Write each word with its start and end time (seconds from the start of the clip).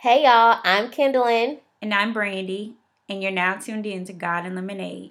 Hey 0.00 0.22
y'all, 0.22 0.60
I'm 0.62 0.92
Kendallin. 0.92 1.58
And 1.82 1.92
I'm 1.92 2.12
Brandy, 2.12 2.76
and 3.08 3.20
you're 3.20 3.32
now 3.32 3.56
tuned 3.56 3.84
in 3.84 4.04
to 4.04 4.12
God 4.12 4.46
and 4.46 4.54
Lemonade. 4.54 5.10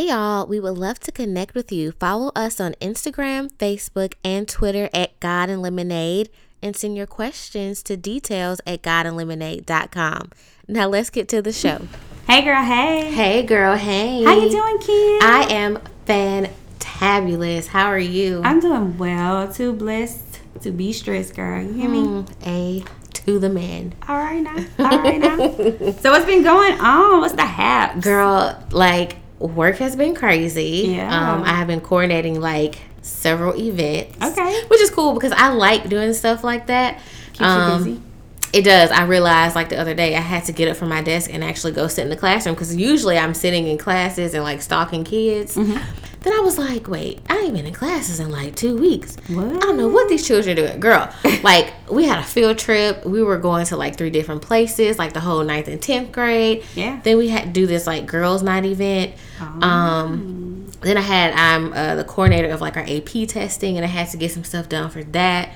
Hey 0.00 0.08
y'all, 0.08 0.46
we 0.46 0.58
would 0.58 0.78
love 0.78 0.98
to 1.00 1.12
connect 1.12 1.54
with 1.54 1.70
you. 1.70 1.92
Follow 1.92 2.32
us 2.34 2.58
on 2.58 2.72
Instagram, 2.80 3.52
Facebook, 3.52 4.14
and 4.24 4.48
Twitter 4.48 4.88
at 4.94 5.20
God 5.20 5.50
and 5.50 5.60
Lemonade 5.60 6.30
and 6.62 6.74
send 6.74 6.96
your 6.96 7.06
questions 7.06 7.82
to 7.82 7.98
details 7.98 8.62
at 8.66 8.80
godandlemonade.com. 8.80 10.30
Now 10.66 10.88
let's 10.88 11.10
get 11.10 11.28
to 11.28 11.42
the 11.42 11.52
show. 11.52 11.86
Hey 12.26 12.42
girl, 12.42 12.64
hey. 12.64 13.10
Hey 13.12 13.42
girl, 13.42 13.76
hey. 13.76 14.24
How 14.24 14.38
you 14.38 14.48
doing, 14.48 14.78
kid? 14.78 15.22
I 15.22 15.46
am 15.50 15.78
fantabulous. 16.06 17.66
How 17.66 17.88
are 17.88 17.98
you? 17.98 18.40
I'm 18.42 18.60
doing 18.60 18.96
well. 18.96 19.52
Too 19.52 19.74
blessed 19.74 20.40
to 20.62 20.70
be 20.70 20.94
stressed, 20.94 21.34
girl. 21.34 21.60
You 21.60 21.74
hear 21.74 21.90
me? 21.90 21.98
Mm, 21.98 22.46
A 22.46 22.84
to 23.12 23.38
the 23.38 23.50
man. 23.50 23.94
All 24.08 24.16
right 24.16 24.40
now. 24.40 24.56
All 24.78 25.02
right 25.02 25.20
now. 25.20 25.36
so 25.92 26.10
what's 26.10 26.24
been 26.24 26.42
going 26.42 26.80
on? 26.80 27.20
What's 27.20 27.34
the 27.34 27.44
haps? 27.44 28.02
Girl, 28.02 28.58
like 28.70 29.19
work 29.40 29.76
has 29.78 29.96
been 29.96 30.14
crazy. 30.14 30.92
Yeah. 30.96 31.32
Um, 31.34 31.42
I 31.42 31.54
have 31.54 31.66
been 31.66 31.80
coordinating 31.80 32.40
like 32.40 32.78
several 33.02 33.56
events. 33.56 34.16
Okay. 34.22 34.62
Which 34.68 34.80
is 34.80 34.90
cool 34.90 35.14
because 35.14 35.32
I 35.32 35.48
like 35.48 35.88
doing 35.88 36.12
stuff 36.14 36.44
like 36.44 36.66
that. 36.66 37.00
Keeps 37.32 37.40
Um, 37.40 37.70
you 37.72 37.84
busy. 37.94 38.02
It 38.52 38.62
does. 38.62 38.90
I 38.90 39.04
realized 39.04 39.54
like 39.54 39.68
the 39.68 39.78
other 39.78 39.94
day 39.94 40.16
I 40.16 40.20
had 40.20 40.44
to 40.46 40.52
get 40.52 40.68
up 40.68 40.76
from 40.76 40.88
my 40.88 41.02
desk 41.02 41.32
and 41.32 41.42
actually 41.44 41.72
go 41.72 41.86
sit 41.86 42.02
in 42.02 42.10
the 42.10 42.16
classroom 42.16 42.54
because 42.56 42.74
usually 42.74 43.16
I'm 43.16 43.32
sitting 43.32 43.66
in 43.68 43.78
classes 43.78 44.34
and 44.34 44.42
like 44.42 44.60
stalking 44.60 45.04
kids. 45.04 45.56
Mm-hmm. 45.56 45.78
Then 46.22 46.34
I 46.34 46.40
was 46.40 46.58
like, 46.58 46.86
wait, 46.86 47.20
I 47.30 47.38
ain't 47.38 47.54
been 47.54 47.64
in 47.64 47.72
classes 47.72 48.20
in 48.20 48.30
like 48.30 48.54
two 48.54 48.76
weeks. 48.76 49.16
What? 49.28 49.46
I 49.46 49.58
don't 49.58 49.78
know 49.78 49.88
what 49.88 50.08
these 50.10 50.26
children 50.26 50.58
are 50.58 50.66
doing. 50.66 50.78
Girl, 50.80 51.10
like 51.42 51.72
we 51.90 52.04
had 52.04 52.18
a 52.18 52.22
field 52.22 52.58
trip. 52.58 53.06
We 53.06 53.22
were 53.22 53.38
going 53.38 53.64
to 53.66 53.76
like 53.76 53.96
three 53.96 54.10
different 54.10 54.42
places, 54.42 54.98
like 54.98 55.14
the 55.14 55.20
whole 55.20 55.42
ninth 55.42 55.68
and 55.68 55.80
10th 55.80 56.12
grade. 56.12 56.64
Yeah. 56.74 57.00
Then 57.02 57.16
we 57.16 57.28
had 57.28 57.44
to 57.44 57.50
do 57.50 57.66
this 57.66 57.86
like 57.86 58.04
girls' 58.06 58.42
night 58.42 58.66
event. 58.66 59.14
Um, 59.62 60.70
then 60.82 60.96
I 60.96 61.00
had 61.02 61.32
I'm 61.34 61.72
uh, 61.72 61.94
the 61.96 62.04
coordinator 62.04 62.50
of 62.50 62.60
like 62.60 62.76
our 62.76 62.84
AP 62.86 63.28
testing, 63.28 63.76
and 63.76 63.84
I 63.84 63.88
had 63.88 64.08
to 64.10 64.16
get 64.16 64.30
some 64.30 64.44
stuff 64.44 64.68
done 64.68 64.90
for 64.90 65.02
that, 65.04 65.50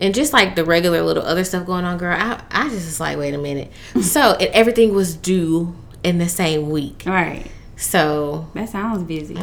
and 0.00 0.14
just 0.14 0.32
like 0.32 0.54
the 0.54 0.64
regular 0.64 1.02
little 1.02 1.22
other 1.22 1.44
stuff 1.44 1.66
going 1.66 1.84
on, 1.84 1.98
girl. 1.98 2.16
I 2.18 2.42
I 2.50 2.64
just 2.68 2.86
was 2.86 3.00
like, 3.00 3.16
wait 3.18 3.34
a 3.34 3.38
minute. 3.38 3.70
so 4.02 4.34
and 4.34 4.48
everything 4.54 4.94
was 4.94 5.14
due 5.14 5.74
in 6.02 6.18
the 6.18 6.28
same 6.28 6.70
week. 6.70 7.04
Right. 7.06 7.46
So 7.80 8.46
That 8.54 8.68
sounds 8.68 9.02
busy. 9.04 9.34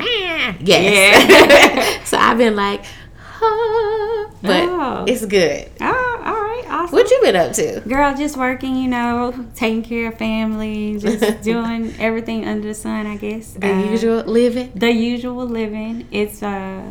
yes. 0.60 2.08
so 2.10 2.18
I've 2.18 2.38
been 2.38 2.56
like, 2.56 2.86
huh, 3.18 4.30
but 4.42 4.64
Oh. 4.70 5.06
it's 5.08 5.26
good. 5.26 5.70
Oh, 5.82 6.22
all 6.26 6.34
right. 6.34 6.64
Awesome. 6.70 6.94
What 6.96 7.10
you 7.10 7.20
been 7.24 7.36
up 7.36 7.54
to? 7.54 7.82
Girl, 7.88 8.16
just 8.16 8.38
working, 8.38 8.76
you 8.76 8.88
know, 8.88 9.46
taking 9.56 9.82
care 9.84 10.10
of 10.10 10.18
family, 10.18 10.98
just 11.00 11.42
doing 11.42 11.94
everything 12.00 12.46
under 12.48 12.68
the 12.68 12.74
sun, 12.74 13.08
I 13.08 13.18
guess. 13.18 13.54
The 13.54 13.72
Uh, 13.74 13.84
usual 13.92 14.24
living. 14.24 14.72
the 14.76 14.92
usual 14.92 15.46
living. 15.46 16.08
It's 16.12 16.44
uh 16.44 16.82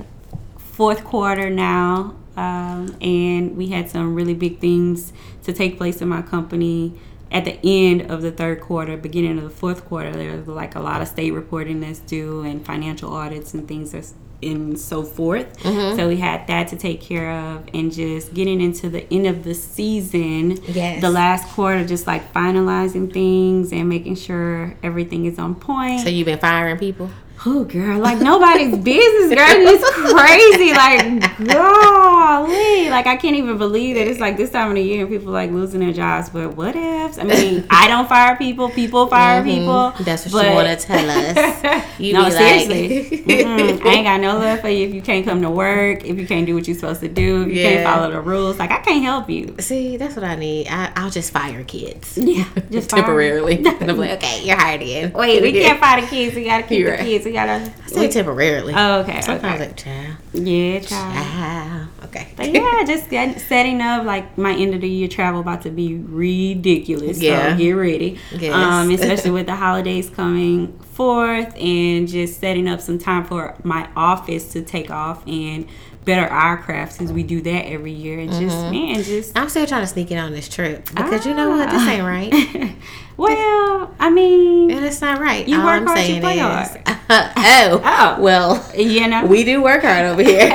fourth 0.59 1.05
quarter 1.05 1.49
now, 1.49 2.15
um, 2.37 2.95
and 3.01 3.57
we 3.57 3.69
had 3.69 3.89
some 3.89 4.15
really 4.15 4.35
big 4.35 4.59
things 4.59 5.13
to 5.45 5.53
take 5.53 5.79
place 5.79 6.03
in 6.03 6.09
my 6.09 6.21
company 6.23 6.93
at 7.31 7.45
the 7.45 7.59
end 7.65 8.11
of 8.11 8.23
the 8.23 8.31
third 8.31 8.61
quarter, 8.61 8.97
beginning 8.97 9.39
of 9.39 9.45
the 9.45 9.51
fourth 9.51 9.85
quarter. 9.85 10.13
There's 10.13 10.47
like 10.47 10.75
a 10.75 10.81
lot 10.81 11.03
of 11.03 11.09
state 11.09 11.33
reporting 11.33 11.81
that's 11.81 11.99
due 11.99 12.43
and 12.43 12.65
financial 12.65 13.13
audits 13.13 13.55
and 13.55 13.67
things 13.67 13.93
that's 13.93 14.15
and 14.43 14.79
so 14.79 15.03
forth. 15.03 15.59
Mm-hmm. 15.61 15.97
So 15.97 16.09
we 16.09 16.17
had 16.17 16.47
that 16.49 16.69
to 16.69 16.77
take 16.77 17.01
care 17.01 17.31
of, 17.31 17.65
and 17.73 17.93
just 17.93 18.35
getting 18.35 18.61
into 18.61 18.89
the 18.89 19.11
end 19.13 19.27
of 19.27 19.45
the 19.45 19.55
season. 19.55 20.63
Yes. 20.65 21.01
The 21.01 21.11
last 21.11 21.49
quarter, 21.49 21.87
just 21.87 22.07
like 22.07 22.33
finalizing 22.33 23.13
things 23.13 23.73
and 23.73 23.89
making 23.89 24.17
sure 24.17 24.77
everything 24.83 25.25
is 25.25 25.39
on 25.39 25.55
point. 25.55 26.01
So 26.03 26.11
you've 26.11 26.27
been 26.27 26.39
firing 26.39 26.79
people? 26.79 27.11
Oh, 27.45 27.65
girl, 27.65 27.99
like 27.99 28.19
nobody's 28.21 28.77
business, 28.79 29.29
girl. 29.35 29.47
It's 29.69 29.91
crazy. 30.13 30.73
Like, 30.73 31.47
golly. 31.47 32.89
Like, 32.91 33.07
I 33.07 33.17
can't 33.17 33.37
even 33.37 33.59
believe 33.59 33.97
that 33.97 34.07
it's 34.07 34.19
like 34.21 34.37
this 34.37 34.51
time 34.51 34.69
of 34.71 34.75
the 34.77 34.83
year 34.83 35.03
and 35.03 35.09
people 35.11 35.33
like 35.33 35.51
losing 35.51 35.81
their 35.81 35.93
jobs. 35.93 36.29
But 36.31 36.57
what 36.57 36.75
ifs? 36.75 37.19
I 37.19 37.25
mean, 37.25 37.67
I 37.71 37.89
don't 37.89 38.09
fire 38.09 38.37
people, 38.37 38.69
people 38.71 39.07
fire 39.07 39.43
people. 39.45 39.67
Mm-hmm. 39.93 40.05
That's 40.05 40.25
what 40.25 40.33
but- 40.33 40.49
you 40.49 40.55
want 40.55 40.81
to 40.81 40.87
tell 40.87 41.11
us. 41.11 41.83
You 41.99 42.13
no, 42.13 42.29
seriously. 42.29 43.09
like, 43.09 43.21
Mm-mm. 43.27 43.87
I 43.87 43.89
ain't 43.95 44.05
got 44.05 44.21
no 44.21 44.37
love 44.39 44.61
for 44.61 44.69
you 44.69 44.87
if 44.87 44.93
you 44.95 45.01
can't 45.01 45.25
come 45.25 45.41
to 45.41 45.49
work, 45.51 46.05
if 46.05 46.19
you 46.19 46.27
can't 46.27 46.45
do 46.47 46.55
what 46.55 46.67
you're 46.69 46.77
supposed 46.77 47.01
to 47.01 47.09
do, 47.09 47.43
if 47.43 47.49
you 47.49 47.55
Yeah. 47.55 47.71
can't 47.71 47.85
follow 47.87 48.11
the 48.13 48.21
rules. 48.21 48.59
Like, 48.59 48.71
I 48.71 48.79
can't 48.81 49.03
help 49.03 49.31
you. 49.31 49.55
See, 49.61 49.97
that's 49.97 50.15
what 50.15 50.25
I 50.25 50.35
need. 50.37 50.69
I, 50.69 50.93
I'll 50.95 51.09
just 51.11 51.33
fire 51.33 51.65
kids. 51.65 52.19
Yeah, 52.19 52.45
just 52.71 52.91
temporarily. 52.97 53.65
and 53.65 53.91
I'm 53.91 53.97
like, 53.97 54.11
okay, 54.23 54.45
you're 54.45 54.57
hired 54.59 54.83
again. 54.83 55.13
Wait, 55.15 55.41
we 55.41 55.53
can't 55.53 55.81
fire 55.81 56.03
the 56.03 56.07
kids. 56.07 56.35
We 56.37 56.45
gotta 56.45 56.65
keep 56.65 56.81
You're 56.81 56.91
the 56.91 56.97
right. 56.99 57.07
kids. 57.07 57.26
We 57.27 57.33
gotta. 57.33 57.73
I 57.85 57.87
say 57.89 58.09
temporarily. 58.09 58.73
Oh, 58.77 59.01
okay. 59.01 59.21
Sometimes 59.21 59.61
okay. 59.61 59.67
like, 59.67 59.77
child, 59.77 60.17
Yeah, 60.33 60.79
child. 60.79 61.15
child. 61.15 61.89
Okay. 62.05 62.33
But 62.37 62.53
yeah, 62.53 62.85
just 62.87 63.11
get, 63.11 63.41
setting 63.41 63.81
up 63.81 64.07
like 64.07 64.39
my 64.39 64.55
end 64.55 64.77
of 64.77 64.81
the 64.81 64.89
year 64.89 65.09
travel 65.09 65.41
about 65.41 65.63
to 65.63 65.71
be 65.71 65.97
ridiculous. 65.97 67.21
Yeah. 67.21 67.55
So 67.55 67.59
get 67.59 67.73
ready. 67.73 68.21
Yes. 68.39 68.55
Um, 68.55 68.91
especially 68.95 69.33
with 69.33 69.47
the 69.47 69.57
holidays 69.57 70.09
coming 70.09 70.79
forth 70.79 71.53
and 71.57 72.07
just 72.07 72.39
setting 72.39 72.69
up 72.69 72.81
some 72.81 72.97
time 72.97 73.25
for 73.25 73.57
my 73.65 73.89
office 73.97 74.53
to 74.53 74.63
take 74.63 74.89
off 74.93 75.27
and 75.27 75.67
better 76.07 76.27
our 76.27 76.57
craft 76.57 76.95
since 76.95 77.11
we 77.11 77.23
do 77.23 77.43
that 77.43 77.67
every 77.67 77.93
year. 77.93 78.19
And 78.21 78.31
just 78.31 78.57
Mm-hmm. 78.57 78.71
man, 78.71 79.03
just 79.03 79.37
I'm 79.39 79.51
still 79.51 79.67
trying 79.67 79.83
to 79.83 79.87
sneak 79.87 80.11
it 80.11 80.17
on 80.17 80.33
this 80.33 80.49
trip 80.49 80.87
because 80.95 81.27
you 81.27 81.35
know 81.35 81.51
what? 81.51 81.69
This 81.71 81.83
ain't 81.87 82.05
right. 82.05 82.75
well, 83.19 83.95
I 83.99 84.09
mean, 84.11 84.71
And 84.71 84.85
it's 84.85 85.01
not 85.01 85.21
right. 85.21 85.47
You 85.47 85.59
All 85.61 85.67
work 85.67 85.81
I'm 85.83 85.87
hard, 85.87 85.99
you 86.01 86.05
saying 86.07 86.21
play 86.23 86.35
is, 86.37 86.41
hard. 86.41 86.83
oh, 87.11 87.83
Oh. 87.85 88.23
well, 88.23 88.73
you 88.77 89.07
know, 89.09 89.27
we 89.27 89.45
do 89.45 89.63
work 89.63 89.83
hard 89.83 90.07
over 90.07 90.23
here. 90.23 90.49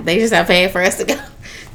they 0.00 0.18
just 0.18 0.32
not 0.32 0.46
paying 0.46 0.70
for 0.70 0.80
us 0.80 0.96
to 0.98 1.04
go 1.04 1.20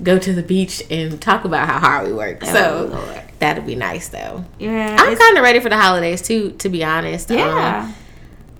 go 0.03 0.17
to 0.17 0.33
the 0.33 0.41
beach 0.41 0.81
and 0.89 1.21
talk 1.21 1.45
about 1.45 1.67
how 1.67 1.77
hard 1.79 2.07
we 2.07 2.13
work. 2.13 2.43
so 2.43 2.89
Oh, 2.91 2.95
Lord. 2.95 3.21
that'd 3.37 3.67
be 3.67 3.75
nice 3.75 4.07
though. 4.07 4.43
yeah, 4.57 4.95
I'm 4.99 5.15
kind 5.15 5.37
of 5.37 5.43
ready 5.43 5.59
for 5.59 5.69
the 5.69 5.77
holidays 5.77 6.23
too, 6.23 6.51
to 6.53 6.69
be 6.69 6.83
honest. 6.83 7.29
Um, 7.29 7.37
yeah. 7.37 7.91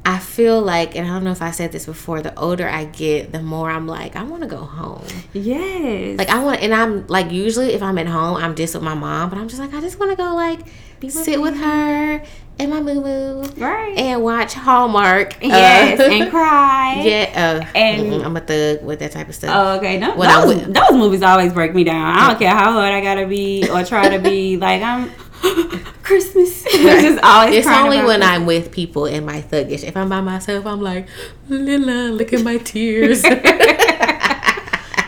I 0.04 0.18
feel 0.18 0.60
like, 0.62 0.96
and 0.96 1.06
I 1.08 1.14
don't 1.14 1.24
know 1.24 1.32
if 1.32 1.44
I 1.44 1.52
said 1.52 1.72
this 1.72 1.86
before, 1.86 2.22
the 2.22 2.38
older 2.40 2.68
I 2.68 2.86
get, 2.86 3.32
the 3.32 3.42
more 3.42 3.70
I'm 3.70 3.86
like, 3.88 4.16
I 4.16 4.24
want 4.24 4.42
to 4.42 4.48
go 4.48 4.58
home. 4.58 5.06
yes. 5.34 6.18
Like, 6.18 6.30
I 6.30 6.44
want, 6.44 6.62
and 6.64 6.74
I'm 6.74 7.06
like, 7.08 7.32
usually 7.32 7.74
if 7.74 7.84
I'm 7.84 7.98
at 8.00 8.08
home, 8.08 8.38
I'm 8.38 8.56
just 8.56 8.74
with 8.74 8.84
my 8.84 8.96
mom, 8.96 9.30
but 9.30 9.38
I'm 9.38 9.48
just 9.48 9.62
like, 9.62 9.74
I 9.76 9.80
just 9.82 10.00
want 10.00 10.12
to 10.12 10.18
go, 10.18 10.34
like, 10.34 10.62
sit 11.08 11.40
with 11.40 11.56
her 11.56 12.24
and 12.60 12.70
my 12.70 12.80
moo 12.80 12.96
moo 13.02 13.42
right. 13.58 13.98
and 13.98 14.22
watch 14.24 14.54
Hallmark. 14.54 15.36
yes, 15.42 16.00
Uh, 16.00 16.04
and 16.04 16.30
cry. 16.30 17.02
yeah, 17.06 17.62
uh, 17.64 17.78
And- 17.78 18.24
I'm 18.24 18.38
a 18.38 18.40
thug 18.42 18.84
with 18.84 19.00
that 19.00 19.12
type 19.12 19.30
of 19.30 19.36
stuff. 19.36 19.52
Oh, 19.54 19.78
okay. 19.78 19.98
No, 20.00 20.16
those, 20.18 20.66
those 20.68 20.92
movies 20.92 21.22
always 21.24 21.54
break 21.54 21.74
me 21.74 21.84
down. 21.84 22.18
I 22.18 22.28
don't 22.30 22.40
care 22.40 22.54
how 22.56 22.72
hard 22.74 22.94
I 22.94 23.02
gotta 23.02 23.26
be 23.28 23.68
or 23.70 23.84
try 23.84 24.10
to 24.10 24.20
be. 24.20 24.58
Like 24.62 24.82
I'm 24.84 25.10
Christmas. 26.04 26.66
It's 26.74 27.04
just 27.04 27.24
always. 27.24 27.56
it's 27.58 27.68
only 27.68 27.98
when 27.98 28.20
Christmas. 28.22 28.28
I'm 28.28 28.46
with 28.46 28.72
people 28.72 29.06
in 29.06 29.26
my 29.26 29.42
thuggish. 29.42 29.84
If 29.84 29.96
I'm 29.98 30.10
by 30.10 30.22
myself, 30.22 30.66
I'm 30.66 30.82
like, 30.82 31.08
Lila, 31.50 32.10
look 32.12 32.34
at 32.34 32.44
my 32.44 32.58
tears. 32.58 33.24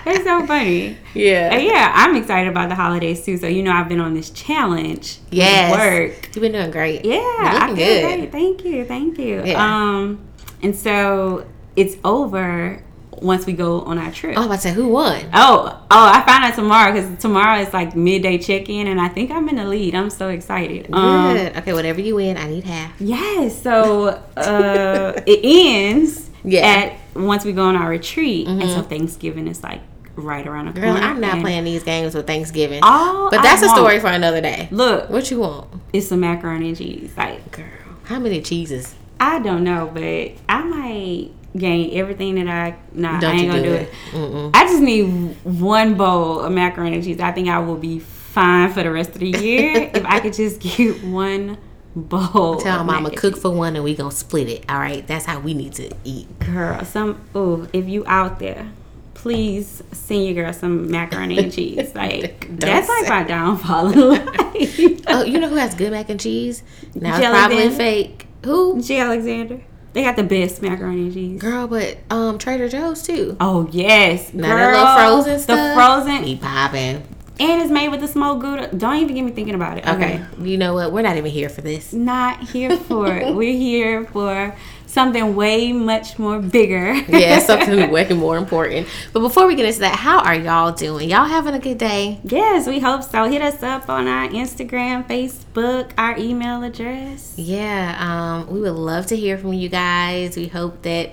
It's 0.06 0.26
so 0.26 0.46
funny. 0.46 0.98
yeah. 1.14 1.54
And 1.54 1.64
yeah, 1.64 1.90
I'm 1.96 2.18
excited 2.18 2.50
about 2.50 2.68
the 2.68 2.76
holidays 2.76 3.24
too. 3.24 3.38
So 3.38 3.48
you 3.48 3.64
know, 3.64 3.72
I've 3.72 3.88
been 3.88 4.02
on 4.02 4.14
this 4.14 4.30
challenge. 4.32 5.20
with 5.30 5.34
Yes. 5.40 5.72
Work. 5.72 6.36
You've 6.36 6.42
been 6.42 6.52
doing 6.52 6.72
great. 6.72 7.06
Yeah, 7.06 7.14
You're 7.16 7.46
I 7.46 7.54
looking 7.70 7.76
feel 7.78 7.86
good. 8.10 8.18
great. 8.20 8.32
Thank 8.34 8.66
you, 8.66 8.84
thank 8.86 9.18
you. 9.18 9.44
Yeah. 9.46 9.64
Um, 9.64 10.20
and 10.62 10.76
so 10.76 11.48
it's 11.78 11.96
over 12.04 12.84
once 13.24 13.46
we 13.46 13.54
go 13.54 13.82
on 13.82 13.98
our 13.98 14.12
trip. 14.12 14.34
Oh, 14.38 14.42
I 14.44 14.46
was 14.46 14.46
about 14.48 14.56
to 14.58 14.62
say, 14.62 14.74
who 14.74 14.88
won? 14.90 15.22
Oh, 15.34 15.80
oh! 15.90 16.12
I 16.14 16.22
found 16.26 16.44
out 16.44 16.54
tomorrow 16.56 16.92
because 16.94 17.20
tomorrow 17.22 17.60
is 17.62 17.74
like 17.74 17.96
midday 17.96 18.38
check-in, 18.38 18.88
and 18.88 19.00
I 19.02 19.08
think 19.08 19.32
I'm 19.32 19.48
in 19.50 19.56
the 19.56 19.66
lead. 19.66 19.96
I'm 19.96 20.10
so 20.10 20.30
excited. 20.30 20.90
Um, 20.94 21.36
Good. 21.38 21.58
okay, 21.58 21.74
whatever 21.74 22.02
you 22.02 22.16
win, 22.16 22.38
I 22.38 22.48
need 22.48 22.66
half. 22.66 22.94
yes. 23.00 23.60
So 23.62 24.10
uh, 24.38 25.14
it 25.26 25.40
ends 25.44 26.30
Yeah. 26.44 26.68
at 26.68 27.00
once 27.16 27.46
we 27.46 27.54
go 27.54 27.64
on 27.64 27.76
our 27.76 27.90
retreat, 27.90 28.48
and 28.48 28.62
so 28.70 28.82
Thanksgiving 28.82 29.48
is 29.48 29.64
like 29.64 29.82
right 30.16 30.46
around 30.46 30.66
the 30.68 30.74
Girl, 30.80 30.92
corner. 30.94 31.08
I'm 31.08 31.20
not 31.20 31.40
playing 31.40 31.64
these 31.64 31.82
games 31.84 32.14
with 32.14 32.28
Thanksgiving. 32.28 32.82
Oh, 32.84 33.30
but 33.32 33.42
that's 33.42 33.64
a 33.64 33.66
want- 33.68 33.78
story 33.78 34.00
for 34.00 34.08
another 34.08 34.42
day. 34.42 34.68
Look, 34.70 35.10
What 35.10 35.32
you 35.32 35.40
want? 35.40 35.70
it's 35.92 36.08
some 36.10 36.20
macaroni 36.20 36.68
and 36.70 36.78
cheese. 36.78 37.14
Like 37.18 37.50
Girl, 37.52 37.66
how 38.04 38.20
many 38.20 38.42
cheeses? 38.42 38.94
I 39.20 39.40
don't 39.40 39.64
know, 39.64 39.90
but 39.94 40.34
I 40.50 40.64
might 40.64 41.32
gain 41.56 41.96
everything 41.98 42.36
that 42.36 42.48
I 42.48 42.76
nah, 42.94 43.20
Don't 43.20 43.36
I 43.36 43.40
ain't 43.40 43.52
gonna 43.52 43.64
do 43.64 43.70
do 43.70 43.76
it. 43.76 43.90
it. 44.14 44.52
I 44.54 44.64
just 44.66 44.82
need 44.82 45.36
one 45.44 45.96
bowl 45.96 46.40
of 46.40 46.52
macaroni 46.52 46.96
and 46.96 47.04
cheese. 47.04 47.20
I 47.20 47.32
think 47.32 47.48
I 47.50 47.60
will 47.60 47.78
be 47.78 48.00
fine 48.00 48.72
for 48.74 48.82
the 48.84 48.92
rest 48.92 49.12
of 49.12 49.20
the 49.20 49.30
year 49.30 49.92
if 49.94 50.06
I 50.06 50.20
could 50.20 50.34
just 50.34 50.60
get 50.60 51.04
one 51.04 51.58
bowl. 51.96 52.58
Tell 52.58 52.84
mama 52.84 53.12
cook 53.12 53.38
for 53.38 53.52
one 53.52 53.76
and 53.76 53.84
we 53.84 53.96
gonna 53.96 54.12
split 54.12 54.50
it. 54.50 54.66
All 54.70 54.80
right, 54.80 55.06
that's 55.06 55.26
how 55.26 55.40
we 55.40 55.54
need 55.54 55.74
to 55.74 55.92
eat. 56.04 56.28
girl. 56.40 56.84
Some 56.86 57.22
oh, 57.36 57.68
if 57.72 57.88
you 57.88 58.04
out 58.08 58.40
there, 58.40 58.72
please 59.14 59.84
send 59.92 60.26
your 60.26 60.34
girl 60.46 60.54
some 60.54 60.90
macaroni 60.90 61.38
and 61.38 61.54
cheese. 61.54 61.92
Like 61.96 62.48
that's 62.60 62.90
like 62.90 63.08
my 63.08 63.24
downfall 63.24 63.92
in 63.94 64.00
life. 64.10 65.02
Oh, 65.08 65.24
you 65.24 65.40
know 65.40 65.50
who 65.50 65.56
has 65.56 65.76
good 65.76 65.92
mac 65.92 66.10
and 66.10 66.20
cheese? 66.20 66.64
Now 66.96 67.12
it's 67.12 67.20
Jelly 67.20 67.38
probably 67.38 67.68
bean. 67.68 67.72
fake. 67.78 68.28
Who? 68.46 68.82
J. 68.82 69.00
Alexander. 69.00 69.62
They 69.94 70.04
got 70.04 70.16
the 70.16 70.24
best 70.24 70.62
macaroni 70.62 71.04
and 71.04 71.14
cheese. 71.14 71.42
Girl, 71.42 71.68
but 71.68 71.98
um 72.10 72.38
Trader 72.38 72.68
Joe's 72.68 73.04
too. 73.04 73.38
Oh 73.40 73.70
yes, 73.72 74.32
girl. 74.32 74.42
little 74.42 74.96
frozen 74.96 75.38
the 75.48 75.74
frozen, 75.76 76.24
Be 76.24 76.36
popping. 76.36 77.04
and 77.40 77.62
it's 77.62 77.72
made 77.72 77.90
with 77.90 78.00
the 78.02 78.08
smoked 78.08 78.42
gouda. 78.42 78.70
Don't 78.76 78.96
even 78.98 79.16
get 79.16 79.22
me 79.24 79.32
thinking 79.32 79.56
about 79.56 79.78
it. 79.78 79.88
Okay. 79.88 80.24
You 80.40 80.58
know 80.58 80.74
what? 80.74 80.92
We're 80.92 81.02
not 81.04 81.18
even 81.18 81.32
here 81.32 81.50
for 81.50 81.62
this. 81.62 81.94
not 81.94 82.42
here 82.42 82.76
for 82.78 83.16
it. 83.16 83.36
We're 83.36 83.54
here 83.58 84.06
for 84.06 84.56
something 84.94 85.36
way 85.36 85.74
much 85.74 86.20
more 86.20 86.40
bigger. 86.40 86.94
Yeah, 87.14 87.40
something 87.46 87.92
way 87.92 88.08
more 88.10 88.38
important. 88.38 88.88
But 89.12 89.20
before 89.20 89.46
we 89.48 89.56
get 89.56 89.66
into 89.66 89.80
that, 89.82 89.96
how 89.96 90.20
are 90.20 90.36
y'all 90.36 90.72
doing? 90.72 91.10
Y'all 91.10 91.26
having 91.26 91.54
a 91.54 91.60
good 91.60 91.78
day? 91.78 92.20
yes, 92.24 92.68
we 92.68 92.80
hope 92.80 93.04
so. 93.04 93.26
Hit 93.30 93.42
us 93.42 93.62
up 93.62 93.90
on 93.90 94.08
our 94.08 94.28
Instagram, 94.30 95.08
Facebook, 95.08 95.92
our 95.98 96.18
email 96.18 96.64
address. 96.64 97.36
Yeah, 97.38 97.98
um, 98.00 98.54
we 98.54 98.62
would 98.62 98.72
love 98.72 99.08
to 99.08 99.16
hear 99.16 99.38
from 99.38 99.54
you 99.54 99.70
guys. 99.70 100.36
We 100.36 100.48
hope 100.48 100.82
that 100.84 101.12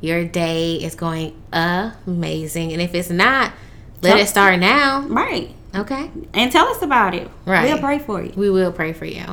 your 0.00 0.24
day 0.24 0.76
is 0.76 0.94
going 0.94 1.40
amazing. 1.52 2.72
And 2.72 2.80
if 2.80 2.94
it's 2.94 3.10
not, 3.10 3.52
let 4.02 4.18
it 4.18 4.28
start 4.28 4.58
now. 4.58 5.02
Right. 5.02 5.54
Okay. 5.74 6.10
And 6.34 6.50
tell 6.52 6.66
us 6.68 6.82
about 6.82 7.14
it. 7.14 7.30
Right. 7.46 7.64
We'll 7.64 7.78
pray 7.78 7.98
for 7.98 8.22
you. 8.22 8.32
We 8.36 8.50
will 8.50 8.72
pray 8.72 8.92
for 8.92 9.04
you. 9.04 9.24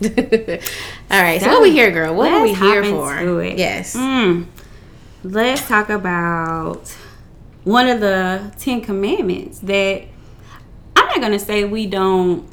All 1.10 1.22
right. 1.22 1.40
So, 1.40 1.48
what 1.48 1.62
we 1.62 1.72
here, 1.72 1.90
girl? 1.90 2.14
What 2.14 2.32
are 2.32 2.42
we 2.42 2.54
here 2.54 2.84
for? 2.84 3.42
Yes. 3.42 3.96
Mm. 3.96 4.46
Let's 5.24 5.66
talk 5.66 5.88
about 5.88 6.88
one 7.64 7.88
of 7.88 8.00
the 8.00 8.52
Ten 8.58 8.80
Commandments 8.80 9.58
that 9.60 10.04
I'm 10.94 11.06
not 11.06 11.20
gonna 11.20 11.38
say 11.38 11.64
we 11.64 11.86
don't. 11.86 12.48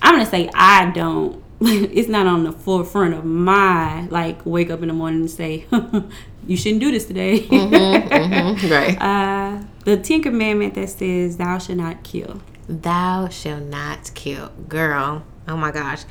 I'm 0.00 0.14
gonna 0.14 0.26
say 0.26 0.48
I 0.54 0.90
don't. 0.90 1.42
it's 1.60 2.08
not 2.08 2.26
on 2.26 2.44
the 2.44 2.52
forefront 2.52 3.14
of 3.14 3.24
my 3.24 4.06
like 4.08 4.44
wake 4.44 4.70
up 4.70 4.82
in 4.82 4.88
the 4.88 4.94
morning 4.94 5.20
and 5.20 5.30
say 5.30 5.66
you 6.46 6.56
shouldn't 6.56 6.80
do 6.80 6.90
this 6.92 7.06
today. 7.06 7.40
Mhm, 7.40 8.70
right. 8.70 9.00
uh, 9.00 9.64
the 9.84 9.96
Ten 9.96 10.22
Commandment 10.22 10.74
that 10.74 10.90
says 10.90 11.36
thou 11.36 11.58
shalt 11.58 11.78
not 11.78 12.02
kill. 12.04 12.40
Thou 12.68 13.28
shall 13.28 13.60
not 13.60 14.12
kill. 14.14 14.50
Girl. 14.68 15.24
Oh 15.46 15.56
my 15.56 15.70
gosh. 15.70 16.04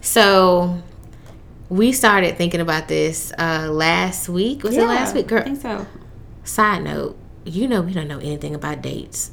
So 0.00 0.82
we 1.68 1.92
started 1.92 2.36
thinking 2.36 2.60
about 2.60 2.88
this 2.88 3.32
uh 3.38 3.68
last 3.70 4.28
week. 4.28 4.62
Was 4.62 4.76
it 4.76 4.86
last 4.86 5.14
week? 5.14 5.28
Girl? 5.28 5.40
I 5.40 5.44
think 5.44 5.60
so. 5.60 5.86
Side 6.44 6.82
note, 6.82 7.16
you 7.44 7.68
know 7.68 7.80
we 7.82 7.92
don't 7.92 8.08
know 8.08 8.18
anything 8.18 8.54
about 8.54 8.82
dates. 8.82 9.32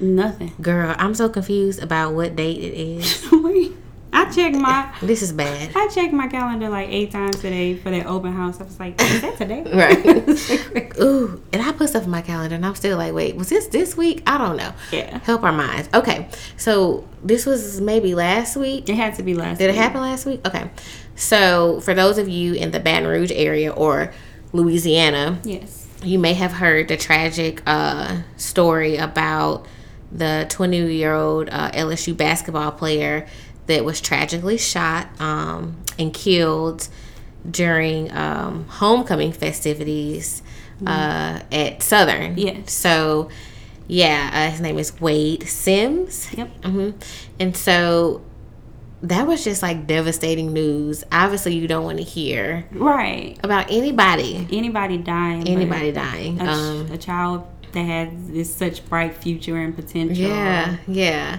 Nothing. 0.00 0.52
Girl, 0.60 0.94
I'm 0.98 1.14
so 1.14 1.28
confused 1.28 1.82
about 1.82 2.14
what 2.14 2.36
date 2.36 2.58
it 2.58 2.74
is. 2.74 3.26
Wait, 3.32 3.72
I 4.14 4.30
checked 4.30 4.56
my 4.56 4.94
this 5.02 5.22
is 5.22 5.32
bad. 5.32 5.72
I 5.74 5.88
checked 5.88 6.12
my 6.12 6.28
calendar 6.28 6.68
like 6.68 6.88
eight 6.88 7.10
times 7.10 7.36
today 7.40 7.74
for 7.76 7.90
that 7.90 8.06
open 8.06 8.32
house. 8.32 8.60
I 8.60 8.64
was 8.64 8.78
like, 8.78 9.00
is 9.00 9.20
that 9.22 9.36
today? 9.36 9.62
Right. 9.74 10.98
Ooh, 11.00 11.42
and 11.52 11.60
I 11.60 11.72
put 11.72 11.88
stuff 11.88 12.04
in 12.04 12.10
my 12.10 12.22
calendar 12.22 12.54
and 12.54 12.64
I'm 12.64 12.74
still 12.76 12.96
like, 12.96 13.12
wait, 13.12 13.34
was 13.36 13.48
this 13.48 13.66
this 13.66 13.96
week? 13.96 14.22
I 14.26 14.38
don't 14.38 14.56
know. 14.56 14.72
Yeah. 14.92 15.18
Help 15.18 15.42
our 15.42 15.52
minds. 15.52 15.88
Okay. 15.92 16.28
So 16.56 17.06
this 17.24 17.44
was 17.44 17.80
maybe 17.80 18.14
last 18.14 18.56
week. 18.56 18.88
It 18.88 18.94
had 18.94 19.16
to 19.16 19.22
be 19.22 19.34
last. 19.34 19.58
Did 19.58 19.70
it 19.70 19.76
happen 19.76 20.00
last 20.00 20.26
week? 20.26 20.46
Okay. 20.46 20.70
So, 21.16 21.80
for 21.80 21.94
those 21.94 22.18
of 22.18 22.28
you 22.28 22.54
in 22.54 22.72
the 22.72 22.80
Baton 22.80 23.06
Rouge 23.06 23.30
area 23.32 23.70
or 23.72 24.12
Louisiana, 24.52 25.38
Yes. 25.44 25.86
you 26.02 26.18
may 26.18 26.34
have 26.34 26.52
heard 26.52 26.88
the 26.88 26.96
tragic 26.96 27.62
uh, 27.66 28.22
story 28.36 28.96
about 28.96 29.66
the 30.10 30.46
20 30.48 30.92
year 30.92 31.12
old 31.14 31.48
uh, 31.50 31.70
LSU 31.72 32.16
basketball 32.16 32.72
player 32.72 33.26
that 33.66 33.84
was 33.84 34.00
tragically 34.00 34.58
shot 34.58 35.08
um, 35.20 35.76
and 35.98 36.12
killed 36.12 36.88
during 37.50 38.10
um, 38.12 38.66
homecoming 38.68 39.32
festivities 39.32 40.42
uh, 40.86 41.40
at 41.52 41.82
Southern. 41.82 42.36
Yeah. 42.38 42.60
So, 42.66 43.28
yeah, 43.86 44.30
uh, 44.32 44.50
his 44.50 44.60
name 44.60 44.78
is 44.78 44.92
Wayde 44.92 45.46
Sims. 45.46 46.32
Yep. 46.34 46.64
hmm 46.64 46.90
And 47.38 47.56
so 47.56 48.22
that 49.02 49.26
was 49.26 49.44
just 49.44 49.62
like 49.62 49.86
devastating 49.86 50.52
news. 50.54 51.04
Obviously, 51.12 51.54
you 51.54 51.68
don't 51.68 51.84
want 51.84 51.98
to 51.98 52.04
hear 52.04 52.66
Right. 52.72 53.38
about 53.42 53.70
anybody, 53.70 54.46
Anybody 54.50 54.96
dying. 54.98 55.46
anybody 55.46 55.92
dying. 55.92 56.40
A, 56.40 56.44
Um, 56.50 56.90
a 56.92 56.96
child 56.98 57.46
that 57.72 57.82
has 57.82 58.08
this 58.28 58.54
such 58.54 58.84
bright 58.88 59.14
future 59.14 59.56
and 59.58 59.74
potential. 59.76 60.16
yeah, 60.16 60.76
yeah. 60.86 61.38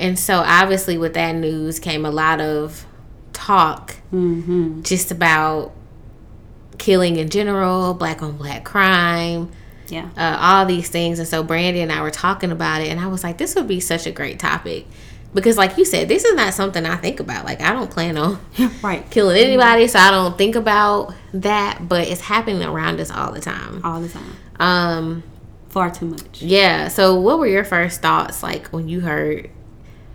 And 0.00 0.18
so 0.18 0.38
obviously, 0.44 0.98
with 0.98 1.14
that 1.14 1.34
news 1.36 1.78
came 1.78 2.04
a 2.04 2.10
lot 2.10 2.40
of 2.40 2.86
talk 3.32 3.96
Mm-hmm. 4.12 4.82
just 4.82 5.12
about 5.12 5.72
killing 6.78 7.16
in 7.16 7.28
general, 7.28 7.94
black 7.94 8.22
on 8.22 8.36
black 8.36 8.64
crime, 8.64 9.50
Yeah. 9.88 10.08
uh, 10.16 10.36
all 10.40 10.66
these 10.66 10.88
things. 10.88 11.18
And 11.20 11.28
so 11.28 11.42
Brandy 11.44 11.80
and 11.80 11.92
I 11.92 12.02
were 12.02 12.10
talking 12.10 12.50
about 12.50 12.80
it, 12.82 12.88
and 12.88 12.98
I 12.98 13.06
was 13.06 13.22
like, 13.22 13.38
this 13.38 13.54
would 13.54 13.68
be 13.68 13.78
such 13.80 14.06
a 14.06 14.10
great 14.10 14.38
topic. 14.40 14.86
Because, 15.32 15.56
like 15.56 15.78
you 15.78 15.84
said, 15.84 16.08
this 16.08 16.24
is 16.24 16.34
not 16.34 16.54
something 16.54 16.84
I 16.84 16.96
think 16.96 17.20
about. 17.20 17.44
Like, 17.44 17.60
I 17.60 17.72
don't 17.72 17.88
plan 17.88 18.16
on 18.16 18.40
right. 18.82 19.08
killing 19.10 19.36
anybody, 19.36 19.86
so 19.86 20.00
I 20.00 20.10
don't 20.10 20.36
think 20.36 20.56
about 20.56 21.14
that. 21.34 21.88
But 21.88 22.08
it's 22.08 22.20
happening 22.22 22.64
around 22.64 22.98
us 23.00 23.12
all 23.12 23.30
the 23.30 23.40
time. 23.40 23.80
All 23.84 24.00
the 24.00 24.08
time. 24.08 24.36
Um, 24.58 25.22
Far 25.68 25.90
too 25.92 26.06
much. 26.06 26.42
yeah. 26.42 26.88
So, 26.88 27.20
what 27.20 27.38
were 27.38 27.46
your 27.46 27.62
first 27.64 28.02
thoughts 28.02 28.42
like 28.42 28.66
when 28.68 28.88
you 28.88 29.00
heard 29.02 29.50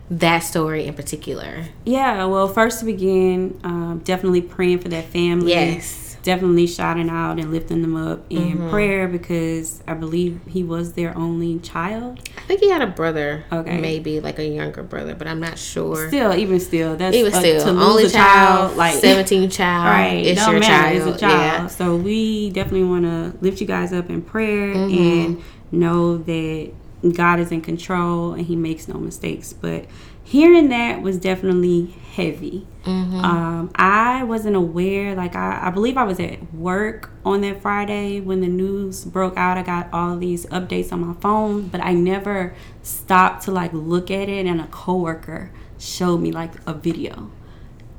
that 0.10 0.40
story 0.40 0.86
in 0.86 0.94
particular? 0.94 1.66
Yeah. 1.86 2.25
Well, 2.25 2.48
first 2.48 2.80
to 2.80 2.86
begin, 2.86 3.60
um, 3.63 4.02
definitely 4.04 4.42
praying 4.42 4.80
for 4.80 4.90
that 4.90 5.06
family. 5.06 5.52
Yes. 5.52 6.04
Definitely 6.24 6.66
shouting 6.66 7.07
out 7.07 7.38
and 7.38 7.52
lifting 7.52 7.84
them 7.84 7.96
up 7.96 8.25
in 8.31 8.57
Mm-hmm. 8.57 8.69
prayer 8.72 9.07
because 9.07 9.84
I 9.88 9.94
believe 9.94 10.40
he 10.48 10.63
was 10.63 10.94
their 10.94 11.16
only 11.16 11.60
child. 11.60 12.19
I 12.36 12.42
think 12.42 12.62
he 12.62 12.69
had 12.72 12.81
a 12.81 12.88
brother, 12.88 13.46
Okay. 13.51 13.79
maybe 13.79 14.20
like 14.20 14.39
a 14.39 14.48
younger 14.48 14.82
brother, 14.82 15.13
but 15.13 15.27
I'm 15.27 15.39
not 15.39 15.60
sure. 15.60 16.08
Still, 16.08 16.34
even 16.36 16.60
still, 16.60 16.96
that's 16.96 17.15
Even 17.15 17.32
uh, 17.32 17.39
still, 17.39 17.63
to 17.65 17.72
lose 17.74 17.84
only 17.84 18.03
a 18.06 18.10
child, 18.10 18.75
like 18.75 18.96
17 18.96 19.50
child, 19.51 19.86
right, 19.86 20.25
it's 20.25 20.41
your 20.48 20.60
matter, 20.60 20.65
child. 20.96 21.08
it's 21.10 21.18
a 21.18 21.20
child. 21.20 21.62
Yeah. 21.62 21.68
So 21.68 21.96
we 21.96 22.50
definitely 22.50 22.86
want 22.88 23.03
to 23.06 23.38
lift 23.41 23.62
you 23.62 23.68
guys 23.68 23.94
up 23.94 24.10
in 24.10 24.24
prayer 24.24 24.74
Mm-hmm. 24.74 24.98
and 24.98 25.44
know 25.72 26.18
that 26.18 26.72
God 27.12 27.39
is 27.39 27.51
in 27.51 27.62
control 27.62 28.33
and 28.33 28.45
He 28.45 28.55
makes 28.55 28.88
no 28.88 28.95
mistakes. 28.95 29.53
But 29.53 29.85
hearing 30.24 30.69
that 30.69 31.01
was 31.01 31.17
definitely 31.17 31.93
heavy. 32.13 32.67
Mm-hmm. 32.83 33.19
Um, 33.19 33.71
I 33.75 34.24
wasn't 34.24 34.55
aware. 34.55 35.15
Like 35.15 35.35
I, 35.35 35.67
I 35.67 35.69
believe 35.69 35.97
I 35.97 36.03
was 36.03 36.19
at 36.19 36.53
work 36.53 37.12
on 37.24 37.41
that 37.41 37.62
Friday 37.62 38.19
when 38.21 38.41
the 38.41 38.47
news 38.47 39.05
broke 39.05 39.38
out. 39.38 39.57
I 39.57 39.63
got 39.63 39.89
all 39.91 40.17
these 40.17 40.45
updates 40.47 40.91
on 40.91 41.05
my 41.05 41.13
phone, 41.15 41.67
but 41.67 41.81
I 41.81 41.93
never 41.93 42.55
stopped 42.83 43.43
to 43.45 43.51
like 43.51 43.74
look 43.74 44.09
at 44.12 44.29
it. 44.29 44.45
And 44.45 44.62
a 44.62 44.67
coworker 44.67 45.51
showed 45.77 46.19
me 46.19 46.31
like 46.31 46.53
a 46.65 46.74
video 46.74 47.31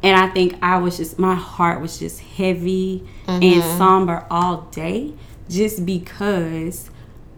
and 0.03 0.17
I 0.17 0.29
think 0.29 0.57
I 0.63 0.79
was 0.79 0.97
just 0.97 1.19
my 1.19 1.35
heart 1.35 1.81
was 1.81 1.99
just 1.99 2.21
heavy 2.21 3.07
and 3.27 3.63
somber 3.77 4.27
all 4.31 4.63
day 4.71 5.15
just 5.49 5.85
because 5.87 6.91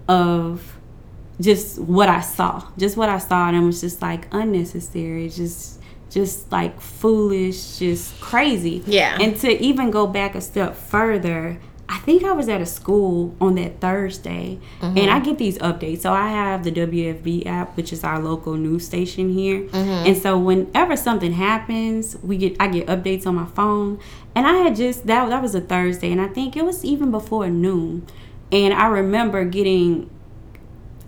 of 0.07 0.78
just 1.41 1.79
what 1.79 2.09
I 2.09 2.21
saw. 2.21 2.65
Just 2.77 2.97
what 2.97 3.09
I 3.09 3.19
saw 3.19 3.49
and 3.49 3.57
it 3.57 3.61
was 3.61 3.81
just 3.81 4.03
like 4.03 4.29
unnecessary, 4.33 5.29
just 5.29 5.81
just 6.11 6.51
like 6.51 6.81
foolish, 6.81 7.79
just 7.79 8.21
crazy. 8.21 8.83
Yeah. 8.87 9.19
And 9.21 9.37
to 9.41 9.63
even 9.63 9.91
go 9.91 10.07
back 10.07 10.35
a 10.35 10.41
step 10.41 10.75
further, 10.75 11.61
I 11.91 11.99
think 12.01 12.23
I 12.23 12.33
was 12.33 12.49
at 12.49 12.61
a 12.61 12.67
school 12.67 13.35
on 13.41 13.55
that 13.55 13.81
Thursday, 13.81 14.59
and 14.83 14.97
mm-hmm. 14.97 15.11
I 15.11 15.21
get 15.21 15.39
these 15.39 15.57
updates. 15.59 16.01
So 16.01 16.13
I 16.13 16.29
have 16.29 16.63
the 16.63 16.71
WFB 16.71 17.47
app, 17.47 17.77
which 17.79 17.95
is 17.95 18.05
our 18.05 18.19
local 18.19 18.55
news 18.55 18.85
station 18.85 19.31
here, 19.33 19.61
mm-hmm. 19.63 20.07
and 20.07 20.17
so 20.17 20.39
whenever 20.39 20.97
something 20.97 21.33
happens, 21.33 22.17
we 22.23 22.37
get 22.37 22.57
I 22.61 22.69
get 22.69 22.87
updates 22.89 23.27
on 23.27 23.37
my 23.37 23.47
phone. 23.47 23.99
And 24.35 24.47
I 24.47 24.53
had 24.53 24.77
just 24.77 25.07
that 25.07 25.31
that 25.31 25.43
was 25.43 25.55
a 25.55 25.63
Thursday, 25.63 26.13
and 26.13 26.21
I 26.21 26.29
think 26.29 26.57
it 26.57 26.65
was 26.65 26.85
even 26.85 27.11
before 27.11 27.49
noon, 27.49 28.07
and 28.53 28.75
I 28.75 28.89
remember 28.89 29.45
getting 29.45 30.11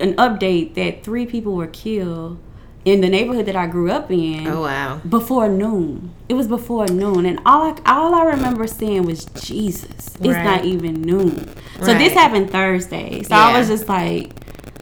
an 0.01 0.15
update 0.17 0.75
that 0.75 1.05
three 1.05 1.27
people 1.27 1.55
were 1.55 1.67
killed 1.67 2.39
in 2.85 3.03
the 3.03 3.09
neighborhood 3.09 3.47
that 3.47 3.57
I 3.57 3.67
grew 3.67 3.91
up 3.91 4.11
in. 4.11 4.47
Oh 4.47 4.63
wow! 4.63 5.01
Before 5.09 5.49
noon, 5.49 6.15
it 6.29 6.35
was 6.35 6.49
before 6.49 6.87
noon, 6.89 7.27
and 7.27 7.41
all 7.45 7.63
I, 7.63 7.79
all 7.87 8.15
I 8.15 8.25
remember 8.25 8.67
seeing 8.67 9.05
was 9.05 9.27
Jesus. 9.27 10.17
It's 10.17 10.21
right. 10.21 10.45
not 10.45 10.65
even 10.65 11.03
noon. 11.03 11.49
So 11.81 11.87
right. 11.87 11.99
this 11.99 12.13
happened 12.13 12.51
Thursday. 12.51 13.23
So 13.23 13.35
yeah. 13.35 13.47
I 13.47 13.59
was 13.59 13.69
just 13.69 13.89
like, 13.89 14.33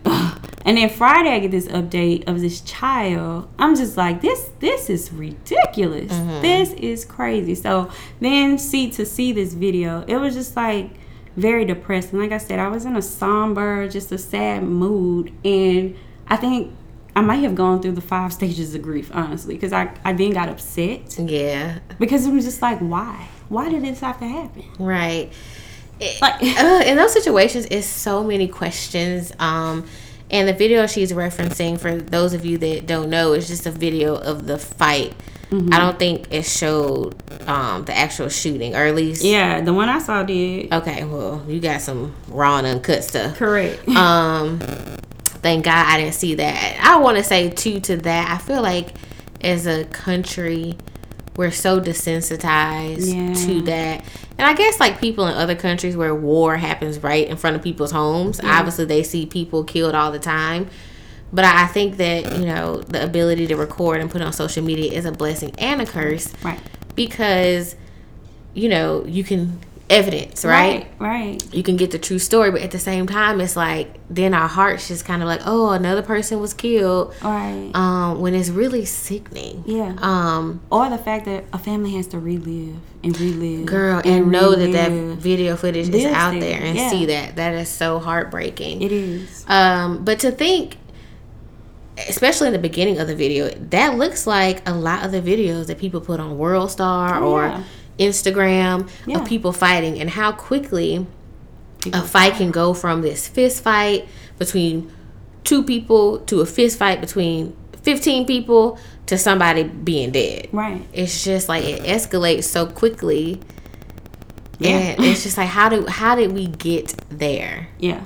Ugh. 0.05 0.51
and 0.65 0.77
then 0.77 0.89
Friday 0.89 1.31
I 1.31 1.39
get 1.41 1.51
this 1.51 1.67
update 1.69 2.29
of 2.29 2.41
this 2.41 2.61
child. 2.61 3.49
I'm 3.59 3.75
just 3.75 3.97
like, 3.97 4.21
this 4.21 4.51
this 4.61 4.89
is 4.89 5.13
ridiculous. 5.13 6.13
Mm-hmm. 6.13 6.43
This 6.43 6.73
is 6.75 7.05
crazy. 7.05 7.57
So 7.57 7.91
then 8.21 8.59
see 8.59 8.91
to 8.93 9.05
see 9.05 9.33
this 9.33 9.55
video, 9.55 10.05
it 10.07 10.17
was 10.17 10.35
just 10.35 10.55
like 10.55 10.91
very 11.38 11.64
depressed. 11.64 12.12
And 12.12 12.21
Like 12.21 12.33
I 12.33 12.38
said, 12.38 12.59
I 12.59 12.68
was 12.68 12.85
in 12.85 12.97
a 12.97 13.02
somber, 13.02 13.88
just 13.88 14.12
a 14.12 14.18
sad 14.18 14.62
mood, 14.62 15.33
and 15.45 15.97
I 16.26 16.37
think 16.37 16.73
I 17.16 17.21
might 17.21 17.37
have 17.37 17.54
gone 17.54 17.80
through 17.80 17.92
the 17.92 18.00
five 18.00 18.33
stages 18.38 18.75
of 18.75 18.83
grief, 18.83 19.11
honestly, 19.12 19.54
because 19.54 19.73
I, 19.73 19.95
I 20.04 20.12
then 20.12 20.30
got 20.30 20.49
upset. 20.49 21.18
Yeah. 21.18 21.78
Because 21.99 22.26
it 22.26 22.33
was 22.33 22.45
just 22.45 22.62
like, 22.62 22.78
why? 22.78 23.28
Why 23.49 23.68
did 23.68 23.83
this 23.83 24.00
have 24.00 24.18
to 24.18 24.26
happen? 24.26 24.64
Right. 24.78 25.33
It, 26.00 26.21
like, 26.21 26.42
uh, 26.42 26.83
in 26.85 26.97
those 26.97 27.12
situations, 27.12 27.66
it's 27.71 27.87
so 27.87 28.23
many 28.23 28.49
questions. 28.49 29.33
Um, 29.38 29.87
and 30.30 30.47
the 30.47 30.52
video 30.52 30.87
she's 30.87 31.12
referencing, 31.12 31.80
for 31.80 31.97
those 31.97 32.35
of 32.35 32.45
you 32.45 32.59
that 32.59 32.87
don't 32.87 33.09
know, 33.09 33.33
is 33.33 33.49
just 33.49 33.66
a 33.66 33.71
video 33.71 34.14
of 34.14 34.47
the 34.47 34.59
fight. 34.59 35.14
Mm-hmm. 35.50 35.73
I 35.73 35.78
don't 35.78 35.99
think 35.99 36.28
it 36.31 36.45
showed 36.45 37.17
um, 37.49 37.85
the 37.87 37.97
actual 37.97 38.28
shooting, 38.28 38.75
or 38.75 38.85
at 38.85 38.95
least 38.95 39.25
yeah, 39.25 39.62
the 39.62 39.73
one 39.73 39.88
I 39.88 39.99
saw 39.99 40.23
did. 40.23 40.73
Okay, 40.73 41.05
well, 41.05 41.43
you 41.49 41.59
got 41.59 41.81
some 41.81 42.14
raw 42.28 42.59
and 42.59 42.67
uncut 42.67 43.05
stuff. 43.05 43.37
Correct. 43.37 43.87
Um, 43.99 44.61
thank 45.40 45.64
God 45.64 45.87
I 45.87 45.99
didn't 45.99 46.14
see 46.14 46.35
that. 46.37 46.81
I 46.83 46.99
want 46.99 47.17
to 47.17 47.25
say 47.25 47.50
too 47.50 47.81
to 47.81 47.97
that. 47.99 48.31
I 48.31 48.38
feel 48.38 48.62
like 48.62 48.95
as 49.40 49.67
a 49.67 49.85
country, 49.87 50.76
we're 51.37 51.50
so 51.50 51.81
desensitized 51.81 53.14
yeah. 53.14 53.47
to 53.47 53.62
that. 53.62 54.05
And 54.37 54.47
I 54.47 54.55
guess 54.55 54.78
like 54.78 55.00
people 55.00 55.26
in 55.26 55.35
other 55.35 55.55
countries 55.55 55.97
where 55.97 56.14
war 56.14 56.57
happens 56.57 56.99
right 57.02 57.26
in 57.26 57.37
front 57.37 57.57
of 57.57 57.62
people's 57.62 57.93
homes, 57.93 58.40
yeah. 58.43 58.59
obviously 58.59 58.85
they 58.85 59.02
see 59.02 59.26
people 59.26 59.64
killed 59.64 59.95
all 59.95 60.12
the 60.12 60.19
time. 60.19 60.69
But 61.32 61.44
I 61.44 61.66
think 61.66 61.99
that, 61.99 62.38
you 62.38 62.47
know, 62.47 62.80
the 62.82 63.04
ability 63.04 63.47
to 63.49 63.56
record 63.56 64.00
and 64.00 64.11
put 64.11 64.23
on 64.23 64.32
social 64.32 64.64
media 64.64 64.92
is 64.92 65.04
a 65.04 65.12
blessing 65.12 65.54
and 65.58 65.80
a 65.82 65.87
curse. 65.87 66.32
Right. 66.42 66.61
Because, 66.94 67.76
you 68.54 68.68
know, 68.68 69.04
you 69.04 69.25
can 69.25 69.61
evidence, 69.90 70.44
right? 70.44 70.87
Right, 70.99 71.32
right. 71.32 71.54
You 71.54 71.62
can 71.62 71.76
get 71.76 71.90
the 71.90 71.99
true 71.99 72.18
story, 72.18 72.50
but 72.50 72.62
at 72.62 72.70
the 72.70 72.78
same 72.78 73.06
time, 73.06 73.40
it's 73.40 73.56
like 73.56 73.88
then 74.11 74.35
our 74.35 74.49
hearts 74.49 74.88
just 74.88 75.04
kind 75.04 75.23
of 75.23 75.28
like, 75.28 75.40
oh, 75.44 75.70
another 75.70 76.02
person 76.02 76.40
was 76.40 76.54
killed, 76.54 77.14
right? 77.23 77.70
Um, 77.75 78.20
when 78.20 78.35
it's 78.35 78.49
really 78.50 78.85
sickening, 78.85 79.64
yeah. 79.66 79.97
Um, 79.99 80.61
or 80.70 80.88
the 80.90 80.99
fact 80.99 81.25
that 81.26 81.44
a 81.52 81.58
family 81.58 81.94
has 81.94 82.06
to 82.08 82.18
relive 82.18 82.76
and 83.02 83.18
relive, 83.20 83.66
girl, 83.66 83.99
and, 83.99 84.06
and 84.06 84.32
know 84.32 84.54
that 84.54 84.73
that 84.73 84.90
video 85.18 85.56
footage 85.56 85.88
is 85.88 86.04
out 86.06 86.38
there 86.38 86.61
and 86.61 86.76
yeah. 86.76 86.90
see 86.90 87.06
that 87.06 87.37
that 87.37 87.54
is 87.54 87.68
so 87.68 87.99
heartbreaking. 87.99 88.82
It 88.82 88.92
is. 88.92 89.44
Um, 89.49 90.04
but 90.04 90.20
to 90.20 90.30
think 90.30 90.76
especially 92.09 92.49
in 92.49 92.52
the 92.52 92.59
beginning 92.59 92.99
of 92.99 93.09
the 93.09 93.17
video, 93.17 93.49
that 93.49 93.97
looks 93.97 94.26
like 94.26 94.67
a 94.69 94.73
lot 94.73 95.05
of 95.05 95.12
the 95.12 95.21
videos 95.21 95.67
that 95.67 95.78
people 95.78 96.00
put 96.00 96.21
on 96.21 96.38
World 96.38 96.71
Star 96.71 97.23
oh, 97.23 97.33
or 97.33 97.43
yeah. 97.47 97.64
Instagram 97.99 98.88
yeah. 99.07 99.21
of 99.21 99.26
people 99.26 99.52
fighting 99.52 100.00
and 100.00 100.11
how 100.11 100.33
quickly 100.33 101.07
people 101.81 102.00
a 102.00 102.02
fight 102.02 102.35
can 102.35 102.50
go 102.50 102.75
from 102.75 103.02
this 103.02 103.28
fist 103.28 103.62
fight 103.62 104.09
between 104.38 104.93
two 105.45 105.62
people 105.62 106.19
to 106.21 106.40
a 106.40 106.47
fist 106.47 106.78
fight 106.78 107.00
between 107.00 107.57
15 107.83 108.26
people 108.26 108.78
to 109.07 109.17
somebody 109.17 109.64
being 109.64 110.11
dead. 110.11 110.49
Right. 110.52 110.87
It's 110.93 111.25
just 111.25 111.49
like 111.49 111.64
it 111.64 111.83
escalates 111.83 112.45
so 112.45 112.67
quickly. 112.67 113.40
Yeah. 114.59 114.71
And 114.71 115.05
it's 115.05 115.23
just 115.23 115.38
like 115.38 115.49
how 115.49 115.69
do 115.69 115.87
how 115.87 116.14
did 116.14 116.33
we 116.33 116.49
get 116.49 116.95
there? 117.09 117.69
Yeah. 117.78 118.05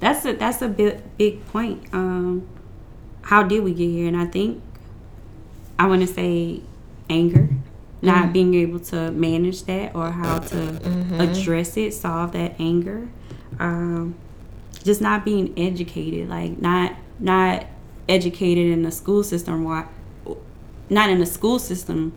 That's 0.00 0.24
a 0.24 0.32
that's 0.32 0.62
a 0.62 0.68
big 0.68 1.00
big 1.16 1.46
point. 1.46 1.86
Um 1.92 2.48
how 3.24 3.42
did 3.42 3.62
we 3.62 3.72
get 3.72 3.88
here? 3.88 4.08
And 4.08 4.16
I 4.16 4.26
think 4.26 4.62
I 5.78 5.86
want 5.86 6.00
to 6.02 6.06
say 6.06 6.60
anger 7.10 7.48
not 8.04 8.24
mm-hmm. 8.24 8.32
being 8.32 8.54
able 8.54 8.78
to 8.78 9.10
manage 9.12 9.64
that 9.64 9.94
or 9.94 10.10
how 10.10 10.38
to 10.38 10.54
mm-hmm. 10.54 11.20
address 11.20 11.76
it, 11.76 11.94
solve 11.94 12.32
that 12.32 12.54
anger. 12.60 13.08
Um, 13.58 14.14
just 14.82 15.00
not 15.00 15.24
being 15.24 15.58
educated, 15.58 16.28
like 16.28 16.58
not 16.60 16.94
not 17.18 17.66
educated 18.08 18.66
in 18.66 18.82
the 18.82 18.90
school 18.90 19.22
system, 19.22 19.64
not 20.90 21.08
in 21.08 21.18
the 21.18 21.26
school 21.26 21.58
system, 21.58 22.12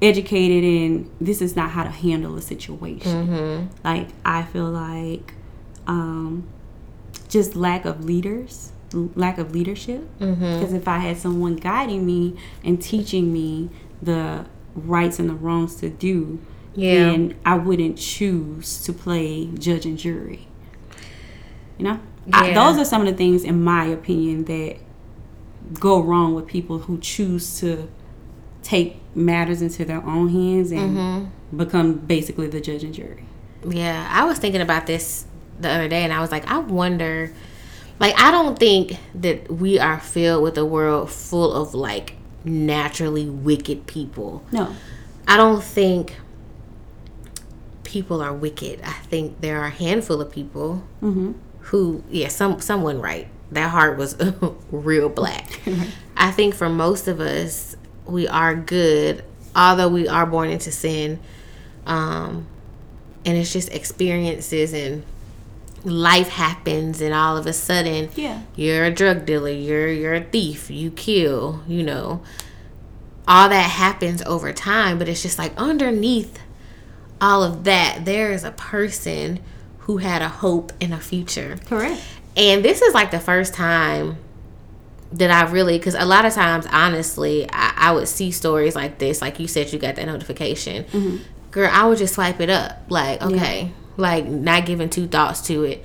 educated 0.00 0.64
in 0.64 1.10
this 1.20 1.42
is 1.42 1.54
not 1.54 1.70
how 1.70 1.84
to 1.84 1.90
handle 1.90 2.36
a 2.36 2.42
situation. 2.42 3.28
Mm-hmm. 3.28 3.66
Like 3.84 4.08
I 4.24 4.44
feel 4.44 4.70
like 4.70 5.34
um, 5.86 6.46
just 7.28 7.54
lack 7.54 7.84
of 7.84 8.04
leaders 8.04 8.72
lack 9.14 9.38
of 9.38 9.52
leadership 9.52 10.06
because 10.18 10.36
mm-hmm. 10.36 10.76
if 10.76 10.88
i 10.88 10.98
had 10.98 11.16
someone 11.16 11.56
guiding 11.56 12.04
me 12.04 12.36
and 12.64 12.80
teaching 12.82 13.32
me 13.32 13.70
the 14.02 14.44
rights 14.76 15.18
and 15.18 15.28
the 15.28 15.34
wrongs 15.34 15.76
to 15.76 15.88
do, 15.88 16.38
yeah. 16.74 16.94
then 16.94 17.36
I 17.44 17.56
wouldn't 17.56 17.98
choose 17.98 18.82
to 18.84 18.92
play 18.92 19.46
judge 19.46 19.86
and 19.86 19.98
jury. 19.98 20.46
You 21.78 21.84
know, 21.84 22.00
yeah. 22.26 22.40
I, 22.40 22.52
those 22.52 22.78
are 22.78 22.84
some 22.84 23.02
of 23.02 23.08
the 23.08 23.14
things, 23.14 23.44
in 23.44 23.62
my 23.62 23.86
opinion, 23.86 24.44
that 24.44 24.76
go 25.74 26.00
wrong 26.00 26.34
with 26.34 26.46
people 26.46 26.80
who 26.80 26.98
choose 26.98 27.58
to 27.60 27.88
take 28.62 29.00
matters 29.14 29.62
into 29.62 29.84
their 29.84 30.02
own 30.04 30.28
hands 30.28 30.70
and 30.70 30.96
mm-hmm. 30.96 31.56
become 31.56 31.94
basically 31.94 32.46
the 32.46 32.60
judge 32.60 32.84
and 32.84 32.94
jury. 32.94 33.24
Yeah, 33.66 34.08
I 34.10 34.24
was 34.24 34.38
thinking 34.38 34.60
about 34.60 34.86
this 34.86 35.26
the 35.58 35.70
other 35.70 35.88
day, 35.88 36.04
and 36.04 36.12
I 36.12 36.20
was 36.20 36.30
like, 36.30 36.46
I 36.50 36.58
wonder. 36.58 37.32
Like, 37.98 38.18
I 38.18 38.30
don't 38.30 38.58
think 38.58 38.98
that 39.14 39.50
we 39.50 39.78
are 39.78 39.98
filled 40.00 40.42
with 40.42 40.58
a 40.58 40.64
world 40.64 41.10
full 41.10 41.52
of 41.52 41.74
like 41.74 42.14
naturally 42.44 43.28
wicked 43.28 43.86
people. 43.86 44.44
No. 44.52 44.74
I 45.26 45.36
don't 45.36 45.62
think 45.62 46.16
people 47.84 48.20
are 48.20 48.32
wicked. 48.32 48.80
I 48.82 48.92
think 48.92 49.40
there 49.40 49.60
are 49.60 49.66
a 49.66 49.70
handful 49.70 50.20
of 50.20 50.30
people 50.30 50.82
mm-hmm. 51.02 51.32
who, 51.60 52.04
yeah, 52.10 52.28
some 52.28 52.60
someone 52.60 53.00
right. 53.00 53.28
That 53.52 53.70
heart 53.70 53.96
was 53.96 54.16
real 54.70 55.08
black. 55.08 55.60
I 56.16 56.30
think 56.30 56.54
for 56.54 56.68
most 56.68 57.08
of 57.08 57.20
us, 57.20 57.76
we 58.04 58.28
are 58.28 58.54
good, 58.54 59.24
although 59.54 59.88
we 59.88 60.08
are 60.08 60.26
born 60.26 60.50
into 60.50 60.70
sin. 60.72 61.20
Um, 61.86 62.46
and 63.24 63.36
it's 63.36 63.52
just 63.52 63.72
experiences 63.72 64.72
and 64.72 65.04
life 65.84 66.28
happens 66.28 67.00
and 67.00 67.14
all 67.14 67.36
of 67.36 67.46
a 67.46 67.52
sudden 67.52 68.08
yeah 68.16 68.42
you're 68.56 68.84
a 68.84 68.90
drug 68.90 69.24
dealer 69.26 69.50
you're 69.50 69.88
you're 69.88 70.14
a 70.14 70.24
thief 70.24 70.70
you 70.70 70.90
kill 70.90 71.62
you 71.66 71.82
know 71.82 72.22
all 73.28 73.48
that 73.48 73.70
happens 73.70 74.22
over 74.22 74.52
time 74.52 74.98
but 74.98 75.08
it's 75.08 75.22
just 75.22 75.38
like 75.38 75.52
underneath 75.56 76.40
all 77.20 77.42
of 77.42 77.64
that 77.64 78.04
there 78.04 78.32
is 78.32 78.44
a 78.44 78.50
person 78.52 79.38
who 79.80 79.98
had 79.98 80.22
a 80.22 80.28
hope 80.28 80.72
and 80.80 80.92
a 80.92 80.98
future 80.98 81.58
correct 81.66 82.02
and 82.36 82.64
this 82.64 82.82
is 82.82 82.92
like 82.94 83.10
the 83.10 83.20
first 83.20 83.54
time 83.54 84.18
that 85.12 85.30
I 85.30 85.48
really, 85.50 85.78
because 85.78 85.94
a 85.94 86.04
lot 86.04 86.24
of 86.26 86.34
times, 86.34 86.66
honestly, 86.70 87.48
I, 87.52 87.72
I, 87.76 87.92
would 87.92 88.08
see 88.08 88.32
stories 88.32 88.74
like 88.74 88.98
this. 88.98 89.22
Like 89.22 89.38
you 89.38 89.46
said, 89.46 89.72
you 89.72 89.78
got 89.78 89.94
that 89.94 90.06
notification. 90.06 90.84
Mm-hmm. 90.84 91.16
Girl, 91.52 91.70
I 91.72 91.86
would 91.86 91.96
just 91.96 92.14
swipe 92.14 92.40
it 92.40 92.50
up. 92.50 92.82
Like, 92.88 93.22
okay, 93.22 93.62
yeah 93.66 93.85
like 93.96 94.26
not 94.26 94.66
giving 94.66 94.90
two 94.90 95.06
thoughts 95.06 95.40
to 95.48 95.64
it. 95.64 95.84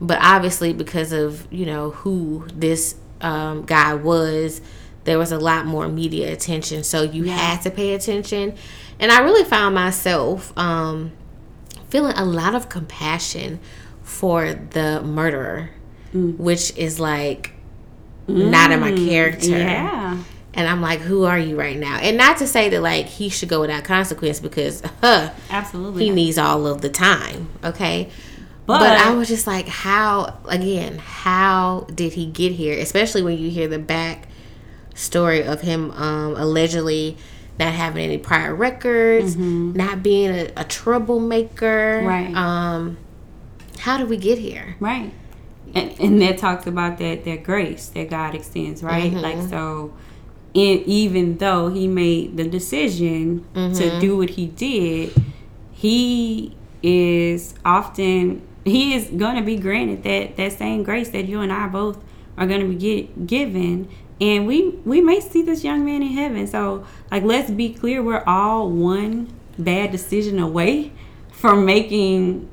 But 0.00 0.18
obviously, 0.20 0.72
because 0.72 1.12
of 1.12 1.46
you 1.52 1.66
know 1.66 1.90
who 1.90 2.46
this 2.54 2.96
um, 3.20 3.64
guy 3.64 3.94
was, 3.94 4.60
there 5.04 5.18
was 5.18 5.32
a 5.32 5.38
lot 5.38 5.66
more 5.66 5.88
media 5.88 6.32
attention, 6.32 6.84
so 6.84 7.02
you 7.02 7.24
yeah. 7.24 7.36
had 7.36 7.62
to 7.62 7.70
pay 7.70 7.94
attention. 7.94 8.56
And 8.98 9.10
I 9.10 9.20
really 9.20 9.44
found 9.44 9.74
myself 9.74 10.56
um, 10.56 11.12
feeling 11.88 12.16
a 12.16 12.24
lot 12.24 12.54
of 12.54 12.68
compassion 12.68 13.60
for 14.02 14.54
the 14.54 15.02
murderer, 15.02 15.70
mm. 16.12 16.36
which 16.38 16.76
is 16.76 17.00
like 17.00 17.52
mm. 18.28 18.50
not 18.50 18.70
in 18.70 18.80
my 18.80 18.92
character. 18.92 19.50
Yeah. 19.50 20.22
And 20.54 20.68
I'm 20.68 20.80
like, 20.80 21.00
who 21.00 21.24
are 21.24 21.38
you 21.38 21.58
right 21.58 21.76
now? 21.76 21.98
And 21.98 22.16
not 22.16 22.38
to 22.38 22.46
say 22.46 22.68
that 22.68 22.80
like 22.80 23.06
he 23.06 23.28
should 23.28 23.48
go 23.48 23.60
without 23.60 23.84
consequence 23.84 24.40
because 24.40 24.82
huh, 25.00 25.30
absolutely 25.50 26.04
he 26.04 26.10
needs 26.10 26.38
all 26.38 26.66
of 26.66 26.80
the 26.80 26.90
time. 26.90 27.48
Okay. 27.62 28.10
But, 28.66 28.78
but 28.78 28.98
I 28.98 29.12
was 29.14 29.28
just 29.28 29.46
like, 29.46 29.68
how 29.68 30.38
again, 30.46 30.98
how 30.98 31.86
did 31.94 32.14
he 32.14 32.26
get 32.26 32.52
here? 32.52 32.78
Especially 32.78 33.22
when 33.22 33.36
you 33.36 33.50
hear 33.50 33.68
the 33.68 33.78
back 33.78 34.28
story 34.94 35.42
of 35.42 35.60
him 35.60 35.90
um, 35.90 36.36
allegedly 36.36 37.16
not 37.58 37.72
having 37.72 38.04
any 38.04 38.18
prior 38.18 38.54
records, 38.54 39.36
mm-hmm. 39.36 39.72
not 39.74 40.02
being 40.02 40.30
a, 40.30 40.50
a, 40.56 40.64
troublemaker. 40.64 42.02
Right. 42.04 42.34
Um, 42.34 42.96
how 43.78 43.96
did 43.96 44.08
we 44.08 44.16
get 44.16 44.38
here? 44.38 44.76
Right. 44.80 45.12
and, 45.74 46.00
and 46.00 46.22
that 46.22 46.38
talks 46.38 46.66
about 46.66 46.98
that 46.98 47.24
that 47.24 47.44
grace 47.44 47.88
that 47.88 48.10
God 48.10 48.34
extends, 48.34 48.82
right? 48.82 49.12
Mm-hmm. 49.12 49.20
Like 49.20 49.48
so, 49.48 49.92
and 50.54 50.80
even 50.86 51.38
though 51.38 51.68
he 51.68 51.88
made 51.88 52.36
the 52.36 52.44
decision 52.44 53.44
Mm-hmm. 53.54 53.74
to 53.74 54.00
do 54.00 54.16
what 54.16 54.30
he 54.30 54.46
did, 54.46 55.12
he 55.72 56.56
is 56.82 57.54
often 57.64 58.42
he 58.64 58.94
is 58.94 59.08
going 59.08 59.36
to 59.36 59.42
be 59.42 59.56
granted 59.56 60.02
that 60.04 60.36
that 60.36 60.52
same 60.52 60.82
grace 60.82 61.10
that 61.10 61.26
you 61.26 61.40
and 61.40 61.52
I 61.52 61.66
both 61.68 61.98
are 62.36 62.46
going 62.46 62.60
to 62.60 62.68
be 62.68 62.76
get, 62.76 63.26
given. 63.26 63.88
And 64.20 64.46
we 64.46 64.70
we 64.84 65.00
may 65.00 65.20
see 65.20 65.42
this 65.42 65.64
young 65.64 65.84
man 65.84 66.02
in 66.02 66.12
heaven. 66.12 66.46
So 66.46 66.86
like 67.10 67.22
let's 67.24 67.50
be 67.50 67.72
clear, 67.74 68.02
we're 68.02 68.24
all 68.26 68.70
one 68.70 69.28
bad 69.58 69.90
decision 69.92 70.38
away 70.38 70.92
from 71.32 71.64
making 71.64 72.48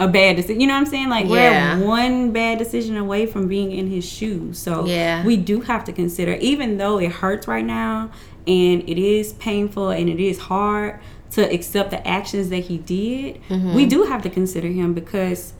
a 0.00 0.08
bad 0.08 0.36
decision. 0.36 0.60
You 0.60 0.66
know 0.66 0.74
what 0.74 0.80
I'm 0.80 0.86
saying? 0.86 1.08
Like 1.08 1.26
Yeah. 1.28 1.78
we're 1.78 1.86
one 1.86 2.32
bad 2.32 2.58
decision 2.58 2.96
away 2.96 3.26
from 3.26 3.46
being 3.48 3.70
in 3.70 3.88
his 3.90 4.04
shoes. 4.04 4.58
So 4.58 4.86
Yeah. 4.86 5.24
we 5.24 5.36
do 5.36 5.60
have 5.60 5.84
to 5.84 5.92
consider, 5.92 6.34
even 6.40 6.78
though 6.78 6.98
it 6.98 7.12
hurts 7.12 7.46
right 7.46 7.64
now 7.64 8.10
and 8.46 8.82
it 8.88 8.98
is 8.98 9.32
painful 9.34 9.90
and 9.90 10.08
it 10.08 10.18
is 10.20 10.38
hard 10.38 10.98
to 11.32 11.42
accept 11.52 11.90
the 11.90 12.06
actions 12.06 12.48
that 12.50 12.64
he 12.64 12.78
did, 12.78 13.38
Mm-hmm. 13.48 13.74
we 13.74 13.86
do 13.86 14.04
have 14.04 14.22
to 14.22 14.30
consider 14.30 14.68
him 14.68 14.94
because 14.94 15.52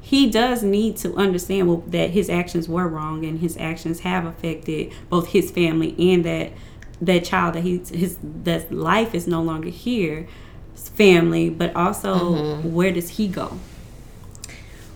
he 0.00 0.30
does 0.30 0.62
need 0.62 0.96
to 0.98 1.12
understand 1.16 1.66
well, 1.66 1.82
that 1.88 2.10
his 2.10 2.30
actions 2.30 2.68
were 2.68 2.86
wrong 2.86 3.24
and 3.24 3.40
his 3.40 3.56
actions 3.56 4.00
have 4.00 4.24
affected 4.24 4.92
both 5.10 5.28
his 5.28 5.50
family 5.50 5.94
and 6.12 6.24
that 6.24 6.52
that 7.02 7.24
child 7.24 7.54
that 7.54 7.62
he 7.62 7.82
his 7.92 8.16
that 8.44 8.72
life 8.72 9.14
is 9.14 9.26
no 9.26 9.42
longer 9.42 9.68
here 9.68 10.26
family 10.76 11.48
but 11.50 11.74
also 11.74 12.14
Mm-hmm. 12.16 12.72
where 12.72 12.92
does 12.92 13.10
he 13.10 13.28
go 13.28 13.58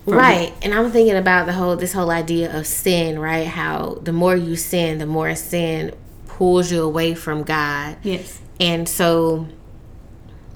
Right. 0.07 0.53
And 0.63 0.75
I'm 0.75 0.91
thinking 0.91 1.15
about 1.17 1.47
the 1.47 1.53
whole 1.53 1.77
this 1.77 1.93
whole 1.93 2.11
idea 2.11 2.57
of 2.59 2.67
sin, 2.67 3.19
right? 3.19 3.47
How 3.47 3.99
the 4.03 4.13
more 4.13 4.35
you 4.35 4.57
sin, 4.57 4.99
the 4.99 5.07
more 5.07 5.35
sin 5.37 5.95
pulls 6.27 6.73
you 6.73 6.83
away 6.83 7.15
from 7.15 7.43
God. 7.45 7.97
yes 8.03 8.41
And 8.59 8.89
so 8.89 9.47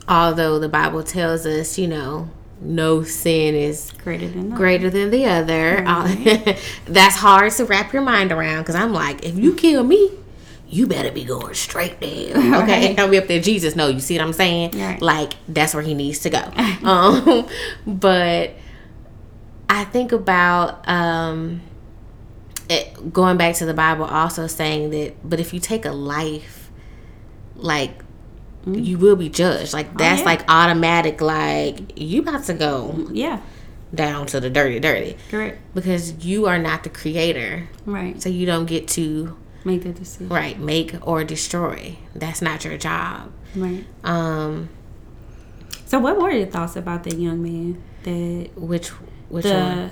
although 0.08 0.58
the 0.58 0.68
Bible 0.68 1.02
tells 1.04 1.46
us, 1.46 1.78
you 1.78 1.86
know, 1.86 2.30
no 2.60 3.02
sin 3.04 3.54
is 3.54 3.92
greater 4.02 4.26
than 4.28 4.50
that. 4.50 4.56
greater 4.56 4.90
than 4.90 5.10
the 5.10 5.26
other. 5.26 5.84
uh, 5.86 6.56
that's 6.86 7.16
hard 7.16 7.52
to 7.52 7.64
wrap 7.64 7.92
your 7.92 8.02
mind 8.02 8.32
around 8.32 8.62
because 8.62 8.74
I'm 8.74 8.92
like, 8.92 9.24
if 9.24 9.38
you 9.38 9.54
kill 9.54 9.84
me, 9.84 10.10
you 10.68 10.86
better 10.86 11.10
be 11.10 11.24
going 11.24 11.54
straight 11.54 12.00
there. 12.00 12.34
Okay. 12.64 12.88
Right. 12.88 12.98
I'll 12.98 13.08
be 13.08 13.18
up 13.18 13.26
there. 13.26 13.40
Jesus, 13.40 13.74
no, 13.76 13.88
you 13.88 14.00
see 14.00 14.16
what 14.16 14.26
I'm 14.26 14.32
saying? 14.32 14.72
Right. 14.72 15.00
Like, 15.00 15.34
that's 15.48 15.74
where 15.74 15.82
he 15.82 15.94
needs 15.94 16.20
to 16.20 16.30
go. 16.30 16.38
um, 16.82 17.48
but 17.86 18.52
I 19.68 19.84
think 19.84 20.12
about 20.12 20.88
um, 20.88 21.60
it, 22.68 23.12
going 23.12 23.36
back 23.36 23.56
to 23.56 23.66
the 23.66 23.74
Bible, 23.74 24.04
also 24.04 24.46
saying 24.46 24.90
that, 24.90 25.28
but 25.28 25.40
if 25.40 25.52
you 25.52 25.60
take 25.60 25.84
a 25.84 25.92
life, 25.92 26.70
like, 27.56 28.02
you 28.66 28.98
will 28.98 29.16
be 29.16 29.28
judged. 29.28 29.72
Like, 29.72 29.96
that's 29.98 30.20
yeah. 30.20 30.26
like 30.26 30.44
automatic. 30.48 31.20
Like, 31.20 31.98
you 31.98 32.22
about 32.22 32.44
to 32.44 32.54
go 32.54 33.08
yeah 33.12 33.40
down 33.94 34.26
to 34.26 34.40
the 34.40 34.50
dirty, 34.50 34.80
dirty. 34.80 35.16
correct 35.30 35.58
Because 35.74 36.24
you 36.24 36.46
are 36.46 36.58
not 36.58 36.82
the 36.82 36.90
creator. 36.90 37.68
right 37.86 38.20
So 38.20 38.28
you 38.28 38.46
don't 38.46 38.66
get 38.66 38.88
to, 38.88 39.36
make 39.64 39.82
that 39.84 39.94
decision 39.96 40.28
right, 40.28 40.58
make 40.58 40.94
or 41.06 41.24
destroy. 41.24 41.96
That's 42.14 42.42
not 42.42 42.64
your 42.64 42.76
job. 42.78 43.32
right 43.56 43.84
Um, 44.04 44.68
so 45.86 45.98
what 45.98 46.20
were 46.20 46.30
your 46.30 46.46
thoughts 46.46 46.76
about 46.76 47.04
that 47.04 47.14
young 47.18 47.42
man 47.42 47.82
that 48.04 48.50
which, 48.56 48.88
which 49.28 49.44
one? 49.46 49.90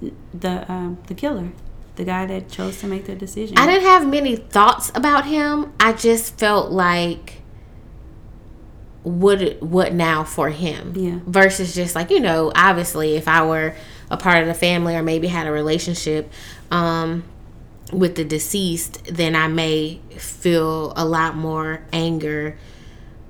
the 0.00 0.10
the 0.38 0.70
um 0.72 0.98
the 1.06 1.14
killer 1.14 1.50
the 1.96 2.04
guy 2.04 2.26
that 2.26 2.48
chose 2.50 2.80
to 2.80 2.86
make 2.86 3.06
the 3.06 3.14
decision 3.14 3.56
I 3.56 3.66
didn't 3.66 3.84
have 3.84 4.06
many 4.06 4.34
thoughts 4.36 4.90
about 4.96 5.26
him. 5.26 5.72
I 5.78 5.92
just 5.92 6.36
felt 6.38 6.72
like 6.72 7.40
what 9.04 9.62
what 9.62 9.92
now 9.92 10.24
for 10.24 10.48
him 10.50 10.92
Yeah. 10.96 11.18
versus 11.26 11.74
just 11.74 11.94
like 11.94 12.10
you 12.10 12.20
know 12.20 12.50
obviously 12.54 13.16
if 13.16 13.28
I 13.28 13.44
were 13.46 13.74
a 14.10 14.16
part 14.16 14.38
of 14.38 14.46
the 14.48 14.54
family 14.54 14.96
or 14.96 15.02
maybe 15.02 15.28
had 15.28 15.46
a 15.46 15.52
relationship 15.52 16.32
um 16.70 17.22
with 17.92 18.16
the 18.16 18.24
deceased 18.24 19.04
then 19.04 19.36
I 19.36 19.48
may 19.48 20.00
feel 20.16 20.92
a 20.96 21.04
lot 21.04 21.36
more 21.36 21.82
anger. 21.92 22.56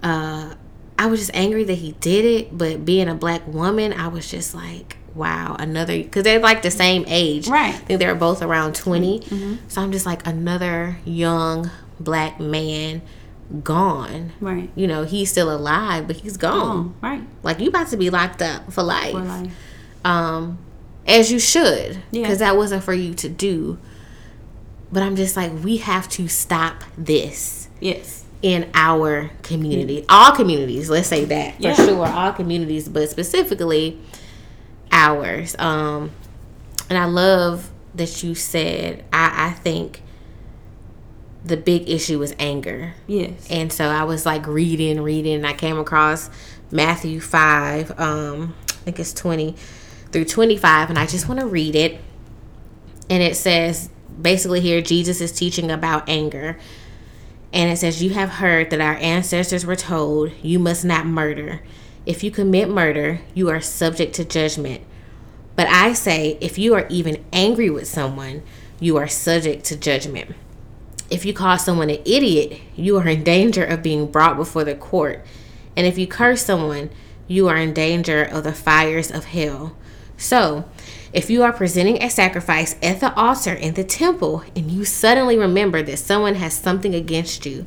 Uh 0.02 0.54
I 0.96 1.06
was 1.06 1.18
just 1.20 1.34
angry 1.34 1.64
that 1.64 1.74
he 1.74 1.92
did 1.92 2.24
it 2.24 2.56
but 2.56 2.84
being 2.84 3.08
a 3.08 3.14
black 3.14 3.46
woman 3.48 3.92
I 3.92 4.08
was 4.08 4.30
just 4.30 4.54
like 4.54 4.96
wow 5.14 5.56
another 5.58 5.96
because 5.98 6.22
they're 6.22 6.38
like 6.38 6.62
the 6.62 6.70
same 6.70 7.04
age. 7.08 7.48
Right. 7.48 7.74
I 7.74 7.78
think 7.78 7.98
they're 8.00 8.14
both 8.14 8.42
around 8.42 8.74
20 8.74 9.58
so 9.68 9.82
I'm 9.82 9.92
just 9.92 10.06
like 10.06 10.26
another 10.26 10.98
young 11.04 11.70
black 11.98 12.38
man 12.40 13.02
gone. 13.62 14.32
Right. 14.40 14.70
You 14.74 14.86
know 14.86 15.02
he's 15.04 15.30
still 15.30 15.54
alive 15.54 16.06
but 16.06 16.16
he's 16.16 16.36
gone. 16.36 16.94
Oh 17.02 17.06
right. 17.06 17.22
Like 17.42 17.60
you 17.60 17.68
about 17.68 17.88
to 17.88 17.96
be 17.96 18.08
locked 18.10 18.40
up 18.40 18.72
for 18.72 18.82
life, 18.82 19.12
for 19.12 19.20
life. 19.20 19.52
Um 20.04 20.58
as 21.06 21.30
you 21.32 21.38
should. 21.38 21.98
Yeah. 22.12 22.22
because 22.22 22.38
that 22.38 22.56
wasn't 22.56 22.84
for 22.84 22.94
you 22.94 23.14
to 23.14 23.28
do 23.28 23.78
but 24.94 25.02
i'm 25.02 25.16
just 25.16 25.36
like 25.36 25.52
we 25.62 25.78
have 25.78 26.08
to 26.08 26.28
stop 26.28 26.84
this 26.96 27.68
yes. 27.80 28.24
in 28.42 28.70
our 28.74 29.30
community. 29.42 30.04
All 30.08 30.32
communities 30.32 30.88
let's 30.88 31.08
say 31.08 31.24
that 31.26 31.56
for 31.56 31.62
Yeah. 31.62 31.74
sure 31.74 32.06
all 32.06 32.32
communities 32.32 32.88
but 32.88 33.10
specifically 33.10 34.00
ours. 34.92 35.56
Um 35.58 36.12
and 36.88 36.96
i 36.96 37.04
love 37.06 37.70
that 37.94 38.22
you 38.22 38.34
said 38.34 39.04
i 39.12 39.48
i 39.48 39.50
think 39.50 40.00
the 41.44 41.56
big 41.56 41.90
issue 41.90 42.22
is 42.22 42.34
anger. 42.38 42.94
Yes. 43.06 43.46
And 43.50 43.70
so 43.70 43.84
I 43.84 44.04
was 44.04 44.24
like 44.24 44.46
reading, 44.46 45.02
reading, 45.02 45.34
and 45.34 45.46
I 45.46 45.52
came 45.52 45.78
across 45.78 46.30
Matthew 46.70 47.20
5, 47.20 48.00
um, 48.00 48.54
I 48.66 48.72
think 48.72 48.98
it's 48.98 49.12
20 49.12 49.54
through 50.10 50.24
25, 50.24 50.88
and 50.88 50.98
I 50.98 51.04
just 51.04 51.28
want 51.28 51.40
to 51.40 51.46
read 51.46 51.74
it. 51.76 52.00
And 53.10 53.22
it 53.22 53.36
says 53.36 53.90
basically 54.20 54.60
here, 54.60 54.80
Jesus 54.80 55.20
is 55.20 55.32
teaching 55.32 55.70
about 55.70 56.08
anger. 56.08 56.58
And 57.52 57.70
it 57.70 57.76
says, 57.76 58.02
You 58.02 58.10
have 58.10 58.30
heard 58.30 58.70
that 58.70 58.80
our 58.80 58.96
ancestors 58.96 59.64
were 59.64 59.76
told, 59.76 60.32
You 60.42 60.58
must 60.58 60.84
not 60.84 61.06
murder. 61.06 61.60
If 62.06 62.22
you 62.22 62.30
commit 62.30 62.68
murder, 62.68 63.20
you 63.32 63.48
are 63.48 63.60
subject 63.60 64.14
to 64.16 64.24
judgment. 64.24 64.82
But 65.56 65.68
I 65.68 65.92
say, 65.92 66.36
if 66.40 66.58
you 66.58 66.74
are 66.74 66.86
even 66.88 67.24
angry 67.32 67.70
with 67.70 67.86
someone, 67.86 68.42
you 68.80 68.96
are 68.96 69.08
subject 69.08 69.64
to 69.66 69.76
judgment. 69.76 70.34
If 71.10 71.24
you 71.24 71.32
call 71.32 71.58
someone 71.58 71.90
an 71.90 72.02
idiot, 72.04 72.60
you 72.76 72.98
are 72.98 73.06
in 73.06 73.22
danger 73.22 73.64
of 73.64 73.82
being 73.82 74.10
brought 74.10 74.36
before 74.36 74.64
the 74.64 74.74
court. 74.74 75.24
And 75.76 75.86
if 75.86 75.96
you 75.96 76.06
curse 76.06 76.44
someone, 76.44 76.90
you 77.28 77.48
are 77.48 77.56
in 77.56 77.72
danger 77.72 78.22
of 78.22 78.44
the 78.44 78.52
fires 78.52 79.10
of 79.10 79.26
hell. 79.26 79.76
So, 80.16 80.64
if 81.14 81.30
you 81.30 81.44
are 81.44 81.52
presenting 81.52 82.02
a 82.02 82.10
sacrifice 82.10 82.74
at 82.82 82.98
the 82.98 83.14
altar 83.14 83.52
in 83.52 83.74
the 83.74 83.84
temple 83.84 84.42
and 84.56 84.68
you 84.68 84.84
suddenly 84.84 85.38
remember 85.38 85.80
that 85.80 86.00
someone 86.00 86.34
has 86.34 86.52
something 86.54 86.92
against 86.92 87.46
you, 87.46 87.66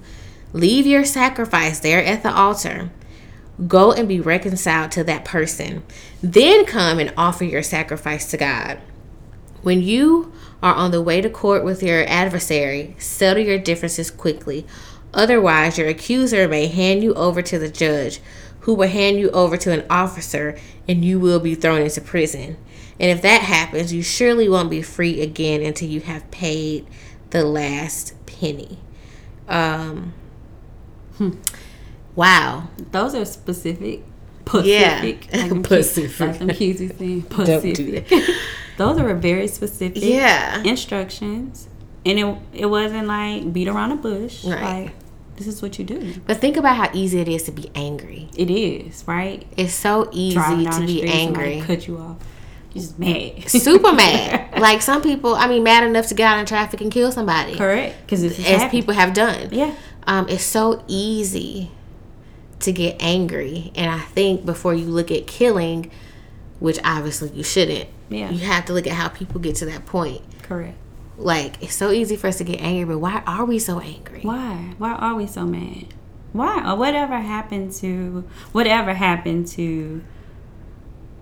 leave 0.51 0.85
your 0.85 1.05
sacrifice 1.05 1.79
there 1.79 2.03
at 2.03 2.23
the 2.23 2.31
altar. 2.31 2.91
Go 3.65 3.93
and 3.93 4.05
be 4.05 4.19
reconciled 4.19 4.91
to 4.91 5.03
that 5.05 5.23
person. 5.23 5.83
Then 6.21 6.65
come 6.65 6.99
and 6.99 7.13
offer 7.15 7.45
your 7.45 7.63
sacrifice 7.63 8.29
to 8.31 8.37
God. 8.37 8.79
When 9.61 9.81
you 9.81 10.33
are 10.61 10.75
on 10.75 10.91
the 10.91 11.01
way 11.01 11.21
to 11.21 11.29
court 11.29 11.63
with 11.63 11.81
your 11.81 12.03
adversary, 12.05 12.95
settle 12.99 13.43
your 13.43 13.57
differences 13.57 14.11
quickly. 14.11 14.67
Otherwise, 15.13 15.77
your 15.77 15.87
accuser 15.87 16.49
may 16.49 16.67
hand 16.67 17.01
you 17.01 17.13
over 17.13 17.41
to 17.41 17.57
the 17.57 17.69
judge, 17.69 18.19
who 18.61 18.73
will 18.73 18.89
hand 18.89 19.17
you 19.17 19.31
over 19.31 19.55
to 19.55 19.71
an 19.71 19.85
officer, 19.89 20.57
and 20.85 21.05
you 21.05 21.17
will 21.17 21.39
be 21.39 21.55
thrown 21.55 21.81
into 21.81 22.01
prison. 22.01 22.57
And 22.99 23.11
if 23.11 23.21
that 23.21 23.41
happens, 23.43 23.93
you 23.93 24.01
surely 24.01 24.49
won't 24.49 24.69
be 24.69 24.81
free 24.81 25.21
again 25.21 25.61
until 25.61 25.87
you 25.87 26.01
have 26.01 26.29
paid 26.31 26.87
the 27.29 27.43
last 27.45 28.13
penny. 28.25 28.79
Um, 29.47 30.13
Wow. 32.15 32.69
Those 32.91 33.13
are 33.15 33.25
specific. 33.25 34.03
Yeah. 34.63 35.01
Like 35.03 35.63
Pacific. 35.63 36.19
Like 36.19 36.39
them 36.39 36.49
kids 36.49 36.79
saying 36.97 37.19
Don't 37.29 37.73
do 37.75 37.91
that. 38.01 38.35
Those 38.77 38.99
are 38.99 39.13
very 39.15 39.47
specific 39.47 40.01
Yeah. 40.03 40.61
instructions. 40.63 41.67
And 42.05 42.19
it, 42.19 42.37
it 42.53 42.65
wasn't 42.67 43.07
like 43.07 43.51
beat 43.51 43.67
around 43.67 43.89
the 43.89 43.95
bush. 43.97 44.45
Right. 44.45 44.85
Like, 44.85 44.93
this 45.35 45.45
is 45.47 45.61
what 45.61 45.77
you 45.77 45.85
do. 45.85 46.15
But 46.25 46.37
think 46.37 46.57
about 46.57 46.75
how 46.77 46.89
easy 46.93 47.19
it 47.19 47.27
is 47.27 47.43
to 47.43 47.51
be 47.51 47.69
angry. 47.75 48.29
It 48.35 48.49
is, 48.49 49.03
right? 49.07 49.45
It's 49.55 49.73
so 49.73 50.09
easy 50.11 50.65
to 50.65 50.83
be 50.85 51.03
angry. 51.03 51.61
cut 51.65 51.87
you 51.87 51.97
off. 51.97 52.17
Just 52.77 52.99
mad. 52.99 53.49
Super 53.49 53.93
mad. 53.93 54.45
Like 54.57 54.81
some 54.81 55.03
people, 55.03 55.35
I 55.35 55.47
mean, 55.47 55.63
mad 55.63 55.83
enough 55.83 56.07
to 56.07 56.15
get 56.15 56.25
out 56.31 56.39
in 56.39 56.45
traffic 56.47 56.81
and 56.81 56.91
kill 56.91 57.11
somebody. 57.11 57.55
Correct. 57.55 57.95
Because 58.01 58.23
it's 58.23 58.39
As 58.43 58.69
people 58.71 58.93
have 58.95 59.13
done. 59.13 59.49
Yeah. 59.51 59.75
Um, 60.07 60.27
it's 60.29 60.43
so 60.43 60.83
easy 60.87 61.69
to 62.61 62.71
get 62.71 62.95
angry. 62.99 63.71
And 63.75 63.91
I 63.91 63.99
think 63.99 64.45
before 64.47 64.73
you 64.73 64.85
look 64.85 65.11
at 65.11 65.27
killing, 65.27 65.91
which 66.59 66.79
obviously 66.83 67.29
you 67.29 67.43
shouldn't, 67.43 67.87
Yeah. 68.09 68.31
You 68.31 68.39
have 68.39 68.65
to 68.65 68.73
look 68.73 68.87
at 68.87 68.93
how 68.93 69.09
people 69.09 69.39
get 69.39 69.55
to 69.57 69.65
that 69.67 69.85
point. 69.85 70.21
Correct. 70.41 70.75
Like 71.17 71.61
it's 71.61 71.75
so 71.75 71.91
easy 71.91 72.15
for 72.15 72.27
us 72.27 72.37
to 72.39 72.43
get 72.43 72.59
angry, 72.61 72.85
but 72.95 72.99
why 72.99 73.21
are 73.27 73.45
we 73.45 73.59
so 73.59 73.79
angry? 73.79 74.21
Why? 74.21 74.73
Why 74.79 74.93
are 74.93 75.13
we 75.15 75.27
so 75.27 75.45
mad? 75.45 75.93
Why? 76.33 76.71
Or 76.71 76.75
whatever 76.75 77.17
happened 77.19 77.73
to 77.73 78.27
whatever 78.53 78.93
happened 78.93 79.47
to 79.49 80.03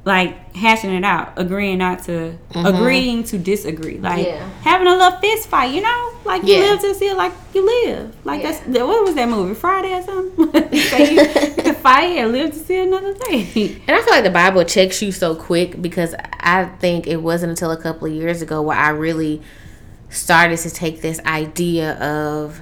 like 0.06 0.56
hashing 0.56 0.92
it 0.94 1.04
out, 1.04 1.34
agreeing 1.36 1.80
not 1.80 2.04
to 2.04 2.38
agreeing 2.54 3.24
to 3.26 3.38
disagree, 3.40 3.98
like 3.98 4.20
Mm-hmm. 4.20 4.38
Yeah. 4.38 4.50
having 4.62 4.88
a 4.88 4.92
little 4.96 5.20
fist 5.20 5.50
fight, 5.50 5.74
you 5.74 5.82
know, 5.82 6.12
like 6.24 6.44
you 6.44 6.54
Yeah. 6.56 6.72
live 6.72 6.80
to 6.82 6.94
see 6.94 7.08
it 7.10 7.18
like 7.18 7.34
you 7.56 7.66
live, 7.66 8.16
like 8.24 8.44
Yeah. 8.44 8.52
that's 8.52 8.68
what 8.68 9.04
was 9.04 9.16
that 9.16 9.28
movie 9.28 9.56
Friday 9.56 9.94
or 9.98 10.04
something? 10.04 10.72
Say 10.80 11.16
you 11.16 11.26
could 11.64 11.78
fight 11.78 12.18
and 12.18 12.32
live 12.32 12.52
to 12.52 12.60
see 12.60 12.78
another 12.78 13.14
day. 13.16 13.82
And 13.88 13.98
I 13.98 14.02
feel 14.04 14.14
like 14.14 14.24
the 14.24 14.30
Bible 14.30 14.64
checks 14.64 15.02
you 15.02 15.12
so 15.12 15.34
quick 15.36 15.82
because 15.82 16.14
I 16.40 16.66
think 16.80 17.08
it 17.08 17.18
wasn't 17.18 17.50
until 17.50 17.72
a 17.72 17.82
couple 17.82 18.08
of 18.08 18.14
years 18.14 18.44
ago 18.44 18.62
where 18.62 18.78
I 18.78 18.90
really 18.90 19.42
started 20.12 20.58
to 20.60 20.70
take 20.70 21.02
this 21.02 21.20
idea 21.26 21.94
of 21.96 22.62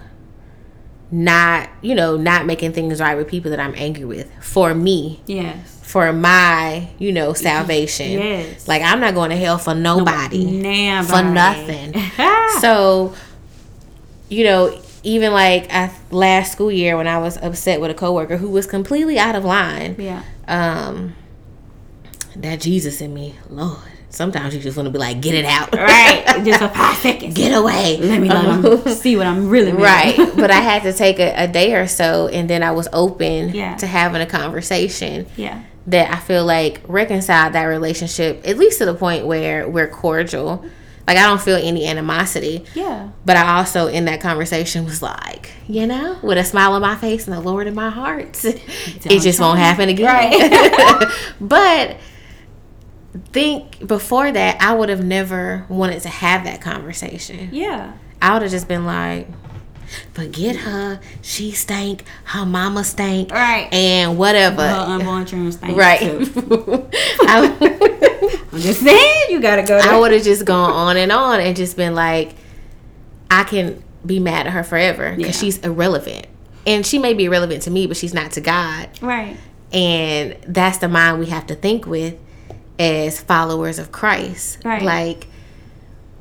not, 1.11 1.69
you 1.81 1.93
know, 1.93 2.17
not 2.17 2.45
making 2.45 2.71
things 2.73 2.99
right 2.99 3.15
with 3.15 3.27
people 3.27 3.51
that 3.51 3.59
I'm 3.59 3.73
angry 3.75 4.05
with 4.05 4.31
for 4.41 4.73
me, 4.73 5.21
Yes. 5.25 5.72
For 5.93 6.11
my, 6.11 6.87
you 6.97 7.11
know, 7.11 7.33
salvation. 7.49 8.11
Yes. 8.13 8.67
Like 8.67 8.81
I'm 8.81 8.99
not 8.99 9.13
going 9.13 9.29
to 9.29 9.35
hell 9.37 9.59
for 9.59 9.75
nobody, 9.75 10.43
Nobody. 10.43 11.07
for 11.07 11.21
nothing. 11.23 11.93
so, 12.61 13.13
you 14.27 14.43
know, 14.43 14.81
even 15.03 15.31
like 15.33 15.71
I, 15.71 15.91
last 16.09 16.51
school 16.51 16.71
year 16.71 16.97
when 16.97 17.07
I 17.07 17.19
was 17.19 17.37
upset 17.37 17.79
with 17.79 17.91
a 17.91 17.93
coworker 17.93 18.37
who 18.37 18.49
was 18.49 18.65
completely 18.65 19.19
out 19.19 19.35
of 19.35 19.45
line, 19.45 19.95
Yeah. 19.99 20.23
um 20.47 21.15
that 22.35 22.59
Jesus 22.59 22.99
in 22.99 23.13
me, 23.13 23.35
Lord. 23.49 23.77
Sometimes 24.09 24.55
you 24.55 24.61
just 24.61 24.75
want 24.77 24.85
to 24.87 24.91
be 24.91 24.97
like, 24.99 25.21
get 25.21 25.33
it 25.35 25.45
out. 25.45 25.73
Right. 25.73 26.23
Just 26.45 26.59
for 26.59 26.67
five 26.69 26.97
seconds. 26.97 27.33
Get 27.35 27.51
away. 27.51 27.97
Let 27.99 28.19
me 28.21 28.29
let 28.29 28.87
see 28.97 29.15
what 29.15 29.25
I'm 29.25 29.49
really 29.49 29.71
mad 29.71 30.17
right. 30.19 30.31
but 30.35 30.51
I 30.51 30.59
had 30.59 30.83
to 30.83 30.93
take 30.93 31.19
a, 31.19 31.33
a 31.35 31.47
day 31.47 31.73
or 31.73 31.87
so 31.87 32.27
and 32.27 32.47
then 32.49 32.61
I 32.63 32.71
was 32.71 32.87
open 32.93 33.49
Yeah. 33.55 33.75
to 33.77 33.87
having 33.87 34.21
a 34.21 34.27
conversation 34.27 35.25
Yeah. 35.35 35.63
That 35.87 36.13
I 36.13 36.19
feel 36.19 36.45
like 36.45 36.81
reconciled 36.87 37.53
that 37.53 37.65
relationship, 37.65 38.47
at 38.47 38.57
least 38.57 38.77
to 38.79 38.85
the 38.85 38.93
point 38.93 39.25
where 39.25 39.67
we're 39.67 39.87
cordial. 39.87 40.65
Like 41.05 41.17
I 41.17 41.27
don't 41.27 41.41
feel 41.41 41.57
any 41.57 41.85
animosity. 41.85 42.65
Yeah. 42.73 43.09
But 43.25 43.35
I 43.35 43.57
also 43.57 43.87
in 43.87 44.05
that 44.05 44.21
conversation 44.21 44.85
was 44.85 45.01
like, 45.01 45.51
you 45.67 45.85
know, 45.85 46.17
with 46.23 46.37
a 46.37 46.45
smile 46.45 46.73
on 46.73 46.81
my 46.81 46.95
face 46.95 47.27
and 47.27 47.35
the 47.35 47.41
Lord 47.41 47.67
in 47.67 47.75
my 47.75 47.89
heart, 47.89 48.39
it 48.45 49.21
just 49.21 49.39
won't 49.39 49.59
happen 49.59 49.89
again. 49.89 50.05
Right. 50.05 51.11
but 51.41 51.97
think 53.33 53.85
before 53.85 54.31
that, 54.31 54.61
I 54.61 54.73
would 54.73 54.89
have 54.89 55.03
never 55.03 55.65
wanted 55.67 56.01
to 56.03 56.09
have 56.09 56.45
that 56.45 56.61
conversation. 56.61 57.49
Yeah. 57.51 57.93
I 58.21 58.33
would 58.33 58.41
have 58.41 58.51
just 58.51 58.69
been 58.69 58.85
like, 58.85 59.27
forget 60.13 60.55
her. 60.57 60.99
She 61.21 61.51
stank. 61.51 62.03
Her 62.25 62.45
mama 62.45 62.83
stank. 62.83 63.31
Right. 63.31 63.71
And 63.73 64.17
whatever. 64.17 64.67
Her 64.67 64.75
unborn 64.75 65.25
children 65.25 65.51
stink 65.51 65.77
right. 65.77 65.99
too. 65.99 66.29
I, 67.21 68.39
I'm 68.51 68.59
just 68.59 68.81
saying, 68.81 69.27
you 69.29 69.39
gotta 69.41 69.63
go. 69.63 69.77
I 69.77 69.99
would 69.99 70.11
have 70.11 70.23
just 70.23 70.45
gone 70.45 70.71
on 70.71 70.97
and 70.97 71.11
on 71.11 71.39
and 71.39 71.55
just 71.55 71.75
been 71.77 71.95
like, 71.95 72.35
I 73.31 73.43
can 73.43 73.83
be 74.05 74.19
mad 74.19 74.47
at 74.47 74.53
her 74.53 74.63
forever 74.63 75.15
because 75.15 75.35
Yeah. 75.35 75.41
she's 75.41 75.57
irrelevant. 75.59 76.27
And 76.65 76.85
she 76.85 76.99
may 76.99 77.13
be 77.13 77.25
irrelevant 77.25 77.63
to 77.63 77.71
me, 77.71 77.87
but 77.87 77.97
she's 77.97 78.13
not 78.13 78.31
to 78.33 78.41
God. 78.41 78.89
Right. 79.01 79.35
And 79.73 80.37
that's 80.47 80.77
the 80.77 80.87
mind 80.87 81.19
we 81.19 81.25
have 81.27 81.47
to 81.47 81.55
think 81.55 81.85
with 81.85 82.15
as 82.79 83.19
followers 83.21 83.79
of 83.79 83.91
Christ. 83.91 84.59
Right. 84.63 84.81
Like, 84.81 85.27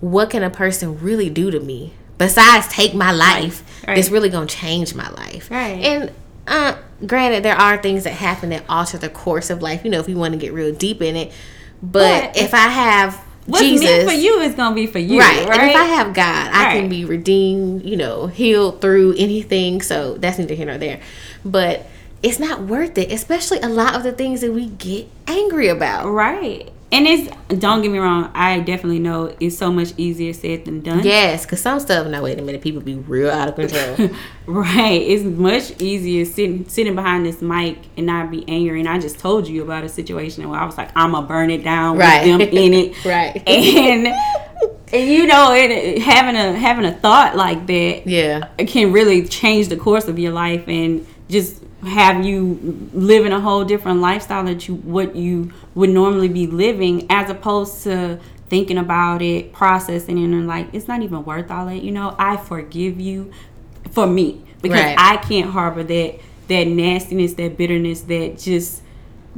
what 0.00 0.30
can 0.30 0.42
a 0.42 0.50
person 0.50 0.98
really 1.00 1.30
do 1.30 1.50
to 1.50 1.60
me 1.60 1.92
besides 2.26 2.68
take 2.68 2.94
my 2.94 3.12
life 3.12 3.62
Right. 3.86 3.96
that's 3.96 4.10
really 4.10 4.28
going 4.28 4.46
to 4.46 4.56
change 4.56 4.94
my 4.94 5.10
life? 5.10 5.50
Right. 5.50 5.82
And 5.84 6.12
uh, 6.46 6.76
granted, 7.06 7.42
there 7.44 7.56
are 7.56 7.76
things 7.82 8.04
that 8.04 8.12
happen 8.12 8.50
that 8.50 8.64
alter 8.68 8.96
the 8.98 9.08
course 9.08 9.50
of 9.50 9.60
life, 9.60 9.84
you 9.84 9.90
know, 9.90 9.98
if 10.00 10.08
you 10.08 10.16
want 10.16 10.32
to 10.34 10.38
get 10.38 10.52
real 10.52 10.72
deep 10.74 11.02
in 11.02 11.16
it. 11.16 11.32
But, 11.82 12.32
But 12.32 12.36
if 12.36 12.54
I 12.54 12.68
have 12.68 13.16
What's 13.46 13.64
Jesus. 13.64 13.84
meant 13.84 14.08
for 14.08 14.14
you 14.14 14.38
is 14.38 14.54
gonna 14.54 14.74
be 14.76 14.86
for 14.86 15.00
you. 15.00 15.18
Right. 15.18 15.48
Right. 15.48 15.60
And 15.60 15.70
if 15.70 15.76
I 15.76 15.84
have 15.84 16.14
God, 16.14 16.50
I 16.52 16.74
can 16.78 16.88
be 16.88 17.04
redeemed, 17.04 17.82
you 17.84 17.96
know, 17.96 18.28
healed 18.28 18.80
through 18.80 19.14
anything. 19.18 19.82
So 19.82 20.14
that's 20.16 20.38
neither 20.38 20.54
here 20.54 20.66
nor 20.66 20.78
there. 20.78 21.00
But 21.44 21.86
it's 22.22 22.38
not 22.38 22.62
worth 22.62 22.96
it, 22.98 23.10
especially 23.10 23.58
a 23.58 23.68
lot 23.68 23.96
of 23.96 24.04
the 24.04 24.12
things 24.12 24.42
that 24.42 24.52
we 24.52 24.66
get 24.68 25.08
angry 25.26 25.66
about. 25.66 26.06
right. 26.06 26.70
And 26.92 27.06
it's 27.06 27.34
don't 27.58 27.80
get 27.80 27.90
me 27.90 27.98
wrong. 27.98 28.30
I 28.34 28.60
definitely 28.60 28.98
know 28.98 29.34
it's 29.40 29.56
so 29.56 29.72
much 29.72 29.94
easier 29.96 30.34
said 30.34 30.66
than 30.66 30.82
done. 30.82 31.02
Yes, 31.02 31.46
because 31.46 31.62
some 31.62 31.80
stuff, 31.80 32.06
now 32.06 32.22
wait 32.22 32.38
a 32.38 32.42
minute, 32.42 32.60
people 32.60 32.82
be 32.82 32.96
real 32.96 33.30
out 33.30 33.48
of 33.48 33.54
control. 33.56 34.10
Right. 34.46 35.00
It's 35.00 35.22
much 35.22 35.80
easier 35.80 36.24
sitting 36.24 36.68
sitting 36.68 36.94
behind 36.96 37.24
this 37.24 37.40
mic 37.40 37.78
and 37.96 38.06
not 38.06 38.30
be 38.30 38.44
angry. 38.48 38.80
And 38.80 38.88
I 38.88 38.98
just 38.98 39.18
told 39.20 39.46
you 39.48 39.62
about 39.62 39.84
a 39.84 39.88
situation 39.88 40.48
where 40.50 40.58
I 40.58 40.66
was 40.66 40.76
like, 40.76 40.90
I'm 40.96 41.12
gonna 41.12 41.26
burn 41.26 41.48
it 41.50 41.62
down 41.64 41.96
Right. 41.96 42.26
with 42.26 42.50
them 42.50 42.58
in 42.58 42.74
it. 42.74 43.04
right. 43.04 43.36
And 43.48 44.08
and 44.92 45.08
you 45.10 45.26
know, 45.26 45.54
it, 45.54 46.02
having 46.02 46.36
a 46.36 46.52
having 46.58 46.84
a 46.84 46.92
thought 46.92 47.36
like 47.36 47.66
that 47.68 48.06
yeah. 48.06 48.48
it 48.58 48.66
can 48.68 48.92
really 48.92 49.26
change 49.26 49.68
the 49.68 49.76
course 49.76 50.08
of 50.08 50.18
your 50.18 50.32
life 50.32 50.64
and 50.66 51.06
just 51.30 51.62
have 51.84 52.24
you 52.24 52.88
living 52.92 53.32
a 53.32 53.40
whole 53.40 53.64
different 53.64 54.00
lifestyle 54.00 54.44
that 54.44 54.68
you 54.68 54.74
what 54.76 55.16
you 55.16 55.52
would 55.74 55.90
normally 55.90 56.28
be 56.28 56.46
living 56.46 57.06
as 57.10 57.28
opposed 57.28 57.82
to 57.82 58.18
thinking 58.48 58.78
about 58.78 59.20
it 59.22 59.52
processing 59.52 60.16
it 60.18 60.24
and 60.24 60.46
like 60.46 60.68
it's 60.72 60.86
not 60.86 61.02
even 61.02 61.24
worth 61.24 61.50
all 61.50 61.66
that 61.66 61.82
you 61.82 61.90
know 61.90 62.14
i 62.18 62.36
forgive 62.36 63.00
you 63.00 63.32
for 63.90 64.06
me 64.06 64.40
because 64.60 64.78
Right. 64.80 64.94
i 64.98 65.16
can't 65.16 65.50
harbor 65.50 65.82
that 65.82 66.20
that 66.48 66.68
nastiness 66.68 67.34
that 67.34 67.56
bitterness 67.56 68.02
that 68.02 68.38
just 68.38 68.82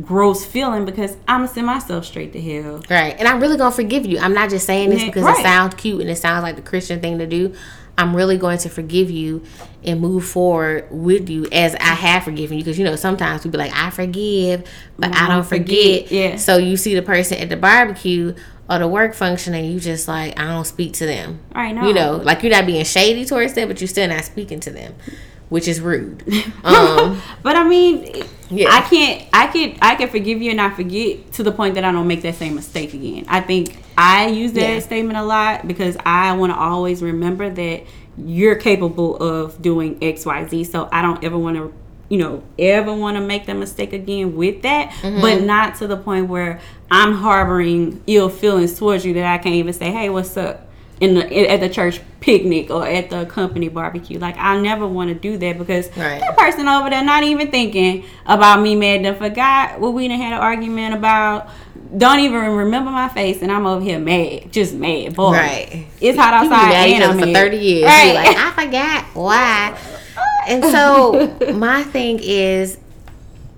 gross 0.02 0.44
feeling 0.44 0.84
because 0.84 1.12
i'm 1.28 1.42
gonna 1.42 1.48
send 1.48 1.66
myself 1.66 2.04
straight 2.04 2.32
to 2.32 2.40
hell 2.42 2.82
Right. 2.90 3.14
And 3.18 3.28
I'm 3.28 3.40
really 3.40 3.56
going 3.56 3.70
to 3.70 3.76
forgive 3.76 4.04
you. 4.04 4.18
I'm 4.18 4.34
not 4.34 4.50
just 4.50 4.66
saying 4.66 4.90
this 4.90 5.04
because 5.04 5.22
right. 5.22 5.38
it 5.38 5.42
sounds 5.42 5.74
cute 5.76 6.00
and 6.00 6.10
it 6.10 6.16
sounds 6.16 6.42
like 6.42 6.56
the 6.56 6.62
Christian 6.62 7.00
thing 7.00 7.18
to 7.20 7.26
do. 7.26 7.54
I'm 7.96 8.14
really 8.14 8.36
going 8.36 8.58
to 8.58 8.68
forgive 8.68 9.10
you 9.10 9.44
and 9.84 10.00
move 10.00 10.24
forward 10.24 10.88
with 10.90 11.28
you 11.30 11.46
as 11.52 11.74
I 11.76 11.94
have 11.94 12.24
forgiven 12.24 12.58
you. 12.58 12.64
Because, 12.64 12.78
you 12.78 12.84
know, 12.84 12.96
sometimes 12.96 13.44
we 13.44 13.50
be 13.50 13.58
like, 13.58 13.72
I 13.74 13.90
forgive, 13.90 14.68
but 14.98 15.10
I 15.10 15.12
mm-hmm. 15.12 15.28
don't 15.28 15.46
forget. 15.46 16.10
yeah. 16.10 16.36
So 16.36 16.56
you 16.56 16.76
see 16.76 16.94
the 16.94 17.02
person 17.02 17.38
at 17.38 17.48
the 17.48 17.56
barbecue 17.56 18.34
or 18.68 18.78
the 18.78 18.88
work 18.88 19.14
function 19.14 19.54
and 19.54 19.70
you 19.72 19.78
just 19.78 20.08
like, 20.08 20.38
I 20.38 20.48
don't 20.48 20.66
speak 20.66 20.94
to 20.94 21.06
them. 21.06 21.40
Right, 21.54 21.72
no. 21.72 21.86
You 21.86 21.94
know, 21.94 22.16
like 22.16 22.42
you're 22.42 22.52
not 22.52 22.66
being 22.66 22.84
shady 22.84 23.24
towards 23.24 23.54
them, 23.54 23.68
but 23.68 23.80
you're 23.80 23.88
still 23.88 24.08
not 24.08 24.24
speaking 24.24 24.60
to 24.60 24.70
them, 24.70 24.94
which 25.54 25.68
is 25.68 25.80
rude. 25.80 26.24
Um, 26.64 27.22
But 27.44 27.54
I 27.54 27.62
mean, 27.62 27.92
Yeah. 28.50 28.68
I 28.70 28.80
can't. 28.92 29.18
I 29.32 29.46
can. 29.46 29.78
I 29.80 29.94
can 29.94 30.08
forgive 30.08 30.42
you 30.42 30.50
and 30.50 30.56
not 30.56 30.74
forget 30.74 31.32
to 31.34 31.42
the 31.44 31.52
point 31.52 31.76
that 31.76 31.84
I 31.84 31.92
don't 31.92 32.08
make 32.08 32.22
that 32.22 32.34
same 32.34 32.54
mistake 32.56 32.92
again. 32.92 33.24
I 33.28 33.40
think 33.40 33.76
I 33.96 34.26
use 34.26 34.52
that 34.54 34.68
Yeah. 34.74 34.78
statement 34.80 35.16
a 35.16 35.22
lot 35.22 35.66
because 35.68 35.96
I 36.04 36.36
want 36.36 36.52
to 36.52 36.58
always 36.58 37.02
remember 37.02 37.48
that 37.50 37.82
you're 38.18 38.56
capable 38.56 39.16
of 39.16 39.62
doing 39.62 39.90
X, 40.02 40.26
Y, 40.26 40.46
Z. 40.48 40.64
So 40.64 40.88
I 40.90 41.00
don't 41.02 41.22
ever 41.22 41.38
want 41.38 41.56
to, 41.56 41.72
you 42.08 42.18
know, 42.18 42.42
ever 42.58 42.92
want 42.92 43.16
to 43.16 43.22
make 43.22 43.46
that 43.46 43.56
mistake 43.56 43.92
again 43.92 44.34
with 44.34 44.62
that. 44.62 44.90
Mm-hmm. 45.02 45.20
But 45.20 45.42
not 45.42 45.76
to 45.76 45.86
the 45.86 45.96
point 45.96 46.28
where 46.28 46.58
I'm 46.90 47.12
harboring 47.14 48.02
ill 48.08 48.28
feelings 48.28 48.76
towards 48.78 49.04
you 49.06 49.14
that 49.14 49.24
I 49.34 49.38
can't 49.38 49.54
even 49.62 49.72
say, 49.72 49.90
"Hey, 49.92 50.08
what's 50.10 50.36
up?" 50.36 50.66
In 51.00 51.14
the 51.14 51.50
at 51.50 51.60
the 51.60 51.68
church 51.68 52.00
picnic 52.20 52.70
or 52.70 52.86
at 52.86 53.10
the 53.10 53.26
company 53.26 53.68
barbecue. 53.68 54.18
Like 54.18 54.36
I 54.38 54.58
never 54.60 54.86
want 54.86 55.08
to 55.08 55.14
do 55.14 55.36
that 55.38 55.58
because 55.58 55.88
Right. 55.96 56.20
that 56.20 56.36
person 56.36 56.68
over 56.68 56.88
there 56.90 57.04
not 57.04 57.22
even 57.24 57.50
thinking 57.50 58.04
about 58.26 58.60
me 58.62 58.76
mad 58.76 59.04
and 59.04 59.16
forgot 59.16 59.80
what 59.80 59.92
we 59.92 60.08
done 60.08 60.18
had 60.18 60.32
an 60.34 60.38
argument 60.38 60.94
about. 60.94 61.48
Don't 61.96 62.20
even 62.20 62.40
remember 62.56 62.90
my 62.90 63.08
face 63.08 63.42
and 63.42 63.52
I'm 63.52 63.66
over 63.66 63.84
here 63.84 63.98
mad, 63.98 64.50
just 64.52 64.74
mad, 64.74 65.14
boy. 65.14 65.32
Right. 65.32 65.86
It's 66.00 66.18
hot 66.18 66.34
outside 66.34 66.88
each 66.88 66.94
and 66.96 67.04
I'm 67.04 67.18
for 67.18 67.26
30 67.32 67.56
years. 67.56 67.80
You 67.82 67.86
Right. 67.86 68.14
like, 68.14 68.36
I 68.36 68.50
forgot 68.64 69.04
why. 69.14 69.78
And 70.48 70.64
so 70.64 71.36
my 71.54 71.82
thing 71.84 72.18
is, 72.22 72.78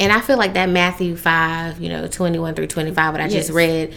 and 0.01 0.13
I 0.13 0.21
feel 0.21 0.37
like 0.37 0.55
that 0.55 0.69
Matthew 0.69 1.17
5, 1.17 1.81
you 1.81 1.89
know, 1.89 2.07
21 2.07 2.55
through 2.55 2.67
25, 2.67 3.13
what 3.15 3.21
I 3.21 3.29
just 3.29 3.51
read, 3.51 3.95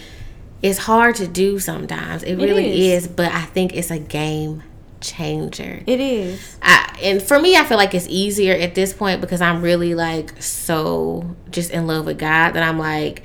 is 0.62 0.78
hard 0.78 1.14
to 1.16 1.26
do 1.26 1.58
sometimes. 1.58 2.22
It 2.22 2.36
really 2.36 2.90
is. 2.92 3.04
is. 3.04 3.08
but 3.08 3.32
I 3.32 3.42
think 3.42 3.74
it's 3.74 3.90
a 3.90 3.98
game 3.98 4.62
changer. 5.00 5.82
it 5.86 6.00
is. 6.00 6.58
I, 6.62 6.98
and 7.02 7.22
for 7.22 7.38
me, 7.40 7.56
I 7.56 7.64
feel 7.64 7.78
like 7.78 7.94
it's 7.94 8.06
easier 8.08 8.52
at 8.54 8.74
this 8.74 8.92
point 8.92 9.20
because 9.22 9.40
I'm 9.40 9.62
really 9.62 9.94
like 9.94 10.40
so 10.42 11.34
just 11.50 11.70
in 11.70 11.86
love 11.86 12.04
with 12.06 12.18
God 12.18 12.50
that 12.52 12.62
I'm 12.62 12.78
like, 12.78 13.22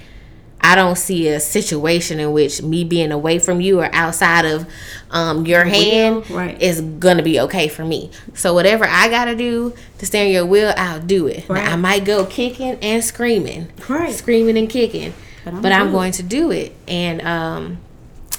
I 0.61 0.73
don't 0.75 0.97
see 0.97 1.27
a 1.27 1.39
situation 1.39 2.19
in 2.19 2.31
which 2.31 2.61
me 2.63 2.85
being 2.85 3.11
away 3.11 3.37
from 3.37 3.61
you 3.61 3.81
or 3.81 3.89
outside 3.93 4.45
of 4.45 4.65
um, 5.11 5.45
your 5.45 5.63
hand 5.63 6.27
right. 6.31 6.59
is 6.59 6.81
gonna 6.81 7.21
be 7.21 7.39
okay 7.41 7.67
for 7.67 7.85
me. 7.85 8.09
So 8.33 8.53
whatever 8.53 8.85
I 8.87 9.09
gotta 9.09 9.35
do 9.35 9.75
to 9.99 10.05
stay 10.07 10.25
in 10.27 10.33
your 10.33 10.45
will, 10.45 10.73
I'll 10.75 11.01
do 11.01 11.27
it. 11.27 11.47
Now, 11.49 11.73
I 11.73 11.75
might 11.75 12.03
go 12.05 12.25
kicking 12.25 12.79
and 12.81 13.03
screaming, 13.03 13.69
Right. 13.87 14.11
screaming 14.13 14.57
and 14.57 14.69
kicking. 14.69 15.13
But 15.45 15.53
I'm, 15.53 15.61
but 15.61 15.71
I'm 15.71 15.91
going 15.91 16.11
to 16.13 16.23
do 16.23 16.51
it. 16.51 16.75
And 16.87 17.21
um, 17.21 17.77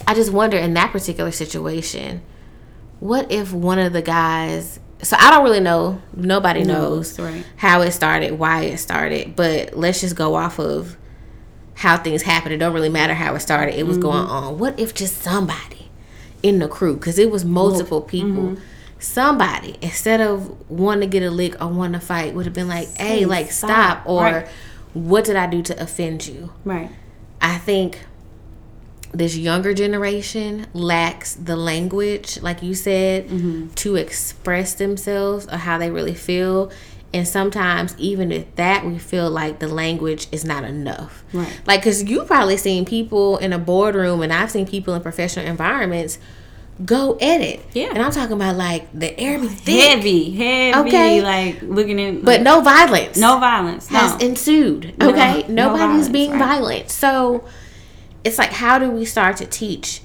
I 0.05 0.13
just 0.13 0.31
wonder 0.31 0.57
in 0.57 0.73
that 0.75 0.91
particular 0.91 1.31
situation, 1.31 2.21
what 2.99 3.31
if 3.31 3.51
one 3.53 3.79
of 3.79 3.93
the 3.93 4.01
guys 4.01 4.79
so 5.01 5.15
I 5.19 5.29
don't 5.29 5.43
really 5.43 5.59
know. 5.59 6.01
Nobody 6.15 6.63
knows 6.63 7.19
right. 7.19 7.45
how 7.55 7.81
it 7.81 7.91
started, 7.91 8.33
why 8.33 8.63
it 8.63 8.77
started, 8.77 9.35
but 9.35 9.77
let's 9.77 10.01
just 10.01 10.15
go 10.15 10.35
off 10.35 10.59
of 10.59 10.97
how 11.75 11.97
things 11.97 12.23
happened. 12.23 12.53
It 12.53 12.57
don't 12.57 12.73
really 12.73 12.89
matter 12.89 13.13
how 13.13 13.35
it 13.35 13.41
started. 13.41 13.75
It 13.75 13.85
was 13.85 13.97
mm-hmm. 13.97 14.07
going 14.07 14.25
on. 14.25 14.57
What 14.57 14.79
if 14.79 14.95
just 14.95 15.17
somebody 15.17 15.89
in 16.41 16.59
the 16.59 16.67
crew, 16.67 16.95
because 16.95 17.19
it 17.19 17.29
was 17.29 17.45
multiple 17.45 18.01
people, 18.01 18.43
mm-hmm. 18.43 18.61
somebody 18.99 19.75
instead 19.81 20.21
of 20.21 20.69
wanting 20.69 21.01
to 21.01 21.07
get 21.07 21.23
a 21.23 21.31
lick 21.31 21.61
or 21.61 21.67
wanting 21.67 21.99
to 21.99 22.05
fight 22.05 22.33
would 22.33 22.45
have 22.45 22.55
been 22.55 22.67
like, 22.67 22.87
"Hey, 22.97 23.25
like 23.25 23.51
stop,", 23.51 23.69
stop. 23.69 24.09
or 24.09 24.23
right. 24.23 24.47
"What 24.97 25.25
did 25.25 25.35
I 25.35 25.47
do 25.47 25.61
to 25.63 25.81
offend 25.81 26.27
you?" 26.27 26.51
Right. 26.65 26.89
I 27.41 27.57
think 27.57 27.99
this 29.13 29.37
younger 29.37 29.73
generation 29.73 30.67
lacks 30.73 31.33
the 31.33 31.55
language, 31.55 32.41
like 32.41 32.61
you 32.61 32.73
said, 32.73 33.27
mm-hmm. 33.27 33.69
to 33.69 33.95
express 33.95 34.73
themselves 34.75 35.47
or 35.47 35.57
how 35.57 35.77
they 35.77 35.89
really 35.89 36.13
feel. 36.13 36.71
And 37.13 37.25
sometimes, 37.25 37.95
even 37.97 38.33
at 38.33 38.57
that, 38.57 38.85
we 38.85 38.97
feel 38.97 39.29
like 39.29 39.59
the 39.59 39.69
language 39.69 40.27
is 40.31 40.43
not 40.43 40.65
enough. 40.65 41.23
Right. 41.31 41.61
Like, 41.65 41.79
because 41.79 42.03
you've 42.03 42.27
probably 42.27 42.57
seen 42.57 42.83
people 42.83 43.37
in 43.37 43.53
a 43.53 43.57
boardroom, 43.57 44.21
and 44.21 44.33
I've 44.33 44.51
seen 44.51 44.67
people 44.67 44.93
in 44.93 45.01
professional 45.01 45.45
environments 45.45 46.19
go 46.85 47.17
edit. 47.19 47.61
Yeah. 47.73 47.89
And 47.89 47.99
I'm 47.99 48.11
talking 48.11 48.35
about 48.35 48.55
like 48.55 48.87
the 48.93 49.17
air 49.19 49.39
be 49.39 49.47
thick. 49.47 49.89
Heavy, 49.89 50.31
heavy. 50.31 50.87
Okay. 50.87 51.21
Like 51.21 51.61
looking 51.61 51.99
in. 51.99 52.21
But 52.21 52.41
no 52.41 52.61
violence. 52.61 53.17
No 53.17 53.39
violence. 53.39 53.87
Has 53.87 54.19
no. 54.19 54.27
ensued. 54.27 54.93
Okay. 55.01 55.45
No, 55.47 55.73
Nobody's 55.73 56.07
no 56.07 56.13
being 56.13 56.31
right. 56.31 56.39
violent. 56.39 56.89
So 56.89 57.45
it's 58.23 58.37
like 58.37 58.51
how 58.51 58.79
do 58.79 58.89
we 58.89 59.05
start 59.05 59.37
to 59.37 59.45
teach 59.45 60.01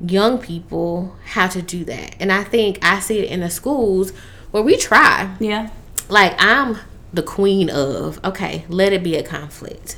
young 0.00 0.38
people 0.38 1.16
how 1.24 1.48
to 1.48 1.62
do 1.62 1.84
that? 1.84 2.16
And 2.20 2.32
I 2.32 2.44
think 2.44 2.78
I 2.82 3.00
see 3.00 3.18
it 3.18 3.30
in 3.30 3.40
the 3.40 3.50
schools 3.50 4.12
where 4.50 4.62
we 4.62 4.76
try. 4.76 5.34
Yeah. 5.40 5.70
Like 6.08 6.34
I'm 6.38 6.78
the 7.12 7.22
queen 7.22 7.70
of, 7.70 8.22
okay, 8.24 8.64
let 8.68 8.92
it 8.92 9.02
be 9.02 9.16
a 9.16 9.22
conflict. 9.22 9.96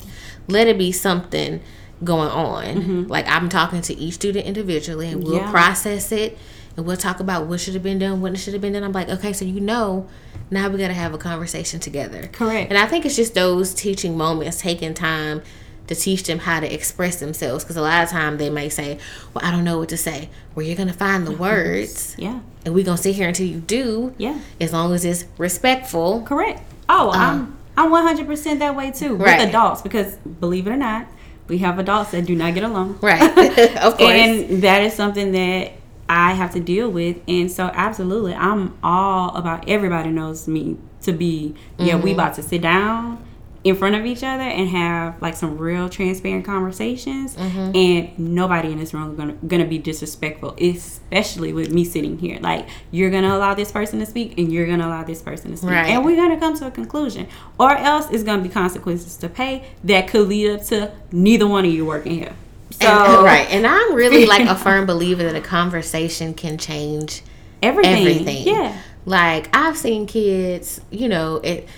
Let 0.49 0.67
it 0.67 0.79
be 0.79 0.93
something 0.93 1.61
going 2.05 2.31
on. 2.31 2.65
Mm-hmm. 2.65 3.03
Like 3.09 3.27
I'm 3.29 3.49
talking 3.49 3.81
to 3.83 3.95
each 3.95 4.15
student 4.15 4.47
individually 4.47 5.09
and 5.09 5.23
we'll 5.23 5.37
yeah. 5.37 5.51
process 5.51 6.13
it 6.13 6.39
and 6.77 6.87
we'll 6.87 6.97
talk 6.97 7.21
about 7.21 7.47
what 7.47 7.61
should 7.61 7.75
have 7.75 7.83
been 7.83 7.99
done, 7.99 8.21
what 8.21 8.39
should 8.39 8.55
have 8.55 8.63
been 8.63 8.73
done. 8.73 8.83
I'm 8.83 8.93
like, 8.93 9.09
okay, 9.09 9.33
so 9.33 9.45
you 9.45 9.61
know, 9.61 10.09
now 10.51 10.69
we 10.69 10.79
got 10.79 10.89
to 10.89 10.95
have 10.95 11.15
a 11.15 11.19
conversation 11.19 11.81
together. 11.81 12.29
Correct. 12.33 12.71
And 12.71 12.79
I 12.79 12.87
think 12.87 13.05
it's 13.05 13.17
just 13.17 13.35
those 13.35 13.75
teaching 13.75 14.17
moments, 14.17 14.61
taking 14.61 14.95
time 14.95 15.43
to 15.89 15.95
teach 15.95 16.25
them 16.25 16.39
how 16.39 16.61
to 16.61 16.73
express 16.73 17.21
themselves 17.21 17.65
because 17.65 17.77
a 17.77 17.83
lot 17.83 18.03
of 18.03 18.09
time 18.09 18.39
they 18.39 18.49
may 18.49 18.69
say 18.69 18.99
well 19.35 19.45
i 19.45 19.51
don't 19.51 19.65
know 19.65 19.79
what 19.79 19.89
to 19.89 19.97
say 19.97 20.29
well 20.55 20.65
you're 20.65 20.77
gonna 20.77 20.93
find 20.93 21.27
the 21.27 21.33
words 21.33 22.15
yeah 22.19 22.41
and 22.65 22.75
we're 22.75 22.85
gonna 22.85 22.97
sit 22.97 23.15
here 23.15 23.29
until 23.29 23.47
you 23.47 23.59
do 23.59 24.15
yeah 24.17 24.39
as 24.61 24.73
long 24.73 24.93
as 24.95 25.05
it's 25.05 25.25
respectful 25.39 26.23
correct 26.23 26.63
oh 26.89 27.11
um, 27.11 27.59
i'm 27.77 27.93
i'm 27.93 28.17
100% 28.17 28.59
that 28.61 28.77
way 28.77 28.91
too 28.91 29.17
right. 29.17 29.41
with 29.41 29.49
adults 29.49 29.83
because 29.83 30.15
believe 30.17 30.67
it 30.67 30.71
or 30.71 30.77
not 30.77 31.07
we 31.53 31.59
have 31.59 31.79
adults 31.79 32.13
that 32.13 32.25
do 32.25 32.35
not 32.35 32.55
get 32.55 32.65
along 32.65 32.99
right 33.03 33.21
of 33.85 33.99
course 33.99 34.11
and 34.11 34.63
that 34.63 34.83
is 34.83 34.95
something 34.95 35.33
that 35.33 35.73
I 36.09 36.33
have 36.33 36.53
to 36.53 36.61
deal 36.61 36.91
with. 36.91 37.17
And 37.27 37.51
so, 37.51 37.71
absolutely, 37.73 38.35
I'm 38.35 38.77
all 38.83 39.35
about 39.35 39.67
everybody 39.67 40.11
knows 40.11 40.47
me 40.47 40.77
to 41.03 41.13
be, 41.13 41.55
yeah, 41.79 41.95
mm-hmm. 41.95 42.03
we 42.03 42.13
about 42.13 42.35
to 42.35 42.43
sit 42.43 42.61
down 42.61 43.25
in 43.65 43.77
front 43.77 43.95
of 43.95 44.05
each 44.05 44.25
other 44.25 44.43
and 44.43 44.69
have 44.69 45.21
like 45.23 45.37
some 45.37 45.57
real 45.57 45.89
transparent 45.89 46.45
conversations. 46.45 47.37
Mm-hmm. 47.37 47.77
and 47.77 48.19
nobody 48.19 48.73
in 48.73 48.79
this 48.79 48.93
room 48.93 49.11
is 49.11 49.17
gonna, 49.17 49.35
gonna 49.47 49.67
be 49.67 49.79
disrespectful 49.79 50.57
especially 50.61 51.53
with 51.53 51.73
me 51.73 51.85
sitting 51.85 52.19
here. 52.19 52.39
Like 52.41 52.69
you're 52.91 53.11
gonna 53.11 53.35
allow 53.37 53.55
this 53.55 53.71
person 53.71 54.01
to 54.01 54.07
speak 54.07 54.39
and 54.39 54.53
you're 54.53 54.67
gonna 54.67 54.87
allow 54.87 55.05
this 55.05 55.23
person 55.23 55.53
to 55.53 55.57
speak. 55.57 55.71
Right. 55.71 55.91
and 55.91 56.05
we're 56.05 56.17
gonna 56.17 56.39
come 56.39 56.57
to 56.59 56.67
a 56.67 56.71
conclusion. 56.71 57.29
Or 57.59 57.71
else 57.77 58.11
it's 58.11 58.25
gonna 58.25 58.43
be 58.43 58.49
consequences 58.49 59.17
to 59.19 59.29
pay 59.29 59.69
that 59.85 60.09
could 60.09 60.29
lead 60.29 60.51
up 60.51 60.63
to 60.67 60.93
neither 61.13 61.47
one 61.47 61.65
of 61.65 61.73
you 61.73 61.87
working 61.87 62.15
here. 62.15 62.35
So 62.73 62.89
and, 62.89 63.25
right. 63.25 63.49
And 63.51 63.67
i'm 63.67 63.95
really 63.95 64.27
like 64.35 64.49
a 64.49 64.57
firm 64.57 64.87
believer 64.87 65.23
that 65.25 65.37
a 65.37 65.41
conversation 65.41 66.35
can 66.35 66.59
change 66.59 67.23
everything. 67.63 68.09
everything. 68.09 68.47
Yeah. 68.47 68.81
Like 69.05 69.55
i've 69.55 69.77
seen 69.77 70.07
kids 70.07 70.81
you 70.91 71.09
know 71.09 71.37
it 71.37 71.69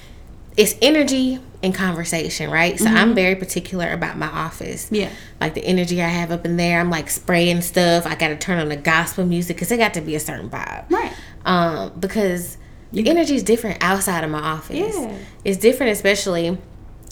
it's 0.56 0.76
energy 0.80 1.40
and 1.64 1.74
conversation, 1.74 2.50
right? 2.50 2.78
So 2.78 2.84
mm-hmm. 2.84 2.96
I'm 2.96 3.14
very 3.14 3.34
particular 3.34 3.90
about 3.90 4.18
my 4.18 4.26
office. 4.26 4.88
Yeah. 4.92 5.10
Like 5.40 5.54
the 5.54 5.64
energy 5.64 6.02
I 6.02 6.08
have 6.08 6.30
up 6.30 6.44
in 6.44 6.56
there, 6.58 6.78
I'm 6.78 6.90
like 6.90 7.08
spraying 7.08 7.62
stuff. 7.62 8.06
I 8.06 8.14
got 8.14 8.28
to 8.28 8.36
turn 8.36 8.58
on 8.58 8.68
the 8.68 8.76
gospel 8.76 9.24
music 9.24 9.56
because 9.56 9.72
it 9.72 9.78
got 9.78 9.94
to 9.94 10.02
be 10.02 10.14
a 10.14 10.20
certain 10.20 10.50
vibe. 10.50 10.90
Right. 10.90 11.12
Um, 11.46 11.98
because 11.98 12.58
the 12.92 13.08
energy 13.08 13.34
is 13.34 13.42
different 13.42 13.82
outside 13.82 14.24
of 14.24 14.30
my 14.30 14.40
office. 14.40 14.94
Yeah. 14.94 15.16
It's 15.42 15.58
different, 15.58 15.92
especially 15.92 16.58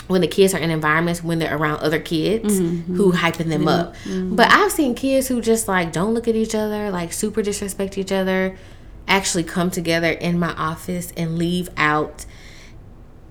when 0.07 0.21
the 0.21 0.29
kids 0.29 0.53
are 0.53 0.59
in 0.59 0.71
environments 0.71 1.23
when 1.25 1.39
they're 1.39 1.57
around 1.57 1.81
other 1.81 1.99
kids 1.99 2.61
mm-hmm. 2.61 2.95
who 2.95 3.13
hyping 3.13 3.49
them 3.49 3.63
mm-hmm. 3.63 3.69
up. 3.69 3.95
Mm-hmm. 4.05 4.37
But 4.37 4.53
I've 4.53 4.71
seen 4.71 4.95
kids 4.95 5.29
who 5.29 5.41
just 5.41 5.67
like 5.67 5.93
don't 5.93 6.13
look 6.13 6.29
at 6.29 6.37
each 6.37 6.55
other, 6.55 6.91
like 6.91 7.15
super 7.15 7.41
disrespect 7.41 7.97
each 7.97 8.13
other, 8.13 8.57
actually 9.09 9.45
come 9.45 9.71
together 9.71 10.11
in 10.11 10.39
my 10.39 10.53
office 10.53 11.11
and 11.17 11.39
leave 11.39 11.71
out 11.79 12.27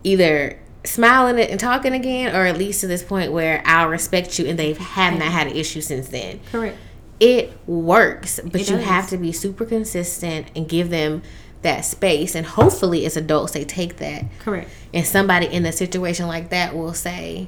either 0.03 0.57
smiling 0.83 1.39
and 1.39 1.59
talking 1.59 1.93
again, 1.93 2.35
or 2.35 2.45
at 2.45 2.57
least 2.57 2.81
to 2.81 2.87
this 2.87 3.03
point 3.03 3.31
where 3.31 3.61
I'll 3.65 3.89
respect 3.89 4.37
you 4.39 4.45
and 4.45 4.57
they 4.57 4.73
have 4.73 5.13
not 5.13 5.27
had 5.31 5.47
an 5.47 5.55
issue 5.55 5.81
since 5.81 6.09
then. 6.09 6.39
Correct. 6.51 6.77
It 7.19 7.53
works, 7.67 8.39
but 8.43 8.61
it 8.61 8.69
you 8.69 8.77
does. 8.77 8.85
have 8.85 9.09
to 9.09 9.17
be 9.17 9.31
super 9.31 9.65
consistent 9.65 10.47
and 10.55 10.67
give 10.67 10.89
them 10.89 11.21
that 11.61 11.81
space. 11.81 12.33
And 12.33 12.45
hopefully, 12.47 13.05
as 13.05 13.15
adults, 13.15 13.53
they 13.53 13.63
take 13.63 13.97
that. 13.97 14.25
Correct. 14.39 14.69
And 14.91 15.05
somebody 15.05 15.45
in 15.45 15.65
a 15.65 15.71
situation 15.71 16.27
like 16.27 16.49
that 16.49 16.75
will 16.75 16.95
say, 16.95 17.47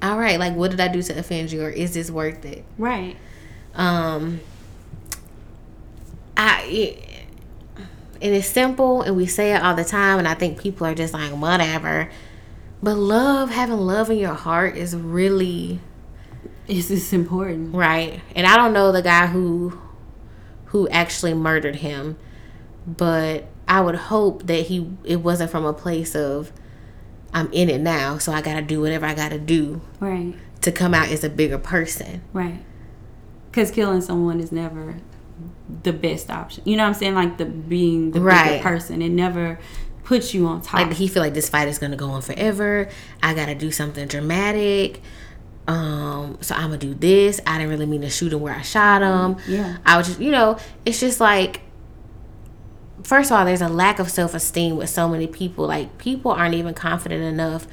"All 0.00 0.18
right, 0.18 0.40
like, 0.40 0.54
what 0.54 0.70
did 0.70 0.80
I 0.80 0.88
do 0.88 1.02
to 1.02 1.18
offend 1.18 1.52
you, 1.52 1.62
or 1.62 1.68
is 1.68 1.92
this 1.92 2.10
worth 2.10 2.44
it?" 2.44 2.64
Right. 2.78 3.16
Um. 3.74 4.40
I 6.38 6.96
and 8.20 8.34
it's 8.34 8.48
simple 8.48 9.02
and 9.02 9.16
we 9.16 9.26
say 9.26 9.54
it 9.54 9.62
all 9.62 9.74
the 9.74 9.84
time 9.84 10.18
and 10.18 10.26
i 10.26 10.34
think 10.34 10.60
people 10.60 10.86
are 10.86 10.94
just 10.94 11.12
like 11.12 11.30
whatever 11.32 12.10
but 12.82 12.96
love 12.96 13.50
having 13.50 13.78
love 13.78 14.10
in 14.10 14.18
your 14.18 14.34
heart 14.34 14.76
is 14.76 14.94
really 14.94 15.80
is 16.68 16.88
this 16.88 17.12
important 17.12 17.74
right 17.74 18.20
and 18.34 18.46
i 18.46 18.56
don't 18.56 18.72
know 18.72 18.92
the 18.92 19.02
guy 19.02 19.26
who 19.26 19.78
who 20.66 20.88
actually 20.88 21.34
murdered 21.34 21.76
him 21.76 22.16
but 22.86 23.46
i 23.68 23.80
would 23.80 23.94
hope 23.94 24.46
that 24.46 24.66
he 24.66 24.90
it 25.04 25.16
wasn't 25.16 25.50
from 25.50 25.64
a 25.64 25.72
place 25.72 26.14
of 26.14 26.52
i'm 27.32 27.50
in 27.52 27.68
it 27.68 27.80
now 27.80 28.18
so 28.18 28.32
i 28.32 28.40
gotta 28.40 28.62
do 28.62 28.80
whatever 28.80 29.06
i 29.06 29.14
gotta 29.14 29.38
do 29.38 29.80
right 30.00 30.34
to 30.60 30.72
come 30.72 30.92
out 30.94 31.08
as 31.08 31.22
a 31.22 31.30
bigger 31.30 31.58
person 31.58 32.20
right 32.32 32.62
because 33.50 33.70
killing 33.70 34.00
someone 34.00 34.40
is 34.40 34.52
never 34.52 34.96
the 35.82 35.92
best 35.92 36.30
option. 36.30 36.62
You 36.66 36.76
know 36.76 36.84
what 36.84 36.90
I'm 36.90 36.94
saying? 36.94 37.14
Like 37.14 37.38
the 37.38 37.44
being 37.46 38.10
the 38.12 38.20
right. 38.20 38.60
person. 38.62 39.02
It 39.02 39.10
never 39.10 39.58
puts 40.06 40.32
you 40.32 40.46
on 40.46 40.62
top. 40.62 40.74
Like 40.74 40.92
he 40.92 41.08
feel 41.08 41.20
like 41.20 41.34
this 41.34 41.48
fight 41.48 41.66
is 41.66 41.80
gonna 41.80 41.96
go 41.96 42.10
on 42.10 42.22
forever. 42.22 42.88
I 43.22 43.34
gotta 43.34 43.56
do 43.56 43.72
something 43.72 44.06
dramatic. 44.06 45.02
Um, 45.66 46.38
so 46.40 46.54
I'm 46.54 46.68
gonna 46.68 46.78
do 46.78 46.94
this. 46.94 47.40
I 47.44 47.58
didn't 47.58 47.70
really 47.70 47.86
mean 47.86 48.02
to 48.02 48.08
shoot 48.08 48.32
him 48.32 48.40
where 48.40 48.54
I 48.54 48.62
shot 48.62 49.02
him. 49.02 49.36
Yeah. 49.48 49.78
I 49.84 49.96
was 49.96 50.06
just 50.06 50.20
you 50.20 50.30
know, 50.30 50.58
it's 50.84 51.00
just 51.00 51.20
like 51.20 51.60
first 53.02 53.32
of 53.32 53.36
all, 53.36 53.44
there's 53.44 53.60
a 53.60 53.68
lack 53.68 53.98
of 53.98 54.08
self 54.08 54.32
esteem 54.32 54.76
with 54.76 54.90
so 54.90 55.08
many 55.08 55.26
people. 55.26 55.66
Like 55.66 55.98
people 55.98 56.30
aren't 56.30 56.54
even 56.54 56.72
confident 56.72 57.24
enough 57.24 57.66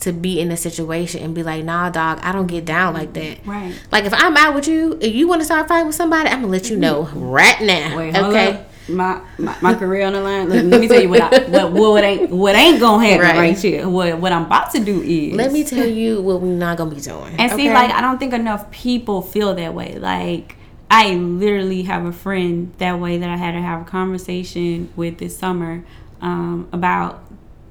to 0.00 0.12
be 0.12 0.40
in 0.40 0.52
a 0.52 0.58
situation 0.58 1.22
and 1.22 1.34
be 1.34 1.42
like, 1.42 1.64
nah, 1.64 1.88
dog, 1.88 2.20
I 2.22 2.32
don't 2.32 2.48
get 2.48 2.66
down 2.66 2.92
like 2.92 3.14
that. 3.14 3.46
Right. 3.46 3.74
Like 3.90 4.04
if 4.04 4.12
I'm 4.12 4.36
out 4.36 4.54
with 4.54 4.68
you, 4.68 4.98
if 5.00 5.14
you 5.14 5.26
want 5.26 5.40
to 5.40 5.46
start 5.46 5.68
fighting 5.68 5.86
with 5.86 5.96
somebody, 5.96 6.28
I'm 6.28 6.42
gonna 6.42 6.52
let 6.52 6.68
you 6.68 6.76
know 6.76 7.04
right 7.14 7.62
now. 7.62 7.96
Wait, 7.96 8.14
okay. 8.14 8.66
My, 8.88 9.20
my, 9.38 9.56
my 9.60 9.74
career 9.74 10.06
on 10.06 10.14
the 10.14 10.20
line. 10.20 10.48
Let, 10.48 10.64
let 10.64 10.80
me 10.80 10.88
tell 10.88 11.00
you 11.00 11.08
what 11.08 11.20
I, 11.20 11.44
what 11.48 11.72
what 11.72 12.04
ain't 12.04 12.30
what 12.30 12.54
ain't 12.54 12.80
gonna 12.80 13.06
happen 13.06 13.20
right. 13.22 13.36
right, 13.36 13.58
here. 13.58 13.88
What 13.88 14.18
what 14.18 14.32
I'm 14.32 14.46
about 14.46 14.70
to 14.72 14.80
do 14.80 15.02
is 15.02 15.34
let 15.34 15.52
me 15.52 15.64
tell 15.64 15.86
you 15.86 16.22
what 16.22 16.40
we're 16.40 16.54
not 16.54 16.78
gonna 16.78 16.94
be 16.94 17.00
doing. 17.00 17.34
And 17.38 17.52
okay? 17.52 17.56
see, 17.56 17.70
like 17.72 17.90
I 17.90 18.00
don't 18.00 18.18
think 18.18 18.32
enough 18.32 18.70
people 18.70 19.22
feel 19.22 19.54
that 19.54 19.74
way. 19.74 19.98
Like 19.98 20.56
I 20.90 21.14
literally 21.14 21.82
have 21.82 22.06
a 22.06 22.12
friend 22.12 22.72
that 22.78 22.98
way 22.98 23.18
that 23.18 23.28
I 23.28 23.36
had 23.36 23.52
to 23.52 23.60
have 23.60 23.82
a 23.82 23.84
conversation 23.84 24.90
with 24.96 25.18
this 25.18 25.36
summer 25.36 25.84
um, 26.20 26.68
about 26.72 27.22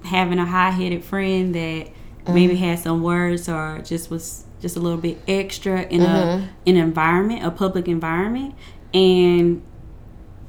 having 0.04 0.40
a 0.40 0.46
high 0.46 0.72
headed 0.72 1.04
friend 1.04 1.56
that 1.56 1.88
mm-hmm. 1.88 2.34
maybe 2.34 2.56
had 2.56 2.80
some 2.80 3.02
words 3.02 3.50
or 3.50 3.80
just 3.80 4.12
was 4.12 4.46
just 4.62 4.76
a 4.76 4.80
little 4.80 4.98
bit 4.98 5.18
extra 5.28 5.84
in 5.84 6.02
mm-hmm. 6.02 6.44
a 6.44 6.50
an 6.70 6.78
environment, 6.78 7.44
a 7.44 7.52
public 7.52 7.88
environment, 7.88 8.56
and 8.94 9.62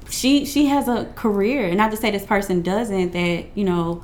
she 0.09 0.45
she 0.45 0.65
has 0.65 0.87
a 0.87 1.05
career. 1.15 1.65
And 1.65 1.77
not 1.77 1.91
to 1.91 1.97
say 1.97 2.11
this 2.11 2.25
person 2.25 2.61
doesn't 2.61 3.11
that 3.11 3.45
you 3.55 3.63
know 3.63 4.03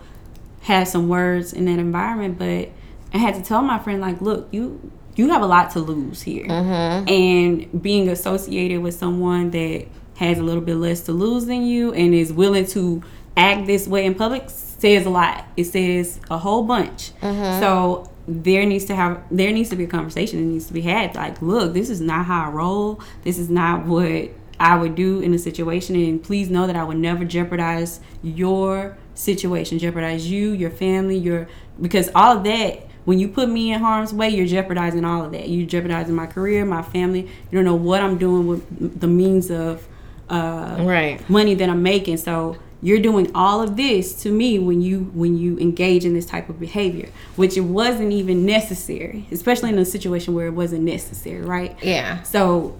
has 0.61 0.91
some 0.91 1.07
words 1.09 1.53
in 1.53 1.65
that 1.65 1.79
environment, 1.79 2.37
but 2.37 2.69
I 3.13 3.17
had 3.17 3.35
to 3.35 3.41
tell 3.41 3.61
my 3.61 3.79
friend 3.79 4.01
like, 4.01 4.21
look, 4.21 4.47
you 4.51 4.91
you 5.15 5.29
have 5.29 5.41
a 5.41 5.47
lot 5.47 5.71
to 5.71 5.79
lose 5.79 6.21
here. 6.21 6.45
Mm-hmm. 6.45 7.09
And 7.09 7.81
being 7.81 8.09
associated 8.09 8.81
with 8.81 8.95
someone 8.95 9.51
that 9.51 9.87
has 10.17 10.37
a 10.37 10.43
little 10.43 10.61
bit 10.61 10.75
less 10.75 11.01
to 11.01 11.11
lose 11.11 11.45
than 11.45 11.63
you 11.63 11.93
and 11.93 12.13
is 12.13 12.31
willing 12.31 12.65
to 12.67 13.03
act 13.37 13.67
this 13.67 13.87
way 13.87 14.05
in 14.05 14.15
public 14.15 14.49
says 14.49 15.05
a 15.05 15.09
lot. 15.09 15.45
It 15.57 15.65
says 15.65 16.19
a 16.29 16.37
whole 16.37 16.63
bunch. 16.63 17.13
Mm-hmm. 17.19 17.59
So 17.59 18.11
there 18.27 18.65
needs 18.65 18.85
to 18.85 18.95
have 18.95 19.21
there 19.29 19.51
needs 19.51 19.69
to 19.69 19.75
be 19.75 19.83
a 19.83 19.87
conversation 19.87 20.39
that 20.39 20.45
needs 20.45 20.67
to 20.67 20.73
be 20.73 20.81
had. 20.81 21.15
Like, 21.15 21.41
look, 21.41 21.73
this 21.73 21.89
is 21.89 22.01
not 22.01 22.25
how 22.25 22.47
I 22.47 22.49
roll. 22.49 23.01
This 23.23 23.37
is 23.37 23.49
not 23.49 23.85
what 23.85 24.31
I 24.59 24.77
would 24.77 24.95
do 24.95 25.19
in 25.19 25.33
a 25.33 25.37
situation 25.39 25.95
and 25.95 26.21
please 26.23 26.49
know 26.49 26.67
that 26.67 26.75
I 26.75 26.83
would 26.83 26.97
never 26.97 27.25
jeopardize 27.25 27.99
your 28.23 28.97
situation, 29.13 29.79
jeopardize 29.79 30.29
you, 30.29 30.51
your 30.51 30.71
family, 30.71 31.17
your 31.17 31.47
because 31.81 32.09
all 32.15 32.37
of 32.37 32.43
that 32.45 32.87
when 33.05 33.19
you 33.19 33.27
put 33.27 33.49
me 33.49 33.71
in 33.71 33.79
harm's 33.79 34.13
way, 34.13 34.29
you're 34.29 34.47
jeopardizing 34.47 35.05
all 35.05 35.23
of 35.23 35.31
that. 35.33 35.47
You're 35.47 35.67
jeopardizing 35.67 36.15
my 36.15 36.25
career, 36.25 36.65
my 36.65 36.81
family. 36.81 37.21
You 37.21 37.51
don't 37.51 37.63
know 37.65 37.75
what 37.75 38.01
I'm 38.01 38.17
doing 38.17 38.47
with 38.47 38.99
the 38.99 39.07
means 39.07 39.51
of 39.51 39.85
uh, 40.27 40.77
Right. 40.79 41.27
money 41.29 41.53
that 41.53 41.69
I'm 41.69 41.83
making. 41.83 42.17
So 42.17 42.57
you're 42.81 42.99
doing 42.99 43.31
all 43.35 43.61
of 43.61 43.77
this 43.77 44.13
to 44.23 44.31
me 44.31 44.57
when 44.59 44.81
you 44.81 45.11
when 45.13 45.37
you 45.37 45.57
engage 45.59 46.03
in 46.03 46.13
this 46.15 46.25
type 46.25 46.49
of 46.49 46.59
behavior, 46.59 47.09
which 47.35 47.57
it 47.57 47.61
wasn't 47.61 48.11
even 48.11 48.43
necessary, 48.45 49.27
especially 49.31 49.69
in 49.69 49.77
a 49.77 49.85
situation 49.85 50.33
where 50.33 50.47
it 50.47 50.53
wasn't 50.53 50.81
necessary, 50.81 51.41
right? 51.41 51.77
Yeah. 51.83 52.23
So 52.23 52.75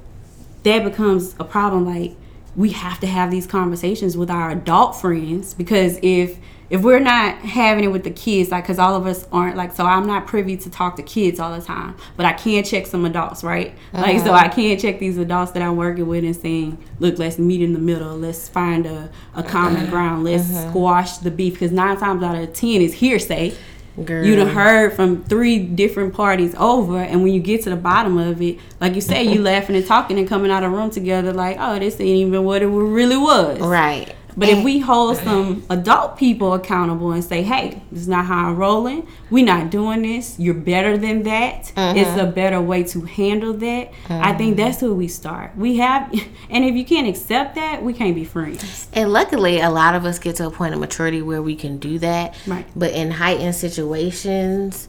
that 0.66 0.84
becomes 0.84 1.36
a 1.40 1.46
problem. 1.46 1.86
Like 1.86 2.16
we 2.56 2.72
have 2.72 3.00
to 3.00 3.08
have 3.08 3.32
these 3.32 3.48
conversations 3.48 4.18
with 4.18 4.30
our 4.30 4.52
adult 4.52 4.96
friends 4.96 5.54
because 5.54 5.98
if 6.02 6.38
if 6.68 6.82
we're 6.82 7.00
not 7.00 7.38
having 7.38 7.84
it 7.84 7.90
with 7.90 8.04
the 8.04 8.10
kids, 8.10 8.50
like 8.50 8.64
because 8.64 8.80
all 8.80 8.96
of 8.96 9.06
us 9.06 9.28
aren't 9.32 9.56
like, 9.56 9.72
so 9.72 9.86
I'm 9.86 10.08
not 10.08 10.26
privy 10.26 10.58
to 10.58 10.70
talk 10.70 10.96
to 10.96 11.04
kids 11.04 11.40
all 11.40 11.56
the 11.56 11.64
time, 11.64 11.96
but 12.18 12.26
I 12.26 12.34
can 12.34 12.64
check 12.64 12.88
some 12.88 13.06
adults, 13.06 13.44
right? 13.44 13.76
Like 13.94 14.20
so 14.22 14.34
uh-huh. 14.34 14.46
I 14.46 14.48
can 14.48 14.78
check 14.80 14.98
these 14.98 15.20
adults 15.20 15.52
that 15.52 15.62
I'm 15.62 15.78
working 15.78 16.08
with 16.08 16.24
and 16.24 16.36
saying, 16.36 16.84
look, 17.00 17.20
let's 17.20 17.38
meet 17.38 17.62
in 17.62 17.74
the 17.74 17.80
middle, 17.80 18.18
let's 18.18 18.50
find 18.50 18.88
a, 18.88 19.12
a 19.36 19.44
common 19.44 19.84
uh-huh. 19.84 19.92
ground, 19.92 20.24
let's 20.24 20.50
uh-huh. 20.50 20.70
squash 20.72 21.18
the 21.18 21.30
beef. 21.30 21.54
Because 21.54 21.72
nine 21.72 21.98
times 21.98 22.24
out 22.24 22.36
of 22.36 22.52
ten 22.54 22.82
is 22.82 22.96
hearsay 22.96 23.56
Girl. 24.04 24.26
you 24.26 24.36
done 24.36 24.50
heard 24.50 24.94
from 24.94 25.24
three 25.24 25.60
different 25.60 26.14
parties 26.14 26.54
over 26.56 26.98
and 26.98 27.24
when 27.24 27.34
you 27.34 27.40
get 27.40 27.64
to 27.64 27.70
the 27.70 27.76
bottom 27.78 28.18
of 28.18 28.42
it 28.42 28.60
like 28.82 28.94
you 28.96 29.02
say 29.02 29.24
you 29.24 29.42
laughing 29.52 29.76
and 29.76 29.86
talking 29.86 30.20
and 30.20 30.28
coming 30.28 30.52
out 30.52 30.64
of 30.64 30.72
the 30.72 30.78
room 30.78 30.90
together 30.92 31.32
like 31.32 31.56
oh 31.60 31.80
this 31.80 32.00
ain't 32.02 32.10
even 32.10 32.44
what 32.44 32.62
it 32.62 32.68
really 32.68 33.18
was 33.18 33.60
Right. 33.60 34.14
But 34.38 34.50
if 34.50 34.64
we 34.64 34.80
hold 34.80 35.18
some 35.18 35.64
adult 35.70 36.18
people 36.18 36.54
accountable 36.54 37.12
and 37.12 37.24
say 37.24 37.42
hey 37.42 37.82
this 37.92 38.02
is 38.02 38.08
not 38.08 38.26
how 38.26 38.48
i'm 38.50 38.56
rolling 38.56 39.08
we're 39.30 39.46
not 39.46 39.70
doing 39.70 40.02
this 40.02 40.38
you're 40.40 40.54
better 40.54 40.98
than 40.98 41.24
that 41.24 41.72
it's 41.78 42.20
a 42.22 42.26
better 42.26 42.62
way 42.62 42.84
to 42.84 43.02
handle 43.02 43.54
that 43.54 43.92
i 44.10 44.34
think 44.34 44.58
that's 44.58 44.82
where 44.82 44.94
we 44.94 45.08
start 45.08 45.56
we 45.58 45.78
have 45.78 46.12
and 46.50 46.66
if 46.66 46.76
you 46.76 46.84
can't 46.86 47.08
accept 47.08 47.56
that 47.56 47.82
we 47.84 47.94
can't 47.94 48.16
be 48.16 48.26
friends 48.26 48.88
And 48.94 49.12
luckily, 49.12 49.60
a 49.60 49.70
lot 49.70 49.96
of 49.96 50.06
us 50.06 50.20
get 50.20 50.36
to 50.38 50.48
a 50.48 50.52
point 50.52 50.74
of 50.74 50.80
maturity 50.80 51.22
where 51.22 51.42
we 51.42 51.56
can 51.56 51.78
do 51.78 52.00
that. 52.00 52.36
Right. 52.48 52.66
But 52.76 52.92
in 52.94 53.12
heightened 53.12 53.56
situations, 53.56 54.88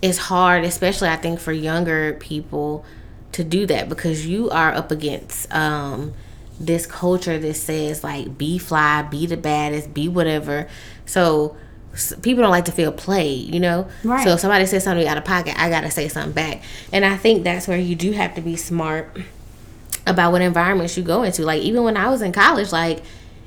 it's 0.00 0.18
hard, 0.18 0.64
especially 0.64 1.08
I 1.08 1.16
think 1.16 1.38
for 1.40 1.52
younger 1.52 2.14
people, 2.14 2.84
to 3.32 3.44
do 3.44 3.66
that 3.66 3.88
because 3.88 4.26
you 4.26 4.50
are 4.50 4.72
up 4.72 4.90
against 4.90 5.52
um, 5.54 6.12
this 6.60 6.86
culture 6.86 7.38
that 7.38 7.54
says 7.54 8.04
like 8.04 8.38
be 8.38 8.58
fly, 8.58 9.02
be 9.02 9.26
the 9.26 9.36
baddest, 9.36 9.92
be 9.92 10.08
whatever. 10.08 10.68
So 11.06 11.56
people 12.22 12.42
don't 12.42 12.50
like 12.50 12.66
to 12.66 12.72
feel 12.72 12.92
played, 12.92 13.52
you 13.52 13.60
know. 13.60 13.88
Right. 14.04 14.24
So 14.24 14.30
if 14.34 14.40
somebody 14.40 14.66
says 14.66 14.84
something 14.84 15.06
out 15.06 15.18
of 15.18 15.24
pocket, 15.24 15.58
I 15.58 15.68
gotta 15.68 15.90
say 15.90 16.08
something 16.08 16.32
back, 16.32 16.62
and 16.92 17.04
I 17.04 17.16
think 17.16 17.44
that's 17.44 17.68
where 17.68 17.78
you 17.78 17.94
do 17.94 18.12
have 18.12 18.34
to 18.36 18.40
be 18.40 18.56
smart 18.56 19.18
about 20.06 20.32
what 20.32 20.42
environments 20.42 20.96
you 20.96 21.02
go 21.02 21.22
into. 21.22 21.42
Like 21.42 21.62
even 21.62 21.82
when 21.84 21.96
I 21.96 22.08
was 22.08 22.22
in 22.22 22.32
college, 22.32 22.72
like 22.72 23.02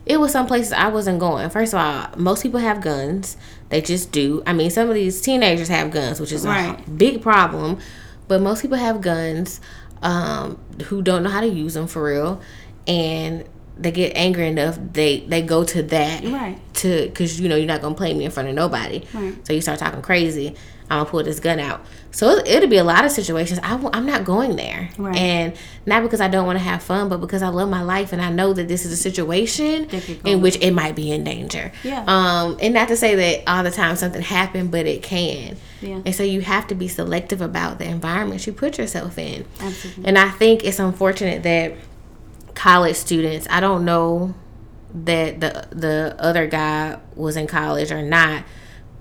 it 0.06 0.20
was 0.20 0.32
some 0.32 0.46
places 0.46 0.72
I 0.72 0.90
wasn't 0.90 1.20
going. 1.20 1.50
First 1.50 1.74
of 1.74 1.80
all, 1.80 2.08
most 2.18 2.44
people 2.44 2.60
have 2.60 2.82
guns. 2.82 3.38
They 3.70 3.82
just 3.82 4.12
do. 4.12 4.44
I 4.46 4.54
mean, 4.54 4.70
some 4.70 4.88
of 4.90 4.96
these 4.96 5.20
teenagers 5.22 5.68
have 5.70 5.90
guns, 5.90 6.20
which 6.20 6.32
is 6.32 6.46
a 6.46 6.78
big 6.96 7.22
problem. 7.22 7.80
But 8.28 8.42
most 8.42 8.62
people 8.62 8.78
have 8.78 9.02
guns 9.02 9.60
um, 10.02 10.60
who 10.86 11.02
don't 11.02 11.24
know 11.24 11.30
how 11.30 11.42
to 11.42 11.48
use 11.48 11.74
them 11.74 11.88
for 11.88 12.04
real, 12.04 12.42
and 12.88 13.44
they 13.78 13.92
get 13.92 14.14
angry 14.16 14.48
enough 14.48 14.80
they 14.94 15.20
they 15.28 15.42
go 15.42 15.64
to 15.66 15.84
that 15.84 16.24
Right. 16.24 16.58
to 16.76 17.08
because 17.08 17.42
you 17.42 17.50
know 17.50 17.58
you're 17.58 17.66
not 17.68 17.82
gonna 17.82 17.96
play 17.96 18.14
me 18.14 18.24
in 18.26 18.32
front 18.32 18.48
of 18.50 18.56
nobody. 18.56 19.04
Right. 19.14 19.36
So 19.46 19.54
you 19.54 19.62
start 19.62 19.80
talking 19.80 20.02
crazy. 20.02 20.56
I'm 20.90 21.00
gonna 21.00 21.10
pull 21.10 21.24
this 21.24 21.40
gun 21.40 21.60
out. 21.60 21.84
So 22.12 22.30
it, 22.38 22.48
it'll 22.48 22.70
be 22.70 22.78
a 22.78 22.84
lot 22.84 23.04
of 23.06 23.12
situations. 23.12 23.60
I, 23.64 23.72
w- 23.72 23.90
I'm 23.92 24.06
not 24.06 24.24
going 24.24 24.56
there, 24.56 24.90
Right. 25.00 25.16
and 25.18 25.54
not 25.88 26.04
because 26.04 26.22
I 26.22 26.28
don't 26.30 26.46
want 26.46 26.60
to 26.60 26.64
have 26.64 26.84
fun, 26.84 27.10
but 27.10 27.18
because 27.20 27.42
I 27.42 27.48
love 27.50 27.70
my 27.70 27.82
life 27.82 28.14
and 28.14 28.22
I 28.22 28.30
know 28.30 28.54
that 28.54 28.68
this 28.70 28.86
is 28.86 28.92
a 28.94 28.96
situation 28.96 29.88
That 29.88 30.04
could 30.04 30.24
go 30.24 30.30
in 30.32 30.42
which 30.42 30.58
it 30.62 30.72
might 30.72 30.96
be 30.96 31.12
in 31.12 31.24
danger. 31.26 31.72
Yeah. 31.84 32.04
Um, 32.08 32.58
and 32.62 32.74
not 32.76 32.88
to 32.90 32.96
say 32.96 33.16
that 33.16 33.52
all 33.52 33.64
the 33.64 33.72
time 33.72 33.96
something 33.96 34.22
happened, 34.22 34.70
but 34.72 34.86
it 34.86 35.02
can. 35.04 35.58
Yeah. 35.82 36.02
And 36.06 36.14
so 36.16 36.22
you 36.24 36.42
have 36.42 36.68
to 36.68 36.76
be 36.76 36.88
selective 36.88 37.42
about 37.42 37.80
the 37.80 37.86
environment 37.86 38.46
you 38.48 38.54
put 38.54 38.78
yourself 38.78 39.18
in. 39.18 39.44
Absolutely. 39.60 40.06
And 40.06 40.18
I 40.20 40.30
think 40.30 40.64
it's 40.64 40.80
unfortunate 40.80 41.42
that 41.44 41.74
college 42.56 42.96
students. 42.96 43.48
I 43.50 43.60
don't 43.60 43.86
know 43.86 44.34
that 44.94 45.42
the 45.42 45.68
the 45.72 46.16
other 46.18 46.48
guy 46.48 47.00
was 47.16 47.36
in 47.36 47.48
college 47.48 47.92
or 47.92 48.02
not, 48.02 48.44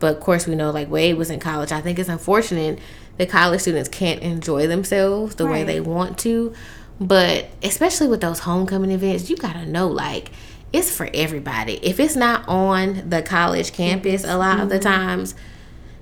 but 0.00 0.16
of 0.16 0.20
course 0.20 0.46
we 0.46 0.54
know 0.54 0.70
like 0.70 0.88
Wayde 0.88 1.16
was 1.16 1.30
in 1.30 1.40
college. 1.40 1.72
I 1.72 1.80
think 1.80 1.98
it's 1.98 2.08
unfortunate 2.08 2.78
that 3.16 3.30
college 3.30 3.60
students 3.60 3.88
can't 3.88 4.20
enjoy 4.20 4.66
themselves 4.66 5.36
the 5.36 5.46
way 5.46 5.62
they 5.62 5.80
want 5.80 6.18
to. 6.18 6.52
But 7.00 7.48
especially 7.62 8.08
with 8.08 8.20
those 8.20 8.40
homecoming 8.40 8.90
events, 8.90 9.30
you 9.30 9.36
gotta 9.36 9.66
know 9.66 9.88
like 9.88 10.30
it's 10.72 10.94
for 10.94 11.08
everybody. 11.14 11.74
If 11.82 12.00
it's 12.00 12.16
not 12.16 12.48
on 12.48 13.08
the 13.08 13.22
college 13.22 13.72
campus, 13.72 14.24
a 14.24 14.36
lot 14.36 14.58
of 14.58 14.68
the 14.68 14.76
mm-hmm. 14.76 14.84
times, 14.84 15.34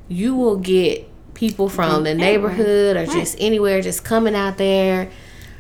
you 0.08 0.34
will 0.34 0.56
get 0.56 1.08
people 1.34 1.68
from 1.68 2.04
the 2.04 2.14
neighborhood 2.14 2.96
or 2.96 3.04
just 3.06 3.36
anywhere 3.38 3.82
just 3.82 4.04
coming 4.04 4.34
out 4.34 4.58
there. 4.58 5.10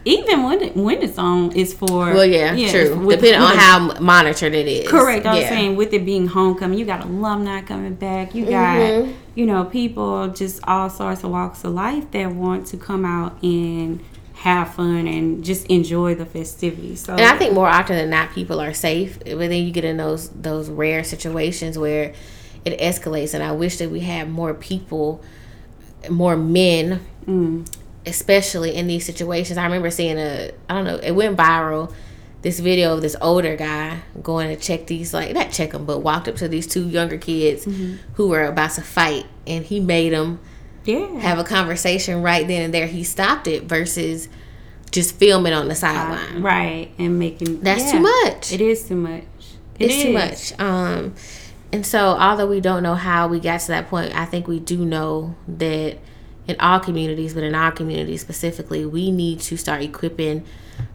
Even 0.04 0.42
when 0.42 0.60
it, 0.62 0.76
when 0.76 1.00
it's 1.02 1.18
on 1.18 1.52
is 1.52 1.72
for 1.72 2.12
Well, 2.12 2.24
yeah, 2.26 2.54
yeah 2.54 2.70
true. 2.70 2.96
with- 2.98 3.20
Depending 3.20 3.40
with 3.40 3.50
on 3.50 3.56
a- 3.56 3.60
how 3.60 4.00
monitored 4.00 4.54
it 4.54 4.66
is. 4.66 4.88
Correct. 4.88 5.24
I 5.26 5.34
was 5.34 5.42
Yeah. 5.44 5.48
saying 5.50 5.76
with 5.76 5.92
it 5.92 6.04
being 6.04 6.26
homecoming, 6.26 6.78
you 6.78 6.84
got 6.84 7.04
alumni 7.04 7.60
coming 7.62 7.94
back. 7.94 8.34
You 8.34 8.46
got 8.46 8.76
Mhm. 8.78 9.12
you 9.34 9.46
know 9.46 9.64
people 9.64 10.28
just 10.28 10.60
all 10.66 10.90
sorts 10.90 11.22
of 11.24 11.30
walks 11.30 11.62
of 11.64 11.72
life 11.72 12.10
that 12.12 12.34
want 12.34 12.66
to 12.68 12.76
come 12.76 13.04
out 13.04 13.40
and 13.42 14.00
have 14.34 14.74
fun 14.74 15.06
and 15.06 15.44
just 15.44 15.64
enjoy 15.66 16.16
the 16.16 16.26
festivities. 16.26 16.98
So 17.04 17.12
And 17.12 17.20
I 17.22 17.36
think 17.38 17.52
more 17.54 17.68
often 17.68 17.94
than 17.94 18.10
not, 18.10 18.32
people 18.34 18.60
are 18.60 18.72
safe. 18.74 19.18
But 19.20 19.38
then 19.38 19.52
you 19.64 19.70
get 19.70 19.84
in 19.84 19.98
those 19.98 20.30
those 20.30 20.68
rare 20.68 21.04
situations 21.04 21.78
where 21.78 22.12
it 22.64 22.78
escalates. 22.80 23.34
And 23.34 23.42
I 23.42 23.52
wish 23.52 23.76
that 23.78 23.90
we 23.90 24.00
had 24.00 24.28
more 24.30 24.52
people, 24.52 25.20
more 26.10 26.36
men, 26.36 27.00
Mm. 27.28 27.64
Especially 28.06 28.74
in 28.74 28.86
these 28.86 29.04
situations. 29.06 29.58
I 29.58 29.64
remember 29.64 29.90
seeing 29.90 30.18
a 30.18 30.50
I 30.68 30.74
don't 30.74 30.84
know, 30.84 30.96
it 30.96 31.12
went 31.12 31.36
viral. 31.36 31.92
This 32.42 32.58
video 32.58 32.94
of 32.94 33.02
this 33.02 33.14
older 33.20 33.54
guy 33.54 34.00
going 34.20 34.48
to 34.48 34.60
check 34.60 34.88
these 34.88 35.14
like 35.14 35.32
not 35.32 35.52
check 35.52 35.70
them, 35.72 35.84
but 35.86 36.00
walked 36.00 36.26
up 36.26 36.34
to 36.36 36.48
these 36.48 36.66
two 36.66 36.88
younger 36.88 37.16
kids 37.16 37.64
Mm-hmm. 37.64 38.14
who 38.14 38.28
were 38.28 38.44
about 38.44 38.72
to 38.72 38.82
fight, 38.82 39.26
and 39.46 39.64
he 39.64 39.78
made 39.78 40.12
them 40.12 40.40
yeah, 40.84 41.06
have 41.20 41.38
a 41.38 41.44
conversation 41.44 42.20
right 42.22 42.44
then 42.48 42.62
and 42.62 42.74
there. 42.74 42.88
He 42.88 43.04
stopped 43.04 43.46
it 43.46 43.62
versus 43.64 44.28
just 44.90 45.14
filming 45.14 45.52
on 45.52 45.68
the 45.68 45.74
sideline. 45.76 46.42
right, 46.42 46.90
and 46.98 47.18
making 47.18 47.60
That's 47.60 47.84
yeah. 47.84 47.92
too 47.92 48.00
much. 48.00 48.52
It 48.52 48.60
is 48.60 48.88
too 48.88 48.96
much. 48.96 49.22
It 49.78 49.90
it's 49.90 50.02
too 50.02 50.12
much. 50.12 50.60
Um, 50.60 51.14
and 51.72 51.86
so, 51.86 52.08
although 52.18 52.46
we 52.48 52.60
don't 52.60 52.82
know 52.82 52.96
how 52.96 53.28
we 53.28 53.38
got 53.38 53.60
to 53.60 53.68
that 53.68 53.88
point, 53.88 54.14
I 54.14 54.24
think 54.24 54.48
we 54.48 54.58
do 54.58 54.84
know 54.84 55.36
that 55.46 55.96
in 56.48 56.56
all 56.60 56.80
communities, 56.80 57.34
but 57.34 57.42
in 57.44 57.54
our 57.54 57.70
community 57.72 58.16
specifically, 58.16 58.84
we 58.84 59.10
need 59.10 59.40
to 59.40 59.56
start 59.56 59.82
equipping 59.82 60.44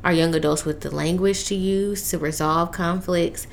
our 0.03 0.12
young 0.12 0.36
adults 0.36 0.65
with 0.65 0.81
the 0.81 0.93
language 0.93 1.45
to 1.45 1.55
use 1.55 2.10
to 2.10 2.17
resolve 2.17 2.71
conflicts 2.71 3.47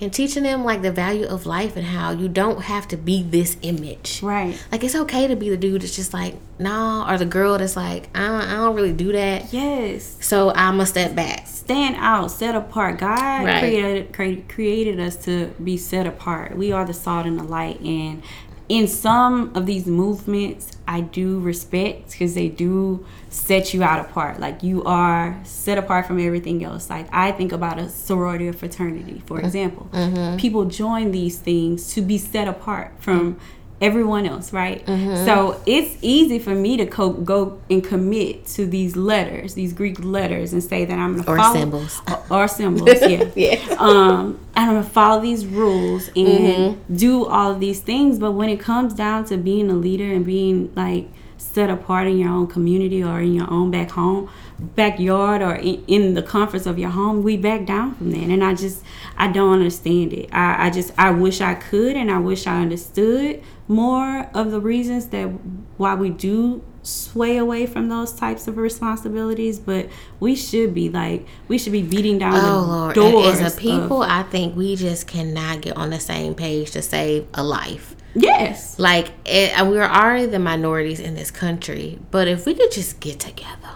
and 0.00 0.12
teaching 0.12 0.44
them 0.44 0.62
like 0.64 0.82
the 0.82 0.92
value 0.92 1.26
of 1.26 1.44
life 1.46 1.76
and 1.76 1.86
how 1.86 2.12
you 2.12 2.28
don't 2.28 2.62
have 2.64 2.86
to 2.86 2.96
be 2.96 3.22
this 3.22 3.56
image. 3.62 4.22
Right. 4.22 4.56
Like 4.70 4.84
it's 4.84 4.94
okay 4.94 5.26
to 5.26 5.34
be 5.34 5.50
the 5.50 5.56
dude 5.56 5.82
that's 5.82 5.96
just 5.96 6.12
like, 6.14 6.36
nah, 6.58 7.10
or 7.12 7.18
the 7.18 7.24
girl 7.24 7.58
that's 7.58 7.74
like, 7.76 8.08
I 8.16 8.26
don't, 8.28 8.40
I 8.42 8.54
don't 8.56 8.76
really 8.76 8.92
do 8.92 9.10
that. 9.12 9.52
Yes. 9.52 10.16
So 10.20 10.52
I'm 10.54 10.78
a 10.80 10.86
step 10.86 11.14
back. 11.16 11.46
stand 11.48 11.96
out, 11.98 12.30
set 12.30 12.54
apart. 12.54 12.98
God 12.98 13.44
Right. 13.44 13.58
created 13.60 14.12
created 14.12 14.48
created 14.48 15.00
us 15.00 15.16
to 15.24 15.46
be 15.64 15.76
set 15.76 16.06
apart. 16.06 16.56
We 16.56 16.70
are 16.72 16.84
the 16.84 16.94
salt 16.94 17.26
and 17.26 17.38
the 17.38 17.44
light. 17.44 17.80
And 17.80 18.22
in 18.68 18.86
some 18.86 19.50
of 19.56 19.66
these 19.66 19.86
movements, 19.86 20.77
I 20.88 21.02
do 21.02 21.38
respect 21.40 22.12
because 22.12 22.34
they 22.34 22.48
do 22.48 23.04
set 23.28 23.74
you 23.74 23.82
out 23.82 24.00
apart. 24.00 24.40
Like 24.40 24.62
you 24.62 24.82
are 24.84 25.38
set 25.44 25.76
apart 25.76 26.06
from 26.06 26.18
everything 26.18 26.64
else. 26.64 26.88
Like 26.88 27.06
I 27.12 27.30
think 27.30 27.52
about 27.52 27.78
a 27.78 27.90
sorority 27.90 28.48
or 28.48 28.54
fraternity, 28.54 29.22
for 29.26 29.36
mm-hmm. 29.36 29.46
example. 29.46 29.88
Mm-hmm. 29.92 30.38
People 30.38 30.64
join 30.64 31.10
these 31.10 31.38
things 31.38 31.92
to 31.92 32.00
be 32.00 32.16
set 32.16 32.48
apart 32.48 32.92
from 33.00 33.38
everyone 33.80 34.26
else, 34.26 34.52
right? 34.52 34.84
Mm-hmm. 34.86 35.24
So 35.24 35.60
it's 35.66 35.96
easy 36.02 36.38
for 36.38 36.54
me 36.54 36.76
to 36.78 36.86
co- 36.86 37.12
go 37.12 37.60
and 37.70 37.82
commit 37.82 38.46
to 38.46 38.66
these 38.66 38.96
letters, 38.96 39.54
these 39.54 39.72
Greek 39.72 40.02
letters, 40.02 40.52
and 40.52 40.62
say 40.62 40.84
that 40.84 40.98
I'm 40.98 41.12
going 41.14 41.24
to 41.24 41.36
follow 41.36 41.54
symbols 41.54 42.02
or, 42.30 42.42
or 42.42 42.48
symbols, 42.48 43.00
yeah. 43.02 43.30
yeah. 43.34 43.76
Um, 43.78 44.40
I'm 44.56 44.82
to 44.82 44.88
follow 44.88 45.20
these 45.20 45.46
rules 45.46 46.08
and 46.08 46.16
mm-hmm. 46.16 46.96
do 46.96 47.26
all 47.26 47.52
of 47.52 47.60
these 47.60 47.80
things. 47.80 48.18
But 48.18 48.32
when 48.32 48.48
it 48.48 48.58
comes 48.60 48.94
down 48.94 49.24
to 49.26 49.36
being 49.36 49.70
a 49.70 49.74
leader 49.74 50.12
and 50.12 50.26
being 50.26 50.72
like 50.74 51.08
set 51.38 51.70
apart 51.70 52.06
in 52.06 52.18
your 52.18 52.30
own 52.30 52.46
community 52.46 53.02
or 53.02 53.20
in 53.20 53.32
your 53.32 53.50
own 53.50 53.70
back 53.70 53.90
home, 53.92 54.28
backyard 54.58 55.40
or 55.40 55.54
in, 55.54 55.84
in 55.86 56.14
the 56.14 56.22
comforts 56.22 56.66
of 56.66 56.78
your 56.78 56.90
home, 56.90 57.22
we 57.22 57.36
back 57.36 57.64
down 57.64 57.94
from 57.94 58.10
that. 58.10 58.28
And 58.28 58.44
I 58.44 58.54
just, 58.54 58.82
I 59.16 59.30
don't 59.30 59.54
understand 59.54 60.12
it. 60.12 60.28
I, 60.32 60.66
I 60.66 60.70
just, 60.70 60.92
I 60.98 61.10
wish 61.10 61.40
I 61.40 61.54
could 61.54 61.96
and 61.96 62.10
I 62.10 62.18
wish 62.18 62.46
I 62.46 62.60
understood 62.60 63.42
more 63.68 64.28
of 64.34 64.50
the 64.50 64.60
reasons 64.60 65.08
that 65.08 65.26
why 65.76 65.94
we 65.94 66.10
do 66.10 66.62
sway 66.82 67.36
away 67.36 67.66
from 67.66 67.88
those 67.88 68.12
types 68.12 68.48
of 68.48 68.56
responsibilities 68.56 69.58
but 69.58 69.86
we 70.20 70.34
should 70.34 70.72
be 70.72 70.88
like 70.88 71.26
we 71.46 71.58
should 71.58 71.72
be 71.72 71.82
beating 71.82 72.18
down 72.18 72.34
oh, 72.34 72.40
the 72.40 72.66
Lord. 72.66 72.94
doors 72.94 73.40
as 73.40 73.58
a 73.58 73.60
people 73.60 74.02
of, 74.02 74.10
i 74.10 74.22
think 74.22 74.56
we 74.56 74.74
just 74.74 75.06
cannot 75.06 75.60
get 75.60 75.76
on 75.76 75.90
the 75.90 76.00
same 76.00 76.34
page 76.34 76.70
to 76.70 76.80
save 76.80 77.26
a 77.34 77.42
life 77.42 77.94
yes 78.14 78.78
like 78.78 79.10
it, 79.24 79.54
we're 79.66 79.82
already 79.82 80.26
the 80.26 80.38
minorities 80.38 81.00
in 81.00 81.14
this 81.14 81.30
country 81.30 81.98
but 82.10 82.26
if 82.26 82.46
we 82.46 82.54
could 82.54 82.70
just 82.72 83.00
get 83.00 83.20
together 83.20 83.70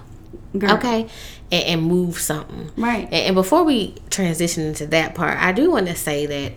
Girl. 0.56 0.72
okay 0.72 1.08
and, 1.50 1.64
and, 1.64 1.82
move 1.82 2.18
something 2.18 2.70
right 2.76 3.04
and, 3.04 3.14
and 3.14 3.34
before 3.34 3.62
we 3.62 3.94
transition 4.10 4.64
into 4.64 4.86
that 4.86 5.14
part 5.14 5.38
i 5.38 5.52
do 5.52 5.70
want 5.70 5.86
to 5.86 5.94
say 5.94 6.26
that 6.26 6.52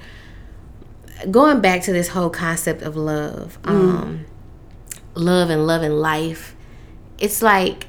going 1.30 1.61
back 1.61 1.84
to 1.84 1.93
this 1.93 2.09
whole 2.09 2.30
concept 2.30 2.82
of 2.82 2.95
love, 2.95 3.59
mm. 3.63 3.69
um, 3.69 4.26
love 5.13 5.49
and 5.49 5.65
love 5.65 5.82
and 5.82 5.99
life, 5.99 6.55
it's 7.17 7.41
like 7.41 7.88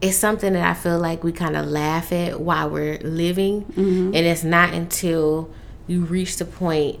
it's 0.00 0.16
something 0.16 0.52
that 0.54 0.68
I 0.68 0.74
feel 0.74 0.98
like 0.98 1.22
we 1.22 1.32
kind 1.32 1.56
of 1.56 1.66
laugh 1.66 2.12
at 2.12 2.40
while 2.40 2.68
we're 2.68 2.98
living, 2.98 3.64
mm-hmm. 3.64 4.06
and 4.14 4.16
it's 4.16 4.44
not 4.44 4.74
until 4.74 5.50
you 5.86 6.04
reach 6.04 6.36
the 6.36 6.44
point 6.44 7.00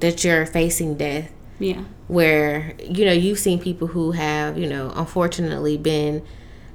that 0.00 0.24
you're 0.24 0.46
facing 0.46 0.96
death. 0.96 1.32
Yeah. 1.64 1.84
Where 2.08 2.74
you 2.78 3.04
know 3.04 3.12
you've 3.12 3.38
seen 3.38 3.60
people 3.60 3.88
who 3.88 4.12
have 4.12 4.58
you 4.58 4.68
know 4.68 4.92
unfortunately 4.94 5.76
been 5.76 6.24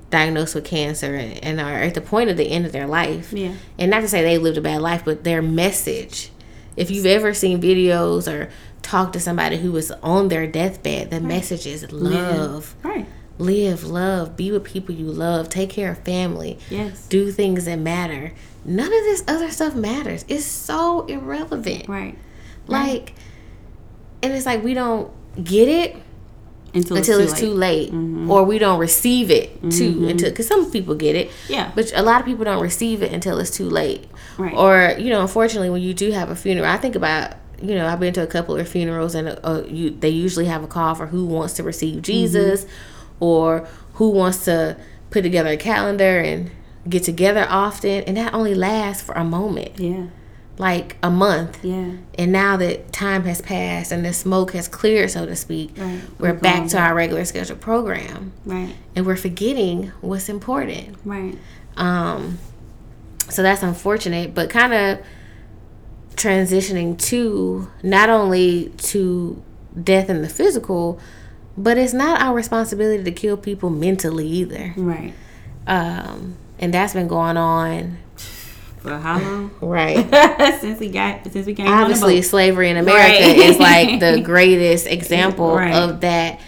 diagnosed 0.10 0.56
with 0.56 0.66
cancer 0.66 1.14
and, 1.16 1.62
are 1.62 1.84
at 1.84 1.94
the 1.94 2.02
point 2.02 2.32
of 2.32 2.38
the 2.38 2.50
end 2.50 2.66
of 2.66 2.72
their 2.72 2.88
life. 2.88 3.32
Yeah. 3.32 3.54
And 3.78 3.92
not 3.92 4.02
to 4.02 4.08
say 4.08 4.24
they 4.24 4.40
lived 4.40 4.58
a 4.58 4.62
bad 4.62 4.82
life, 4.82 5.06
but 5.06 5.24
their 5.24 5.42
message 5.42 6.32
if 6.80 6.90
you've 6.90 7.06
ever 7.06 7.34
seen 7.34 7.62
videos 7.62 8.32
or 8.32 8.50
talked 8.82 9.12
to 9.14 9.20
somebody 9.20 9.58
who 9.58 9.72
was 9.72 9.92
on 9.92 10.30
their 10.30 10.48
deathbed, 10.48 11.10
the 11.10 11.18
right. 11.18 11.26
message 11.26 11.68
is 11.68 11.92
love. 11.92 12.74
Live. 12.74 12.86
Right. 12.86 13.06
Live, 13.38 13.84
love, 13.84 14.38
be 14.38 14.52
with 14.52 14.64
people 14.64 14.96
you 14.96 15.12
love, 15.12 15.50
take 15.50 15.70
care 15.70 15.92
of 15.92 16.00
family. 16.00 16.58
Yes. 16.70 17.08
Do 17.08 17.32
things 17.32 17.66
that 17.66 17.80
matter. 17.80 18.34
None 18.64 18.86
of 18.86 18.92
this 18.92 19.24
other 19.28 19.52
stuff 19.52 19.76
matters. 19.76 20.24
It's 20.30 20.46
so 20.46 21.06
irrelevant. 21.06 21.88
Right. 21.90 22.18
Like 22.68 22.88
right. 22.88 23.14
And 24.22 24.34
it's 24.34 24.46
like 24.46 24.64
we 24.64 24.74
don't 24.74 25.12
get 25.44 25.68
it 25.68 25.96
until, 26.74 26.98
until 26.98 27.20
it's, 27.20 27.34
too, 27.34 27.42
it's 27.42 27.42
late, 27.42 27.50
too 27.50 27.54
late. 27.54 27.92
Mm-hmm. 27.92 28.32
or 28.32 28.44
we 28.44 28.60
don't 28.60 28.80
receive 28.80 29.32
it 29.32 29.56
mm-hmm. 29.56 29.70
too 29.70 30.08
until 30.08 30.30
because 30.30 30.48
some 30.48 30.70
people 30.72 30.96
get 30.96 31.16
it 31.16 31.32
yeah 31.48 31.72
but 31.76 31.92
a 31.96 32.04
lot 32.04 32.20
of 32.20 32.26
people 32.26 32.46
don't 32.46 32.62
receive 32.62 33.02
it 33.02 33.12
until 33.12 33.40
it's 33.40 33.52
too 33.52 33.70
late 33.70 34.08
right. 34.38 34.54
or 34.54 35.00
you 35.00 35.10
know 35.10 35.22
unfortunately 35.22 35.70
when 35.70 35.82
you 35.82 35.94
do 35.94 36.12
have 36.12 36.30
a 36.30 36.36
funeral 36.36 36.68
i 36.68 36.78
think 36.78 36.96
about 36.96 37.34
you 37.62 37.76
know 37.76 37.88
i've 37.88 38.00
been 38.00 38.14
to 38.14 38.22
a 38.22 38.28
couple 38.28 38.56
of 38.56 38.68
funerals 38.68 39.16
and 39.16 39.40
uh, 39.44 39.64
you, 39.68 39.90
they 39.90 40.10
usually 40.10 40.46
have 40.46 40.64
a 40.64 40.68
call 40.68 40.96
for 40.96 41.08
who 41.08 41.26
wants 41.26 41.54
to 41.54 41.64
receive 41.64 41.96
mm-hmm. 41.96 42.02
jesus 42.02 42.66
mm-hmm. 42.66 43.24
or 43.24 43.68
who 43.96 44.10
wants 44.10 44.46
to 44.46 44.78
put 45.10 45.24
together 45.24 45.50
a 45.50 45.58
calendar 45.58 46.20
and 46.20 46.52
get 46.88 47.04
together 47.04 47.46
often 47.50 48.04
and 48.04 48.16
that 48.18 48.34
only 48.34 48.54
lasts 48.54 49.02
for 49.02 49.14
a 49.16 49.24
moment 49.24 49.80
yeah 49.80 50.06
like 50.60 50.98
a 51.02 51.10
month. 51.10 51.64
Yeah. 51.64 51.94
And 52.16 52.32
now 52.34 52.58
that 52.58 52.92
time 52.92 53.24
has 53.24 53.42
passed 53.42 53.94
and 53.94 54.06
the 54.06 54.12
smoke 54.12 54.52
has 54.52 54.68
cleared, 54.68 55.10
so 55.10 55.26
to 55.26 55.36
speak, 55.36 55.72
right. 55.78 56.02
we're, 56.20 56.34
we're 56.34 56.40
back 56.40 56.68
to 56.70 56.78
our 56.78 56.94
regular 56.94 57.24
scheduled 57.24 57.62
program. 57.62 58.34
Right. 58.46 58.76
And 58.94 59.06
we're 59.06 59.16
forgetting 59.16 59.88
what's 60.02 60.30
important. 60.30 60.98
Right. 61.04 61.38
Um 61.78 62.38
so 63.30 63.42
that's 63.42 63.64
unfortunate, 63.64 64.36
but 64.36 64.50
kind 64.50 64.74
of 64.74 65.06
transitioning 66.16 66.98
to 66.98 67.72
not 67.82 68.10
only 68.10 68.70
to 68.78 69.42
death 69.82 70.10
in 70.10 70.22
the 70.22 70.30
physical, 70.30 71.00
but 71.58 71.78
it's 71.78 71.94
not 71.94 72.22
our 72.22 72.36
responsibility 72.36 73.02
to 73.04 73.12
kill 73.12 73.38
people 73.38 73.70
mentally 73.70 74.28
either. 74.28 74.74
Right. 74.76 75.14
Um 75.66 76.36
and 76.60 76.74
that's 76.74 76.94
been 76.94 77.08
going 77.08 77.38
on 77.38 77.98
for 78.90 78.98
how 78.98 79.20
long? 79.20 79.52
Right. 79.62 79.98
since 80.62 80.80
we 80.80 80.90
got 80.90 81.32
since 81.32 81.46
we 81.46 81.54
came. 81.54 81.68
Obviously, 81.68 82.22
slavery 82.22 82.70
in 82.70 82.78
America 82.78 83.24
right. 83.24 83.38
is 83.38 83.60
like 83.60 84.00
the 84.00 84.22
greatest 84.26 84.88
example 84.88 85.56
right. 85.56 85.74
of 85.74 86.02
that. 86.02 86.40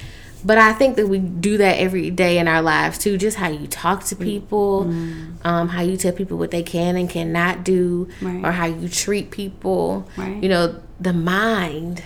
But 0.44 0.58
I 0.58 0.74
think 0.74 0.96
that 0.96 1.08
we 1.08 1.20
do 1.20 1.58
that 1.58 1.78
every 1.78 2.10
day 2.10 2.40
in 2.40 2.48
our 2.48 2.64
lives 2.64 2.98
too. 2.98 3.18
Just 3.18 3.38
how 3.38 3.50
you 3.50 3.68
talk 3.68 4.04
to 4.06 4.16
people, 4.16 4.86
mm. 4.86 5.46
um, 5.46 5.70
how 5.70 5.82
you 5.82 5.98
tell 5.98 6.14
people 6.14 6.38
what 6.38 6.50
they 6.50 6.64
can 6.64 6.96
and 6.96 7.08
cannot 7.08 7.64
do, 7.64 8.10
right. 8.22 8.44
or 8.44 8.52
how 8.52 8.66
you 8.66 8.90
treat 8.90 9.30
people. 9.30 10.10
Right. 10.18 10.42
You 10.42 10.50
know, 10.50 10.82
the 11.00 11.14
mind. 11.14 12.04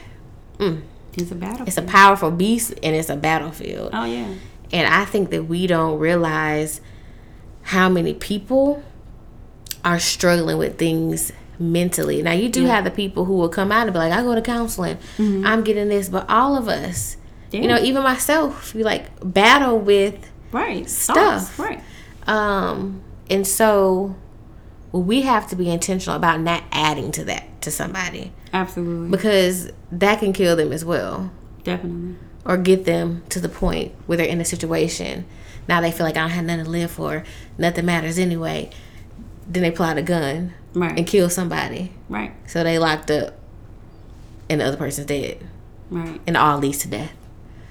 Mm, 0.58 0.82
it's 1.14 1.32
a 1.32 1.36
battlefield. 1.36 1.68
It's 1.70 1.78
a 1.78 1.84
powerful 1.84 2.32
beast, 2.32 2.74
and 2.84 2.96
it's 2.96 3.10
a 3.10 3.16
battlefield. 3.16 3.92
Oh 3.94 4.04
yeah. 4.04 4.34
And 4.74 4.94
I 4.94 5.06
think 5.06 5.30
that 5.30 5.44
we 5.44 5.68
don't 5.68 6.00
realize 6.00 6.82
how 7.62 7.88
many 7.90 8.14
people 8.14 8.84
are 9.86 10.00
struggling 10.00 10.58
with 10.58 10.78
things 10.78 11.32
mentally. 11.60 12.22
Now 12.22 12.32
you 12.34 12.50
do 12.50 12.64
yeah. 12.64 12.76
have 12.76 12.84
the 12.84 12.92
people 12.92 13.26
who 13.26 13.34
will 13.38 13.50
come 13.50 13.72
out 13.72 13.84
and 13.84 13.94
be 13.94 14.00
like, 14.00 14.12
I 14.12 14.22
go 14.24 14.36
to 14.36 14.42
counseling, 14.42 14.98
mm-hmm. 15.18 15.46
I'm 15.46 15.64
getting 15.64 15.88
this, 15.88 16.10
but 16.10 16.30
all 16.30 16.58
of 16.58 16.68
us, 16.68 17.16
yeah. 17.52 17.62
you 17.62 17.68
know, 17.68 17.78
even 17.78 18.04
myself, 18.04 18.74
we 18.74 18.84
like 18.84 19.08
battle 19.22 19.78
with 19.80 20.30
right 20.52 20.90
stuff, 20.90 21.58
right? 21.60 21.82
Um, 22.28 23.04
and 23.30 23.46
so 23.46 24.16
we 24.92 25.22
have 25.22 25.48
to 25.50 25.56
be 25.56 25.70
intentional 25.70 26.16
about 26.16 26.42
not 26.42 26.64
adding 26.72 27.12
to 27.14 27.24
that 27.26 27.62
to 27.62 27.72
somebody, 27.72 28.34
absolutely, 28.52 29.10
because 29.10 29.72
that 29.92 30.20
can 30.20 30.34
kill 30.34 30.56
them 30.56 30.74
as 30.74 30.84
well, 30.84 31.32
definitely, 31.64 32.16
or 32.44 32.58
get 32.58 32.86
them 32.86 33.24
to 33.30 33.40
the 33.40 33.50
point 33.50 33.94
where 34.08 34.18
they're 34.18 34.28
in 34.28 34.42
a 34.42 34.46
situation. 34.46 35.26
Now 35.68 35.82
they 35.82 35.92
feel 35.92 36.06
like 36.06 36.18
I 36.18 36.22
don't 36.22 36.30
have 36.32 36.46
nothing 36.46 36.66
to 36.66 36.72
live 36.72 36.92
for, 36.92 37.24
nothing 37.58 37.86
matters 37.86 38.20
anyway 38.20 38.72
then 39.48 39.64
they 39.64 39.72
pull 39.72 39.86
out 39.86 39.98
a 39.98 40.02
gun 40.02 40.54
right. 40.74 40.98
and 40.98 41.08
kill 41.08 41.30
somebody. 41.30 41.92
Right. 42.10 42.34
So 42.48 42.64
they 42.64 42.80
locked 42.80 43.12
up, 43.12 43.36
and 44.50 44.62
the 44.62 44.66
other 44.66 44.78
person's 44.78 45.08
dead. 45.08 45.46
Right. 45.90 46.20
And 46.26 46.36
all 46.36 46.58
leads 46.58 46.80
to 46.80 46.88
death. 46.88 47.14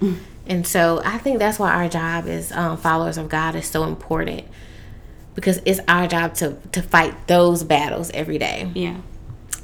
and 0.47 0.67
so 0.67 1.03
I 1.05 1.19
think 1.19 1.39
that's 1.39 1.59
why 1.59 1.73
our 1.73 1.89
job 1.89 2.27
as 2.27 2.53
um, 2.53 2.77
followers 2.77 3.19
of 3.19 3.29
God 3.29 3.55
is 3.57 3.67
so 3.67 3.85
important 3.85 4.47
because 5.35 5.61
it's 5.65 5.81
our 5.89 6.07
job 6.07 6.35
to 6.35 6.57
to 6.73 6.83
fight 6.83 7.27
those 7.27 7.65
battles 7.65 8.11
every 8.13 8.39
day. 8.39 8.71
Yeah. 8.75 8.97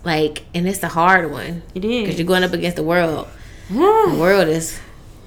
Like, 0.05 0.45
and 0.55 0.67
it's 0.67 0.83
a 0.83 0.89
hard 0.89 1.31
one. 1.31 1.63
It 1.75 1.85
is 1.85 2.03
because 2.03 2.19
you're 2.19 2.27
going 2.27 2.43
up 2.43 2.53
against 2.53 2.77
the 2.77 2.83
world. 2.83 3.29
the 3.69 4.17
world 4.19 4.49
is 4.49 4.81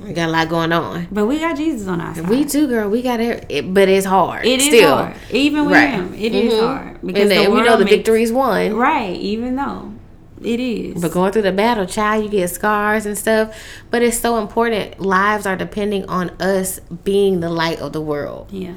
we 0.03 0.13
got 0.13 0.29
a 0.29 0.31
lot 0.31 0.49
going 0.49 0.71
on. 0.71 1.07
But 1.11 1.25
we 1.25 1.39
got 1.39 1.57
Jesus 1.57 1.87
on 1.87 2.01
our 2.01 2.13
side. 2.13 2.27
We 2.27 2.43
do, 2.43 2.67
girl. 2.67 2.89
We 2.89 3.01
got 3.01 3.19
it, 3.19 3.45
it 3.49 3.73
but 3.73 3.87
it's 3.87 4.05
hard. 4.05 4.45
It 4.45 4.59
is 4.59 4.67
still. 4.67 4.95
hard. 4.95 5.15
Even 5.31 5.65
with 5.65 5.73
right. 5.73 5.89
him, 5.91 6.13
it 6.13 6.33
mm-hmm. 6.33 6.47
is 6.47 6.59
hard. 6.59 7.01
Because 7.01 7.21
and 7.23 7.31
then 7.31 7.51
we 7.51 7.61
know 7.61 7.77
the 7.77 7.85
makes, 7.85 7.97
victory's 7.97 8.31
won. 8.31 8.73
Right, 8.73 9.15
even 9.15 9.55
though 9.55 9.93
it 10.41 10.59
is. 10.59 11.01
But 11.01 11.11
going 11.11 11.31
through 11.31 11.43
the 11.43 11.51
battle, 11.51 11.85
child, 11.85 12.23
you 12.23 12.29
get 12.29 12.49
scars 12.49 13.05
and 13.05 13.17
stuff. 13.17 13.57
But 13.89 14.01
it's 14.01 14.19
so 14.19 14.37
important. 14.37 14.99
Lives 14.99 15.45
are 15.45 15.55
depending 15.55 16.05
on 16.05 16.29
us 16.41 16.79
being 17.03 17.39
the 17.39 17.49
light 17.49 17.79
of 17.79 17.93
the 17.93 18.01
world. 18.01 18.51
Yeah. 18.51 18.75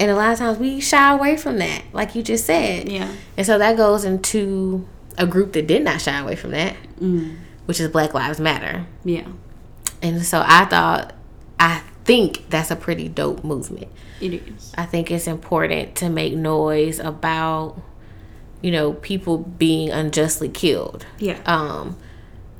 And 0.00 0.10
a 0.10 0.16
lot 0.16 0.32
of 0.32 0.38
times 0.38 0.58
we 0.58 0.80
shy 0.80 1.12
away 1.12 1.36
from 1.36 1.58
that, 1.58 1.84
like 1.92 2.14
you 2.14 2.22
just 2.22 2.46
said. 2.46 2.88
Yeah. 2.88 3.12
And 3.36 3.46
so 3.46 3.58
that 3.58 3.76
goes 3.76 4.04
into 4.04 4.88
a 5.16 5.26
group 5.26 5.52
that 5.52 5.66
did 5.66 5.84
not 5.84 6.00
shy 6.00 6.18
away 6.18 6.34
from 6.34 6.50
that, 6.50 6.76
mm. 7.00 7.36
which 7.66 7.80
is 7.80 7.88
Black 7.88 8.12
Lives 8.12 8.40
Matter. 8.40 8.86
Yeah. 9.04 9.28
And 10.04 10.24
so 10.24 10.44
I 10.46 10.66
thought, 10.66 11.14
I 11.58 11.80
think 12.04 12.50
that's 12.50 12.70
a 12.70 12.76
pretty 12.76 13.08
dope 13.08 13.42
movement. 13.42 13.88
It 14.20 14.34
is. 14.34 14.72
I 14.76 14.84
think 14.84 15.10
it's 15.10 15.26
important 15.26 15.96
to 15.96 16.10
make 16.10 16.34
noise 16.34 16.98
about, 16.98 17.80
you 18.60 18.70
know, 18.70 18.92
people 18.92 19.38
being 19.38 19.90
unjustly 19.90 20.50
killed. 20.50 21.06
Yeah. 21.18 21.40
Um, 21.46 21.96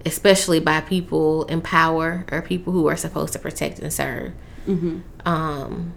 especially 0.07 0.59
by 0.59 0.81
people 0.81 1.45
in 1.45 1.61
power 1.61 2.25
or 2.33 2.41
people 2.41 2.73
who 2.73 2.87
are 2.87 2.97
supposed 2.97 3.35
to 3.35 3.39
protect 3.39 3.79
and 3.79 3.93
serve. 3.93 4.33
Mm-hmm. 4.67 5.01
Um, 5.27 5.93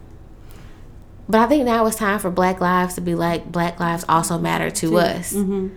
but 1.30 1.40
I 1.40 1.48
think 1.48 1.64
now 1.64 1.86
it's 1.86 1.96
time 1.96 2.20
for 2.20 2.30
Black 2.30 2.60
lives 2.60 2.96
to 2.96 3.02
be 3.02 3.16
like 3.16 3.50
Black 3.50 3.80
lives 3.80 4.04
also 4.10 4.38
matter 4.38 4.70
to 4.70 4.90
Too. 4.90 4.98
us. 4.98 5.32
Mm-hmm. 5.32 5.70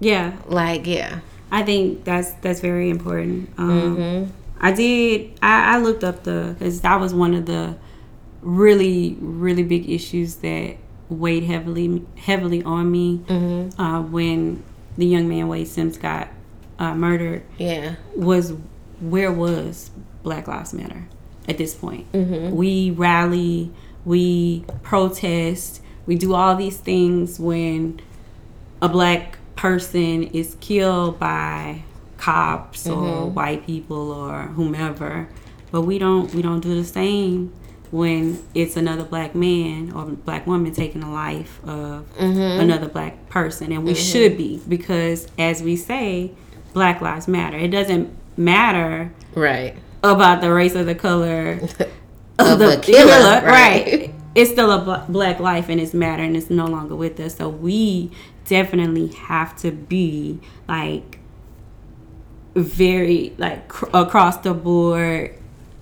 Yeah. 0.00 0.38
Like 0.46 0.86
yeah. 0.86 1.20
I 1.50 1.62
think 1.62 2.04
that's 2.04 2.30
that's 2.40 2.60
very 2.60 2.88
important. 2.88 3.50
Um, 3.58 3.96
mm-hmm 3.96 4.37
I 4.60 4.72
did. 4.72 5.38
I, 5.42 5.76
I 5.76 5.78
looked 5.78 6.04
up 6.04 6.24
the 6.24 6.54
because 6.58 6.80
that 6.82 7.00
was 7.00 7.14
one 7.14 7.34
of 7.34 7.46
the 7.46 7.76
really 8.42 9.16
really 9.20 9.62
big 9.64 9.88
issues 9.90 10.36
that 10.36 10.76
weighed 11.08 11.44
heavily 11.44 12.04
heavily 12.16 12.62
on 12.62 12.90
me 12.90 13.18
Mm-hmm. 13.26 13.80
uh, 13.80 14.02
when 14.02 14.62
the 14.96 15.06
young 15.06 15.28
man 15.28 15.48
Wayde 15.48 15.66
Sims 15.66 15.96
got 15.98 16.28
uh, 16.78 16.94
murdered. 16.94 17.42
Yeah. 17.58 17.96
Was 18.16 18.52
where 19.00 19.32
was 19.32 19.90
Black 20.22 20.48
Lives 20.48 20.72
Matter 20.74 21.08
at 21.48 21.56
this 21.58 21.74
point? 21.74 22.10
Mm-hmm. 22.12 22.54
We 22.54 22.90
rally, 22.90 23.70
we 24.04 24.64
protest, 24.82 25.80
we 26.06 26.16
do 26.16 26.34
all 26.34 26.56
these 26.56 26.76
things 26.78 27.38
when 27.38 28.00
a 28.82 28.88
black 28.88 29.38
person 29.56 30.24
is 30.24 30.56
killed 30.60 31.18
by 31.18 31.82
cops 32.18 32.86
or 32.86 32.96
Mm-hmm. 33.02 33.34
white 33.34 33.64
people 33.66 34.10
or 34.12 34.42
whomever 34.48 35.28
but 35.70 35.82
we 35.82 35.98
don't 35.98 36.34
we 36.34 36.42
don't 36.42 36.60
do 36.60 36.74
the 36.74 36.84
same 36.84 37.52
when 37.90 38.42
it's 38.54 38.76
another 38.76 39.04
black 39.04 39.34
man 39.34 39.90
or 39.92 40.04
black 40.04 40.46
woman 40.46 40.72
taking 40.72 41.00
the 41.00 41.08
life 41.08 41.60
of 41.64 42.04
Mm-hmm. 42.18 42.60
another 42.60 42.88
black 42.88 43.28
person 43.30 43.72
and 43.72 43.84
we 43.84 43.94
should 43.94 44.36
be 44.36 44.60
because 44.68 45.26
as 45.38 45.62
we 45.62 45.76
say 45.76 46.32
black 46.74 47.00
lives 47.00 47.26
matter 47.28 47.56
it 47.56 47.68
doesn't 47.68 48.10
matter 48.36 49.12
Right. 49.34 49.74
about 50.02 50.40
the 50.42 50.52
race 50.52 50.74
or 50.76 50.84
the 50.84 50.94
color 50.94 51.60
Of 52.40 52.60
the 52.60 52.78
killer, 52.80 53.42
right. 53.44 54.14
It's 54.36 54.52
still 54.52 54.70
a 54.70 54.78
bla- 54.84 55.04
black 55.08 55.40
life 55.40 55.68
and 55.68 55.80
it's 55.80 55.92
matter 55.92 56.22
and 56.22 56.36
it's 56.36 56.50
no 56.50 56.66
longer 56.66 56.94
with 56.94 57.18
us. 57.18 57.34
So 57.34 57.48
we 57.48 58.12
definitely 58.44 59.08
have 59.08 59.56
to 59.62 59.72
be 59.72 60.38
like 60.68 61.17
very 62.62 63.32
like 63.38 63.68
cr- 63.68 63.86
across 63.94 64.38
the 64.38 64.54
board 64.54 65.34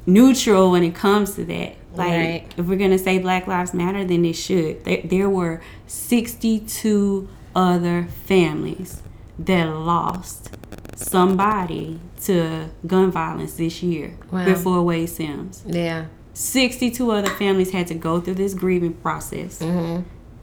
neutral 0.06 0.70
when 0.70 0.82
it 0.84 0.94
comes 0.94 1.34
to 1.34 1.44
that. 1.44 1.74
Like 1.94 2.10
Right. 2.10 2.52
if 2.56 2.66
we're 2.66 2.76
gonna 2.78 2.98
say 2.98 3.18
Black 3.18 3.46
Lives 3.46 3.72
Matter, 3.72 4.04
then 4.04 4.24
it 4.24 4.34
should. 4.34 4.84
There, 4.84 5.00
there 5.04 5.28
were 5.30 5.60
62 5.86 7.28
other 7.54 8.06
families 8.26 9.02
that 9.38 9.64
lost 9.64 10.50
somebody 10.94 11.98
to 12.22 12.66
gun 12.86 13.10
violence 13.10 13.54
this 13.54 13.82
year 13.82 14.16
Wow. 14.30 14.44
before 14.44 14.78
Wayde 14.84 15.08
Sims. 15.08 15.62
Yeah. 15.66 16.06
62 16.34 17.10
other 17.10 17.30
families 17.30 17.70
had 17.70 17.86
to 17.86 17.94
go 17.94 18.20
through 18.20 18.34
this 18.34 18.52
grieving 18.54 18.92
process. 18.94 19.58
Mm-hmm. 19.60 20.02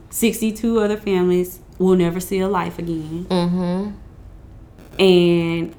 62 0.10 0.80
other 0.80 0.98
families 0.98 1.60
will 1.78 1.96
never 1.96 2.20
see 2.20 2.40
a 2.40 2.48
life 2.48 2.80
again. 2.80 3.26
Mm-hmm. 3.30 5.02
And 5.02 5.76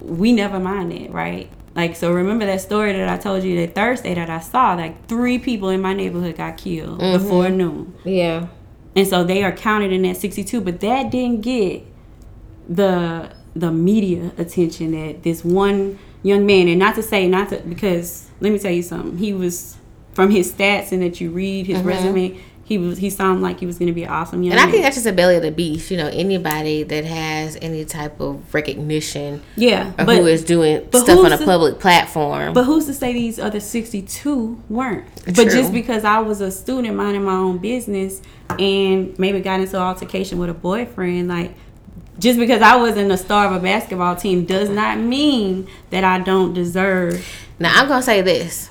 we 0.00 0.32
never 0.32 0.58
mind 0.58 0.92
it, 0.92 1.10
right? 1.10 1.50
Like, 1.74 1.94
so 1.94 2.12
remember 2.12 2.46
that 2.46 2.60
story 2.60 2.92
that 2.94 3.08
I 3.08 3.18
told 3.18 3.44
you 3.44 3.60
that 3.60 3.74
Thursday 3.74 4.14
that 4.14 4.30
I 4.30 4.40
saw? 4.40 4.74
Like, 4.74 5.06
three 5.08 5.38
people 5.38 5.68
in 5.68 5.82
my 5.82 5.92
neighborhood 5.92 6.36
got 6.36 6.56
killed 6.56 7.00
mm-hmm. 7.00 7.22
before 7.22 7.50
noon. 7.50 7.94
Yeah. 8.04 8.48
And 8.94 9.06
so 9.06 9.24
they 9.24 9.44
are 9.44 9.52
counted 9.52 9.92
in 9.92 10.02
that 10.02 10.16
62, 10.16 10.62
but 10.62 10.80
that 10.80 11.10
didn't 11.10 11.42
get 11.42 11.84
the 12.68 13.30
the 13.54 13.72
media 13.72 14.32
attention 14.36 14.92
that 14.92 15.22
this 15.22 15.42
one 15.42 15.98
young 16.22 16.44
man 16.44 16.68
and 16.68 16.78
not 16.78 16.94
to 16.94 17.02
say 17.02 17.26
not 17.26 17.48
to 17.48 17.56
because 17.60 18.28
let 18.40 18.52
me 18.52 18.58
tell 18.58 18.70
you 18.70 18.82
something. 18.82 19.16
He 19.16 19.32
was 19.32 19.76
from 20.12 20.30
his 20.30 20.52
stats 20.52 20.92
and 20.92 21.02
that 21.02 21.20
you 21.20 21.30
read 21.30 21.66
his 21.66 21.78
mm-hmm. 21.78 21.88
resume, 21.88 22.40
he 22.66 22.78
was 22.78 22.98
he 22.98 23.10
sounded 23.10 23.42
like 23.42 23.60
he 23.60 23.66
was 23.66 23.78
going 23.78 23.86
to 23.86 23.92
be 23.92 24.02
an 24.02 24.10
awesome 24.10 24.42
young 24.42 24.58
And 24.58 24.60
I 24.60 24.68
think 24.68 24.82
that's 24.82 24.96
just 24.96 25.06
a 25.06 25.12
belly 25.12 25.36
of 25.36 25.42
the 25.42 25.52
beast. 25.52 25.88
You 25.88 25.96
know, 25.96 26.08
anybody 26.08 26.82
that 26.82 27.04
has 27.04 27.56
any 27.62 27.84
type 27.84 28.18
of 28.20 28.52
recognition 28.52 29.40
yeah, 29.54 29.92
or 29.92 30.04
but 30.04 30.16
who 30.16 30.26
is 30.26 30.42
doing 30.42 30.84
stuff 30.88 31.24
on 31.24 31.32
a 31.32 31.38
public 31.38 31.78
platform. 31.78 32.54
But 32.54 32.64
who's 32.64 32.86
to 32.86 32.92
say 32.92 33.12
these 33.12 33.38
other 33.38 33.60
62 33.60 34.60
weren't? 34.68 35.06
But 35.26 35.48
just 35.48 35.72
because 35.72 36.04
I 36.04 36.18
was 36.18 36.40
a 36.40 36.50
student 36.50 36.96
minding 36.96 37.22
my 37.22 37.34
own 37.34 37.58
business 37.58 38.20
and 38.58 39.16
maybe 39.16 39.38
got 39.38 39.60
into 39.60 39.76
an 39.76 39.82
altercation 39.82 40.38
with 40.38 40.50
a 40.50 40.54
boyfriend, 40.54 41.28
like, 41.28 41.54
just 42.18 42.36
because 42.36 42.62
I 42.62 42.74
wasn't 42.74 43.12
a 43.12 43.16
star 43.16 43.46
of 43.46 43.52
a 43.52 43.60
basketball 43.60 44.16
team 44.16 44.44
does 44.44 44.70
not 44.70 44.98
mean 44.98 45.68
that 45.90 46.02
I 46.02 46.18
don't 46.18 46.52
deserve. 46.52 47.24
now 47.60 47.80
I'm 47.80 47.86
gonna 47.86 48.02
say 48.02 48.22
this: 48.22 48.70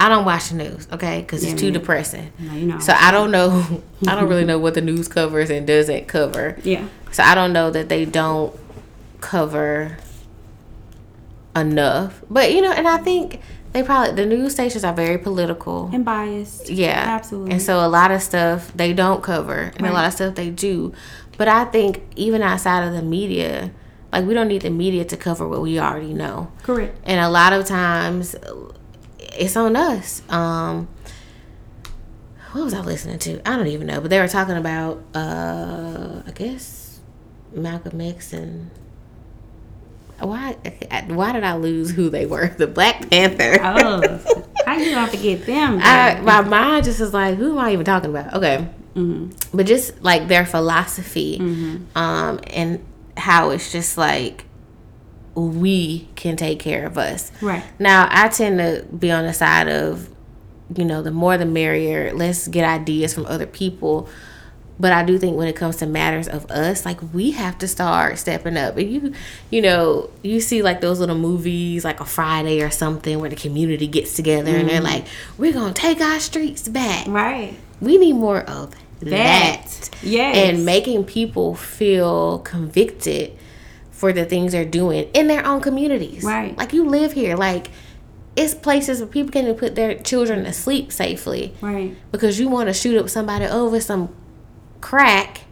I 0.00 0.08
don't 0.08 0.24
watch 0.24 0.48
the 0.50 0.56
news, 0.56 0.88
okay, 0.92 1.20
because 1.20 1.44
Yeah, 1.44 1.52
it's 1.52 1.60
too 1.60 1.70
depressing. 1.70 2.32
Know, 2.38 2.54
you 2.54 2.66
know. 2.66 2.78
So 2.80 2.92
I 2.92 3.10
don't 3.10 3.30
know. 3.30 3.82
I 4.08 4.14
don't 4.14 4.28
really 4.28 4.44
know 4.44 4.58
what 4.58 4.74
the 4.74 4.80
news 4.80 5.08
covers 5.08 5.50
and 5.50 5.66
doesn't 5.66 6.08
cover. 6.08 6.58
yeah. 6.62 6.88
So 7.12 7.22
I 7.22 7.34
don't 7.36 7.52
know 7.52 7.70
that 7.70 7.88
they 7.88 8.04
don't 8.04 8.54
cover 9.20 9.96
enough. 11.56 12.22
But 12.28 12.52
you 12.52 12.60
know, 12.60 12.72
and 12.72 12.88
I 12.88 12.98
think 12.98 13.40
they 13.72 13.82
probably 13.82 14.14
the 14.14 14.26
news 14.26 14.52
stations 14.52 14.84
are 14.84 14.92
very 14.92 15.18
political. 15.18 15.90
And 15.92 16.04
biased. 16.04 16.68
Yeah. 16.70 17.02
Absolutely. 17.06 17.52
And 17.52 17.62
so 17.62 17.84
a 17.84 17.88
lot 17.88 18.10
of 18.10 18.22
stuff 18.22 18.72
they 18.74 18.92
don't 18.92 19.22
cover 19.22 19.72
and 19.76 19.86
a 19.86 19.92
lot 19.92 20.06
of 20.06 20.12
stuff 20.12 20.34
they 20.34 20.50
do. 20.50 20.92
But 21.36 21.48
I 21.48 21.64
think 21.64 22.02
even 22.16 22.42
outside 22.42 22.86
of 22.86 22.92
the 22.94 23.02
media, 23.02 23.70
like 24.12 24.24
we 24.26 24.34
don't 24.34 24.48
need 24.48 24.62
the 24.62 24.70
media 24.70 25.04
to 25.04 25.16
cover 25.16 25.48
what 25.48 25.60
we 25.62 25.78
already 25.78 26.14
know. 26.14 26.50
Correct. 26.62 26.98
And 27.04 27.20
a 27.20 27.28
lot 27.28 27.52
of 27.52 27.64
times 27.66 28.36
it's 29.38 29.56
on 29.56 29.76
us. 29.76 30.22
Um 30.28 30.88
what 32.52 32.64
was 32.64 32.74
I 32.74 32.80
listening 32.80 33.18
to? 33.20 33.40
I 33.48 33.56
don't 33.56 33.66
even 33.66 33.86
know, 33.88 34.00
but 34.00 34.10
they 34.10 34.20
were 34.20 34.28
talking 34.28 34.56
about 34.56 35.02
uh 35.14 36.22
I 36.26 36.30
guess 36.32 37.00
Malcolm 37.52 38.00
X 38.00 38.32
and 38.32 38.70
why 40.20 40.56
why 41.08 41.32
did 41.32 41.44
I 41.44 41.54
lose 41.56 41.90
who 41.90 42.08
they 42.10 42.26
were? 42.26 42.48
The 42.56 42.66
Black 42.66 43.10
Panther. 43.10 43.58
Oh, 43.60 44.42
how 44.64 44.76
you 44.78 44.94
gonna 44.94 45.10
forget 45.10 45.44
them? 45.46 45.80
I, 45.82 46.20
my 46.20 46.40
mind 46.42 46.84
just 46.84 47.00
is 47.00 47.12
like, 47.12 47.36
who 47.36 47.52
am 47.52 47.58
I 47.58 47.72
even 47.72 47.84
talking 47.84 48.10
about? 48.10 48.32
Okay, 48.34 48.66
Mhm. 48.94 49.34
but 49.52 49.66
just 49.66 50.00
like 50.02 50.28
their 50.28 50.46
philosophy, 50.46 51.38
Mm-hmm. 51.40 51.98
um, 51.98 52.40
and 52.46 52.84
how 53.16 53.50
it's 53.50 53.70
just 53.72 53.98
like 53.98 54.44
we 55.34 56.08
can 56.14 56.36
take 56.36 56.60
care 56.60 56.86
of 56.86 56.96
us. 56.96 57.32
Right. 57.40 57.64
Now, 57.78 58.08
I 58.10 58.28
tend 58.28 58.58
to 58.58 58.86
be 58.96 59.10
on 59.10 59.24
the 59.24 59.32
side 59.32 59.68
of, 59.68 60.08
you 60.74 60.84
know, 60.84 61.02
the 61.02 61.10
more 61.10 61.36
the 61.36 61.46
merrier. 61.46 62.12
Let's 62.14 62.48
get 62.48 62.64
ideas 62.64 63.12
from 63.14 63.26
other 63.26 63.46
people. 63.46 64.08
But 64.78 64.92
I 64.92 65.04
do 65.04 65.18
think 65.18 65.36
when 65.36 65.46
it 65.46 65.54
comes 65.54 65.76
to 65.76 65.86
matters 65.86 66.26
of 66.26 66.50
us, 66.50 66.84
like 66.84 66.98
we 67.12 67.30
have 67.32 67.58
to 67.58 67.68
start 67.68 68.18
stepping 68.18 68.56
up. 68.56 68.76
And 68.76 68.90
you, 68.90 69.12
you 69.50 69.62
know, 69.62 70.10
you 70.22 70.40
see 70.40 70.62
like 70.62 70.80
those 70.80 70.98
little 70.98 71.18
movies, 71.18 71.84
like 71.84 72.00
a 72.00 72.04
Friday 72.04 72.60
or 72.60 72.70
something, 72.70 73.20
where 73.20 73.30
the 73.30 73.36
community 73.36 73.86
gets 73.86 74.16
together 74.16 74.50
and 74.50 74.68
they're 74.68 74.78
mm-hmm. 74.80 74.84
like, 74.84 75.06
"We're 75.38 75.52
gonna 75.52 75.74
take 75.74 76.00
our 76.00 76.18
streets 76.18 76.66
back." 76.66 77.06
Right. 77.06 77.56
We 77.80 77.98
need 77.98 78.14
more 78.14 78.40
of 78.40 78.74
that. 78.98 79.10
That. 79.10 79.90
Yes. 80.02 80.36
And 80.36 80.66
making 80.66 81.04
people 81.04 81.54
feel 81.54 82.40
convicted 82.40 83.38
for 83.94 84.12
the 84.12 84.24
things 84.24 84.52
they're 84.52 84.64
doing 84.64 85.08
in 85.14 85.28
their 85.28 85.46
own 85.46 85.60
communities. 85.60 86.24
Right. 86.24 86.56
Like 86.58 86.72
you 86.72 86.84
live 86.84 87.12
here. 87.12 87.36
Like 87.36 87.70
it's 88.36 88.52
places 88.52 88.98
where 88.98 89.06
people 89.06 89.30
can 89.30 89.54
put 89.54 89.76
their 89.76 89.94
children 89.94 90.42
to 90.44 90.52
sleep 90.52 90.90
safely 90.92 91.54
Right. 91.60 91.96
because 92.10 92.38
you 92.40 92.48
want 92.48 92.68
to 92.68 92.72
shoot 92.74 92.98
up 92.98 93.08
somebody 93.08 93.44
over 93.46 93.80
some 93.80 94.12
crack 94.80 95.42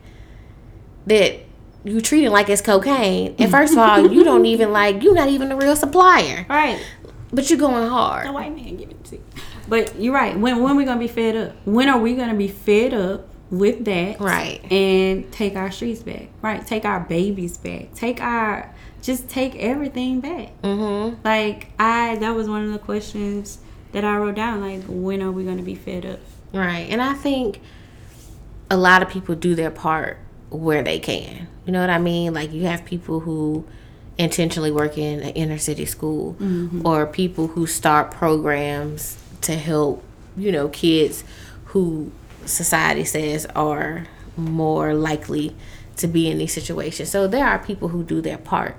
that 1.07 1.37
you 1.85 2.01
treat 2.01 2.25
it 2.25 2.31
like 2.31 2.49
it's 2.49 2.61
cocaine. 2.63 3.35
And 3.39 3.51
first 3.59 3.73
of 3.75 3.79
all, 3.79 4.13
you 4.13 4.25
don't 4.25 4.45
even 4.47 4.73
like 4.73 5.03
you're 5.03 5.15
not 5.15 5.29
even 5.29 5.49
the 5.49 5.57
real 5.57 5.77
supplier. 5.77 6.45
Right. 6.49 6.85
But 7.33 7.49
you're 7.49 7.59
going 7.59 7.89
hard. 7.89 8.27
The 8.27 8.33
white 8.33 8.55
man 8.55 8.77
give 8.77 8.91
it 8.91 9.05
to 9.05 9.17
you. 9.17 9.23
But 9.69 9.99
you're 9.99 10.13
right. 10.15 10.37
When 10.39 10.63
when 10.63 10.77
we 10.77 10.85
gonna 10.85 11.01
be 11.01 11.09
fed 11.09 11.37
up? 11.37 11.57
When 11.65 11.89
are 11.89 11.99
we 11.99 12.15
gonna 12.15 12.35
be 12.35 12.49
fed 12.49 12.93
up 12.93 13.29
with 13.53 13.85
that? 13.85 14.19
Right. 14.19 14.61
And 14.73 15.31
take 15.31 15.55
our 15.55 15.71
streets 15.71 16.03
back. 16.03 16.31
Right. 16.41 16.67
Take 16.67 16.85
our 16.85 17.01
babies 17.01 17.59
back. 17.59 17.95
Take 17.95 18.21
our 18.21 18.75
just 19.03 19.29
take 19.29 19.55
everything 19.57 20.21
back. 20.21 20.61
Mm-hmm. 20.63 21.21
Like 21.23 21.69
I 21.79 22.17
that 22.17 22.35
was 22.35 22.49
one 22.49 22.65
of 22.65 22.73
the 22.73 22.79
questions 22.79 23.59
that 23.93 24.05
I 24.05 24.17
wrote 24.17 24.35
down. 24.35 24.61
Like 24.61 24.83
when 24.89 25.23
are 25.23 25.31
we 25.31 25.45
gonna 25.45 25.63
be 25.63 25.75
fed 25.77 26.07
up? 26.07 26.21
Right. 26.53 26.89
And 26.91 27.01
I 27.01 27.13
think 27.13 27.61
a 28.71 28.77
lot 28.77 29.03
of 29.03 29.11
people 29.11 29.35
do 29.35 29.55
their 29.55 29.71
part 29.71 30.19
where 30.49 30.83
they 30.83 30.99
can. 30.99 31.47
You 31.67 31.73
know 31.73 31.81
what 31.81 31.91
I 31.91 31.99
mean? 31.99 32.33
Like 32.35 32.53
you 32.53 32.63
have 32.63 32.85
people 32.85 33.21
who 33.21 33.65
intentionally 34.19 34.71
work 34.71 34.97
in 34.97 35.21
an 35.21 35.31
inner 35.31 35.59
city 35.59 35.85
school 35.85 36.37
or 36.85 37.07
people 37.07 37.49
who 37.49 37.67
start 37.67 38.11
programs 38.11 39.19
to 39.43 39.57
help, 39.57 40.05
you 40.37 40.53
know, 40.53 40.69
kids 40.69 41.25
who 41.67 42.13
society 42.47 43.05
says 43.05 43.47
are 43.55 44.07
more 44.37 44.95
likely 44.95 45.55
to 45.97 46.07
be 46.07 46.31
in 46.31 46.39
these 46.39 46.53
situations. 46.53 47.11
So 47.11 47.27
there 47.27 47.47
are 47.47 47.59
people 47.59 47.89
who 47.89 48.03
do 48.03 48.21
their 48.21 48.39
part. 48.39 48.77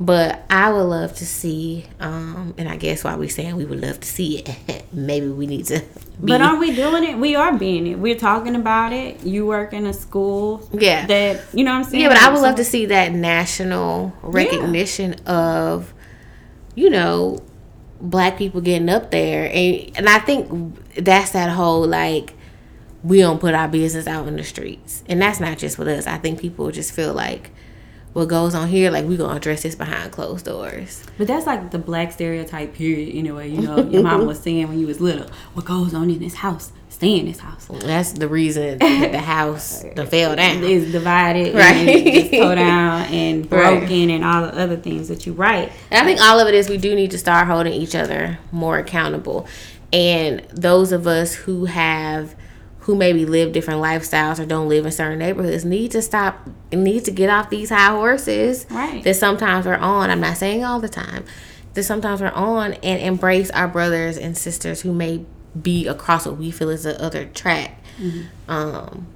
But 0.00 0.44
I 0.48 0.70
would 0.70 0.84
love 0.84 1.16
to 1.16 1.26
see, 1.26 1.86
um, 1.98 2.54
and 2.56 2.68
I 2.68 2.76
guess 2.76 3.02
why 3.02 3.16
we're 3.16 3.28
saying 3.28 3.56
we 3.56 3.64
would 3.64 3.80
love 3.80 3.98
to 3.98 4.06
see 4.08 4.38
it, 4.38 4.84
maybe 4.92 5.26
we 5.28 5.48
need 5.48 5.64
to 5.66 5.80
be 6.22 6.32
But 6.32 6.40
are 6.40 6.56
we 6.56 6.72
doing 6.74 7.02
it? 7.02 7.18
We 7.18 7.34
are 7.34 7.52
being 7.52 7.84
it. 7.88 7.98
We're 7.98 8.18
talking 8.18 8.54
about 8.54 8.92
it. 8.92 9.24
You 9.24 9.44
work 9.44 9.72
in 9.72 9.86
a 9.86 9.92
school 9.92 10.68
Yeah. 10.72 11.04
that 11.06 11.40
you 11.52 11.64
know 11.64 11.72
what 11.72 11.78
I'm 11.78 11.84
saying? 11.84 12.02
Yeah, 12.04 12.08
but 12.10 12.18
I 12.18 12.32
would 12.32 12.40
love 12.40 12.54
to 12.56 12.64
see 12.64 12.86
that 12.86 13.12
national 13.12 14.12
recognition 14.22 15.14
of, 15.26 15.92
you 16.76 16.90
know, 16.90 17.40
black 18.00 18.38
people 18.38 18.60
getting 18.60 18.88
up 18.88 19.10
there, 19.10 19.50
and 19.52 19.90
and 19.96 20.08
I 20.08 20.20
think 20.20 20.76
that's 20.94 21.32
that 21.32 21.50
whole 21.50 21.84
like 21.84 22.34
we 23.02 23.18
don't 23.18 23.40
put 23.40 23.54
our 23.54 23.68
business 23.68 24.06
out 24.06 24.26
in 24.26 24.36
the 24.36 24.44
streets, 24.44 25.04
and 25.08 25.20
that's 25.20 25.40
not 25.40 25.58
just 25.58 25.78
with 25.78 25.88
us. 25.88 26.06
I 26.06 26.18
think 26.18 26.40
people 26.40 26.70
just 26.70 26.92
feel 26.92 27.14
like 27.14 27.50
what 28.12 28.28
goes 28.28 28.54
on 28.54 28.68
here, 28.68 28.90
like 28.90 29.04
we 29.04 29.16
gonna 29.16 29.36
address 29.36 29.62
this 29.62 29.74
behind 29.74 30.10
closed 30.12 30.46
doors. 30.46 31.04
But 31.18 31.28
that's 31.28 31.46
like 31.46 31.70
the 31.70 31.78
black 31.78 32.12
stereotype 32.12 32.74
period 32.74 33.14
anyway. 33.14 33.48
You 33.50 33.60
know, 33.60 33.88
your 33.88 34.02
mom 34.02 34.26
was 34.26 34.40
saying 34.40 34.68
when 34.68 34.80
you 34.80 34.86
was 34.86 35.00
little, 35.00 35.28
what 35.54 35.64
goes 35.64 35.94
on 35.94 36.10
in 36.10 36.18
this 36.18 36.34
house, 36.34 36.72
stay 36.88 37.18
in 37.18 37.26
this 37.26 37.38
house. 37.38 37.68
That's 37.68 38.12
the 38.12 38.26
reason 38.26 38.78
that 38.78 39.12
the 39.12 39.20
house 39.20 39.84
the 39.94 40.04
fell 40.04 40.34
down. 40.34 40.64
It's 40.64 40.90
divided, 40.90 41.54
right? 41.54 41.88
And 41.88 42.14
just 42.14 42.30
down 42.32 43.02
and 43.12 43.48
broken, 43.50 44.08
right. 44.08 44.10
and 44.10 44.24
all 44.24 44.42
the 44.42 44.58
other 44.58 44.76
things 44.76 45.08
that 45.08 45.26
you 45.26 45.32
write. 45.32 45.70
And 45.90 46.00
I 46.00 46.04
think 46.04 46.20
all 46.20 46.40
of 46.40 46.48
it 46.48 46.54
is 46.54 46.68
we 46.68 46.78
do 46.78 46.94
need 46.94 47.12
to 47.12 47.18
start 47.18 47.46
holding 47.46 47.72
each 47.72 47.94
other 47.94 48.38
more 48.50 48.78
accountable, 48.78 49.46
and 49.92 50.40
those 50.50 50.92
of 50.92 51.06
us 51.06 51.34
who 51.34 51.66
have 51.66 52.34
who 52.88 52.94
maybe 52.94 53.26
live 53.26 53.52
different 53.52 53.82
lifestyles 53.82 54.38
or 54.38 54.46
don't 54.46 54.66
live 54.66 54.86
in 54.86 54.90
certain 54.90 55.18
neighborhoods 55.18 55.62
need 55.62 55.90
to 55.90 56.00
stop 56.00 56.48
need 56.72 57.04
to 57.04 57.10
get 57.10 57.28
off 57.28 57.50
these 57.50 57.68
high 57.68 57.90
horses 57.90 58.64
right. 58.70 59.04
that 59.04 59.14
sometimes 59.14 59.66
we're 59.66 59.74
on. 59.74 60.08
I'm 60.08 60.22
not 60.22 60.38
saying 60.38 60.64
all 60.64 60.80
the 60.80 60.88
time. 60.88 61.26
That 61.74 61.82
sometimes 61.82 62.22
we're 62.22 62.28
on 62.28 62.72
and 62.82 63.02
embrace 63.02 63.50
our 63.50 63.68
brothers 63.68 64.16
and 64.16 64.34
sisters 64.38 64.80
who 64.80 64.94
may 64.94 65.26
be 65.60 65.86
across 65.86 66.24
what 66.24 66.38
we 66.38 66.50
feel 66.50 66.70
is 66.70 66.84
the 66.84 66.98
other 66.98 67.26
track. 67.26 67.78
Mm-hmm. 67.98 68.50
Um, 68.50 69.06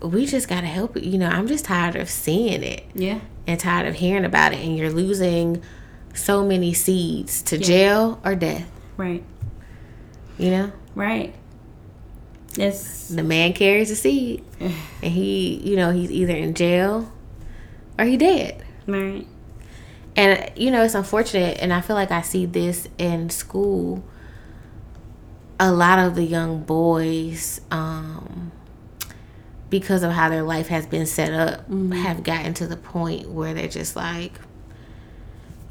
we 0.00 0.24
just 0.24 0.48
gotta 0.48 0.68
help 0.68 0.96
it. 0.96 1.04
You 1.04 1.18
know, 1.18 1.28
I'm 1.28 1.48
just 1.48 1.66
tired 1.66 1.96
of 1.96 2.08
seeing 2.08 2.62
it. 2.62 2.82
Yeah. 2.94 3.20
And 3.46 3.60
tired 3.60 3.86
of 3.86 3.96
hearing 3.96 4.24
about 4.24 4.54
it. 4.54 4.60
And 4.60 4.74
you're 4.74 4.88
losing 4.88 5.62
so 6.14 6.46
many 6.46 6.72
seeds 6.72 7.42
to 7.42 7.58
yeah. 7.58 7.66
jail 7.66 8.20
or 8.24 8.34
death. 8.34 8.70
Right. 8.96 9.22
You 10.38 10.50
know? 10.50 10.72
Right. 10.94 11.34
Yes. 12.58 13.08
The 13.08 13.22
man 13.22 13.52
carries 13.52 13.90
a 13.90 13.96
seed, 13.96 14.44
and 14.60 14.72
he, 15.12 15.56
you 15.56 15.76
know, 15.76 15.90
he's 15.90 16.10
either 16.10 16.34
in 16.34 16.54
jail 16.54 17.12
or 17.98 18.04
he 18.04 18.16
dead. 18.16 18.64
Right. 18.86 19.26
And 20.16 20.50
you 20.56 20.70
know, 20.70 20.82
it's 20.82 20.94
unfortunate, 20.94 21.58
and 21.60 21.72
I 21.72 21.80
feel 21.80 21.94
like 21.94 22.10
I 22.10 22.22
see 22.22 22.46
this 22.46 22.88
in 22.98 23.30
school. 23.30 24.02
A 25.60 25.72
lot 25.72 25.98
of 25.98 26.14
the 26.14 26.24
young 26.24 26.62
boys, 26.62 27.60
um, 27.70 28.52
because 29.70 30.02
of 30.02 30.12
how 30.12 30.28
their 30.28 30.42
life 30.42 30.68
has 30.68 30.86
been 30.86 31.06
set 31.06 31.32
up, 31.32 31.60
mm-hmm. 31.62 31.92
have 31.92 32.22
gotten 32.22 32.54
to 32.54 32.66
the 32.66 32.76
point 32.76 33.28
where 33.28 33.54
they're 33.54 33.68
just 33.68 33.96
like, 33.96 34.32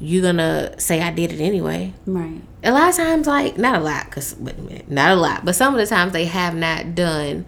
you're 0.00 0.22
gonna 0.22 0.78
say 0.80 1.00
I 1.00 1.10
did 1.10 1.32
it 1.32 1.40
anyway. 1.40 1.92
Right. 2.06 2.40
A 2.62 2.72
lot 2.72 2.90
of 2.90 2.96
times, 2.96 3.26
like 3.26 3.58
not 3.58 3.76
a 3.76 3.80
lot, 3.80 4.10
cause 4.10 4.36
wait 4.38 4.58
a 4.58 4.60
minute, 4.60 4.90
not 4.90 5.10
a 5.10 5.16
lot, 5.16 5.44
but 5.44 5.54
some 5.54 5.74
of 5.74 5.80
the 5.80 5.86
times 5.86 6.12
they 6.12 6.26
have 6.26 6.54
not 6.54 6.94
done 6.94 7.44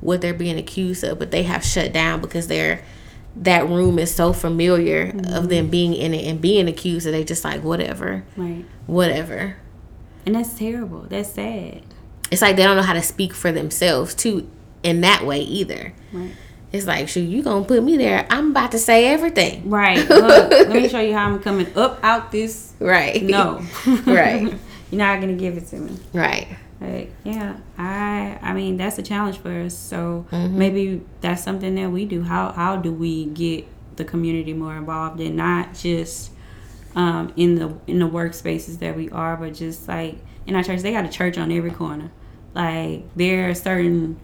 what 0.00 0.20
they're 0.20 0.34
being 0.34 0.58
accused 0.58 1.04
of, 1.04 1.18
but 1.18 1.30
they 1.30 1.44
have 1.44 1.64
shut 1.64 1.92
down 1.92 2.20
because 2.20 2.46
they're 2.46 2.82
that 3.36 3.68
room 3.68 3.98
is 3.98 4.14
so 4.14 4.32
familiar 4.32 5.08
mm-hmm. 5.08 5.32
of 5.34 5.48
them 5.48 5.68
being 5.68 5.94
in 5.94 6.14
it 6.14 6.24
and 6.24 6.40
being 6.40 6.68
accused 6.68 7.06
that 7.06 7.10
they 7.10 7.24
just 7.24 7.44
like 7.44 7.62
whatever, 7.62 8.24
right, 8.36 8.64
whatever. 8.86 9.56
And 10.26 10.34
that's 10.34 10.54
terrible. 10.54 11.02
That's 11.02 11.30
sad. 11.30 11.82
It's 12.30 12.42
like 12.42 12.56
they 12.56 12.62
don't 12.62 12.76
know 12.76 12.82
how 12.82 12.94
to 12.94 13.02
speak 13.02 13.34
for 13.34 13.52
themselves 13.52 14.14
too 14.14 14.48
in 14.82 15.00
that 15.02 15.24
way 15.26 15.40
either. 15.40 15.92
Right. 16.12 16.32
It's 16.74 16.88
like, 16.88 17.08
shoot, 17.08 17.20
you 17.20 17.40
gonna 17.40 17.64
put 17.64 17.84
me 17.84 17.96
there? 17.96 18.26
I'm 18.28 18.50
about 18.50 18.72
to 18.72 18.80
say 18.80 19.06
everything. 19.06 19.70
Right. 19.70 19.98
Look, 20.08 20.50
let 20.50 20.70
me 20.70 20.88
show 20.88 20.98
you 20.98 21.14
how 21.14 21.26
I'm 21.26 21.40
coming 21.40 21.68
up 21.76 22.00
out 22.02 22.32
this. 22.32 22.72
Right. 22.80 23.22
No. 23.22 23.64
right. 24.06 24.52
You're 24.90 24.98
not 24.98 25.20
gonna 25.20 25.34
give 25.34 25.56
it 25.56 25.68
to 25.68 25.76
me. 25.76 25.96
Right. 26.12 26.48
Like, 26.80 27.12
yeah, 27.22 27.58
I 27.78 28.40
I 28.42 28.54
mean 28.54 28.76
that's 28.76 28.98
a 28.98 29.04
challenge 29.04 29.38
for 29.38 29.52
us. 29.52 29.78
So 29.78 30.26
mm-hmm. 30.32 30.58
maybe 30.58 31.02
that's 31.20 31.44
something 31.44 31.76
that 31.76 31.92
we 31.92 32.06
do. 32.06 32.24
How 32.24 32.50
how 32.50 32.74
do 32.74 32.92
we 32.92 33.26
get 33.26 33.68
the 33.94 34.04
community 34.04 34.52
more 34.52 34.76
involved 34.76 35.20
and 35.20 35.36
not 35.36 35.74
just 35.74 36.32
um, 36.96 37.32
in 37.36 37.54
the 37.54 37.72
in 37.86 38.00
the 38.00 38.08
workspaces 38.08 38.80
that 38.80 38.96
we 38.96 39.08
are, 39.10 39.36
but 39.36 39.54
just 39.54 39.86
like 39.86 40.16
in 40.44 40.56
our 40.56 40.64
church, 40.64 40.80
they 40.80 40.90
got 40.90 41.04
a 41.04 41.08
church 41.08 41.38
on 41.38 41.52
every 41.52 41.70
corner. 41.70 42.10
Like 42.52 43.04
there 43.14 43.48
are 43.48 43.54
certain 43.54 44.18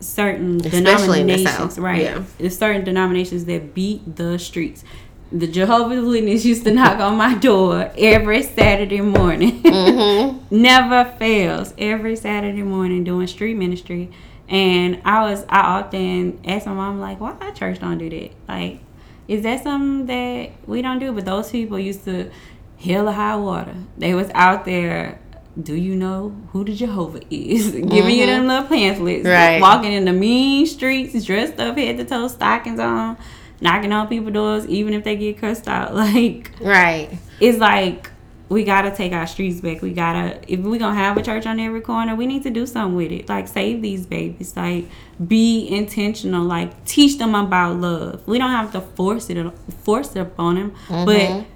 certain 0.00 0.56
Especially 0.64 1.20
denominations, 1.20 1.78
right? 1.78 2.02
Yeah. 2.02 2.24
There's 2.38 2.58
certain 2.58 2.84
denominations 2.84 3.44
that 3.44 3.74
beat 3.74 4.16
the 4.16 4.38
streets. 4.38 4.84
The 5.32 5.46
Jehovah's 5.46 6.04
Witness 6.04 6.44
used 6.44 6.64
to 6.64 6.72
knock 6.74 6.98
on 6.98 7.16
my 7.16 7.34
door 7.34 7.92
every 7.96 8.42
Saturday 8.42 9.00
morning. 9.00 9.62
Mm-hmm. 9.70 10.60
Never 10.62 11.04
fails. 11.18 11.72
Every 11.78 12.16
Saturday 12.16 12.62
morning 12.62 13.04
doing 13.04 13.26
street 13.26 13.54
ministry. 13.54 14.10
And 14.48 15.00
I 15.04 15.30
was 15.30 15.44
I 15.48 15.60
often 15.60 16.40
ask 16.44 16.66
my 16.66 16.72
mom 16.72 17.00
like, 17.00 17.20
why 17.20 17.36
our 17.40 17.52
church 17.52 17.78
don't 17.78 17.98
do 17.98 18.10
that? 18.10 18.30
Like, 18.48 18.80
is 19.28 19.42
that 19.44 19.62
something 19.62 20.06
that 20.06 20.50
we 20.66 20.82
don't 20.82 20.98
do? 20.98 21.12
But 21.12 21.24
those 21.24 21.50
people 21.50 21.78
used 21.78 22.04
to 22.04 22.30
hell 22.78 23.08
or 23.08 23.12
high 23.12 23.36
water. 23.36 23.76
They 23.96 24.14
was 24.14 24.28
out 24.34 24.64
there 24.64 25.20
do 25.62 25.74
you 25.74 25.94
know 25.94 26.34
who 26.52 26.64
the 26.64 26.74
Jehovah 26.74 27.20
is? 27.30 27.70
Giving 27.72 27.88
mm-hmm. 27.88 28.08
you 28.08 28.26
them 28.26 28.46
little 28.46 28.64
pamphlets. 28.66 29.26
Right. 29.26 29.60
Walking 29.60 29.92
in 29.92 30.04
the 30.04 30.12
mean 30.12 30.66
streets, 30.66 31.24
dressed 31.24 31.58
up 31.58 31.76
head 31.76 31.98
to 31.98 32.04
toe, 32.04 32.28
stockings 32.28 32.80
on, 32.80 33.16
knocking 33.60 33.92
on 33.92 34.08
people's 34.08 34.34
doors, 34.34 34.66
even 34.66 34.94
if 34.94 35.04
they 35.04 35.16
get 35.16 35.38
cussed 35.38 35.68
out. 35.68 35.94
Like 36.00 36.52
Right. 36.60 37.18
It's 37.40 37.58
like 37.58 38.10
we 38.48 38.64
gotta 38.64 38.90
take 38.90 39.12
our 39.12 39.26
streets 39.26 39.60
back. 39.60 39.82
We 39.82 39.92
gotta 39.92 40.40
if 40.46 40.60
we 40.60 40.78
gonna 40.78 40.94
have 40.94 41.16
a 41.16 41.22
church 41.22 41.46
on 41.46 41.60
every 41.60 41.80
corner, 41.80 42.14
we 42.14 42.26
need 42.26 42.42
to 42.44 42.50
do 42.50 42.66
something 42.66 42.96
with 42.96 43.12
it. 43.12 43.28
Like 43.28 43.48
save 43.48 43.82
these 43.82 44.06
babies. 44.06 44.56
Like 44.56 44.86
be 45.26 45.68
intentional. 45.68 46.44
Like 46.44 46.84
teach 46.84 47.18
them 47.18 47.34
about 47.34 47.76
love. 47.76 48.26
We 48.26 48.38
don't 48.38 48.50
have 48.50 48.72
to 48.72 48.80
force 48.80 49.30
it 49.30 49.52
force 49.84 50.16
it 50.16 50.20
upon 50.20 50.54
them, 50.56 50.70
mm-hmm. 50.88 51.04
but 51.04 51.46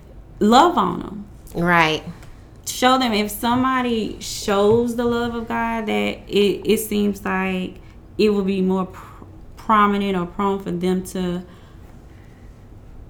love 0.41 0.79
on 0.79 1.01
them. 1.01 1.27
Right 1.55 2.03
show 2.67 2.99
them 2.99 3.12
if 3.12 3.31
somebody 3.31 4.21
shows 4.21 4.97
the 4.97 5.05
love 5.05 5.35
of 5.35 5.49
God 5.49 5.87
that 5.87 6.19
it, 6.29 6.62
it 6.65 6.79
seems 6.79 7.25
like 7.25 7.77
it 8.19 8.31
will 8.31 8.45
be 8.45 8.62
more 8.62 8.87
pr- 8.87 9.25
prominent 9.57 10.17
or 10.17 10.27
prone 10.27 10.61
for 10.61 10.71
them 10.71 11.03
to 11.05 11.45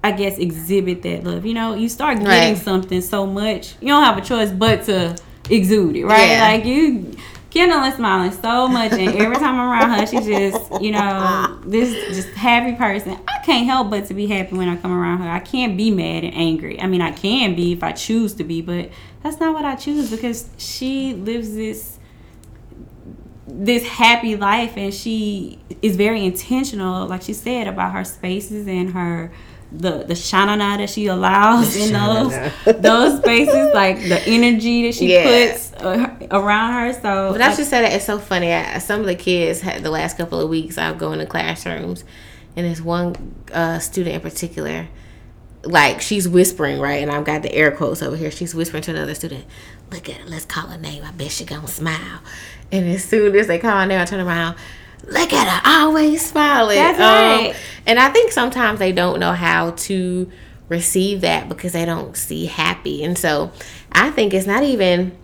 I 0.03 0.13
guess 0.13 0.37
exhibit 0.37 1.01
that 1.03 1.25
love. 1.25 1.47
You 1.47 1.55
know, 1.55 1.75
you 1.75 1.89
start 1.89 2.19
getting 2.19 2.55
right. 2.55 2.57
something 2.59 3.01
so 3.01 3.27
much, 3.27 3.75
you 3.81 3.89
don't 3.89 4.05
have 4.05 4.19
a 4.19 4.21
choice 4.21 4.51
but 4.51 4.85
to 4.85 5.17
exude 5.49 5.97
it, 5.97 6.05
right? 6.05 6.29
Yeah. 6.29 6.41
Like 6.43 6.65
you 6.67 7.17
Kendall 7.55 7.85
is 7.85 7.95
smiling 7.95 8.33
so 8.33 8.67
much, 8.67 8.91
and 8.91 9.17
every 9.17 9.37
time 9.37 9.61
I'm 9.61 9.71
around 9.71 9.91
her, 9.91 10.07
she's 10.07 10.27
just, 10.27 10.83
you 10.83 10.91
know, 10.91 11.61
this 11.65 12.17
just 12.17 12.31
happy 12.31 12.75
person. 12.75 13.17
I 13.29 13.39
can't 13.45 13.65
help 13.65 13.91
but 13.91 14.07
to 14.07 14.15
be 14.15 14.27
happy 14.27 14.57
when 14.57 14.69
I 14.69 14.75
come 14.75 14.93
around 14.93 15.19
her. 15.19 15.31
I 15.31 15.39
can't 15.39 15.77
be 15.77 15.93
mad 15.93 16.25
and 16.25 16.35
angry. 16.35 16.81
I 16.81 16.89
mean, 16.89 17.01
I 17.01 17.13
can 17.13 17.55
be 17.55 17.73
if 17.73 17.85
I 17.85 17.93
choose 17.93 18.35
to 18.35 18.45
be, 18.45 18.61
but 18.61 18.91
that's 19.23 19.39
not 19.39 19.55
what 19.55 19.65
I 19.65 19.77
choose 19.77 20.11
because 20.11 20.51
she 20.59 21.15
lives 21.15 21.55
this 21.55 22.01
this 23.47 23.87
happy 23.87 24.35
life 24.35 24.73
and 24.77 24.93
she 24.93 25.61
is 25.81 25.97
very 25.97 26.25
intentional 26.25 27.07
like 27.07 27.23
she 27.23 27.35
said 27.35 27.69
about 27.69 27.93
her 27.93 28.03
spaces 28.03 28.67
and 28.67 28.95
her 28.95 29.31
the 29.71 30.05
the 30.05 30.15
shanana 30.15 30.79
that 30.79 30.89
she 30.89 31.07
allows 31.07 31.77
in 31.77 31.93
those 31.93 32.33
those 32.81 33.19
spaces, 33.19 33.75
like 33.75 33.99
the 34.09 34.23
energy 34.27 34.87
that 34.87 34.95
she 34.95 35.13
yeah. 35.13 35.51
puts 35.53 35.73
uh, 35.75 36.14
around 36.31 36.73
her. 36.73 36.93
So, 36.93 37.33
but 37.33 37.41
I 37.41 37.55
should 37.55 37.67
say 37.67 37.83
that 37.83 37.93
it's 37.93 38.05
so 38.05 38.19
funny. 38.19 38.53
I, 38.53 38.79
some 38.79 39.01
of 39.01 39.07
the 39.07 39.15
kids 39.15 39.61
had 39.61 39.83
the 39.83 39.91
last 39.91 40.17
couple 40.17 40.41
of 40.41 40.49
weeks. 40.49 40.79
I'll 40.79 40.95
go 40.95 41.13
into 41.13 41.27
classrooms, 41.27 42.05
and 42.57 42.67
there's 42.67 42.83
one 42.83 43.35
uh, 43.53 43.79
student 43.79 44.17
in 44.17 44.21
particular. 44.21 44.89
Like 45.63 46.03
she's 46.03 46.29
whispering, 46.29 46.79
right? 46.79 47.03
And 47.03 47.11
I've 47.11 47.25
got 47.25 47.43
the 47.43 47.53
air 47.53 47.71
quotes 47.71 48.03
over 48.03 48.17
here. 48.17 48.31
She's 48.31 48.55
whispering 48.55 48.83
to 48.85 48.91
another 48.91 49.15
student, 49.15 49.45
"Look 49.91 50.09
at 50.09 50.17
her. 50.17 50.29
Let's 50.29 50.45
call 50.45 50.69
her 50.69 50.79
name. 50.79 51.03
I 51.05 51.11
bet 51.13 51.31
she 51.31 51.45
gonna 51.45 51.69
smile." 51.69 52.21
And 52.71 52.87
as 52.89 53.05
soon 53.05 53.35
as 53.37 53.47
they 53.47 53.59
call 53.59 53.81
her 53.81 53.87
name, 53.87 54.01
I 54.01 54.05
turn 54.05 54.21
around 54.21 54.57
look 55.09 55.33
at 55.33 55.49
her 55.49 55.71
always 55.71 56.25
smiling. 56.25 56.77
That's 56.77 56.99
um, 56.99 57.47
right. 57.47 57.57
And 57.87 57.99
I 57.99 58.11
think 58.11 58.33
sometimes 58.33 58.79
they 58.79 58.93
don't 58.93 59.21
know 59.21 59.33
how 59.33 59.73
to 59.73 60.31
receive 60.69 61.21
that 61.23 61.49
because 61.49 61.73
they 61.73 61.85
don't 61.85 62.17
see 62.17 62.47
happy. 62.47 63.05
And 63.05 63.19
so 63.19 63.53
I 63.93 64.11
think 64.11 64.35
it's 64.35 64.47
not 64.47 64.63
even 64.63 65.17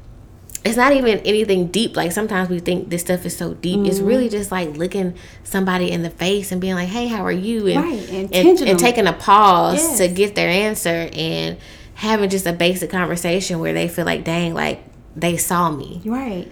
it's 0.64 0.76
not 0.76 0.92
even 0.92 1.18
anything 1.20 1.68
deep. 1.68 1.96
Like 1.96 2.12
sometimes 2.12 2.48
we 2.48 2.58
think 2.58 2.90
this 2.90 3.00
stuff 3.02 3.24
is 3.24 3.36
so 3.36 3.54
deep. 3.54 3.78
Mm-hmm. 3.78 3.86
It's 3.86 4.00
really 4.00 4.28
just 4.28 4.50
like 4.50 4.76
looking 4.76 5.14
somebody 5.42 5.90
in 5.90 6.02
the 6.02 6.10
face 6.10 6.52
and 6.52 6.60
being 6.60 6.74
like, 6.74 6.88
"Hey, 6.88 7.06
how 7.06 7.24
are 7.24 7.32
you?" 7.32 7.66
and 7.66 7.82
right. 7.82 8.10
and, 8.10 8.60
and, 8.60 8.78
taking 8.78 9.06
a 9.06 9.12
pause 9.12 9.82
yes. 9.82 9.98
to 9.98 10.08
get 10.08 10.34
their 10.34 10.48
answer 10.48 11.08
and 11.12 11.56
having 11.94 12.28
just 12.30 12.46
a 12.46 12.52
basic 12.52 12.90
conversation 12.90 13.58
where 13.58 13.72
they 13.72 13.88
feel 13.88 14.04
like, 14.04 14.24
"Dang, 14.24 14.52
like 14.52 14.82
they 15.16 15.36
saw 15.36 15.70
me." 15.70 16.02
Right. 16.04 16.50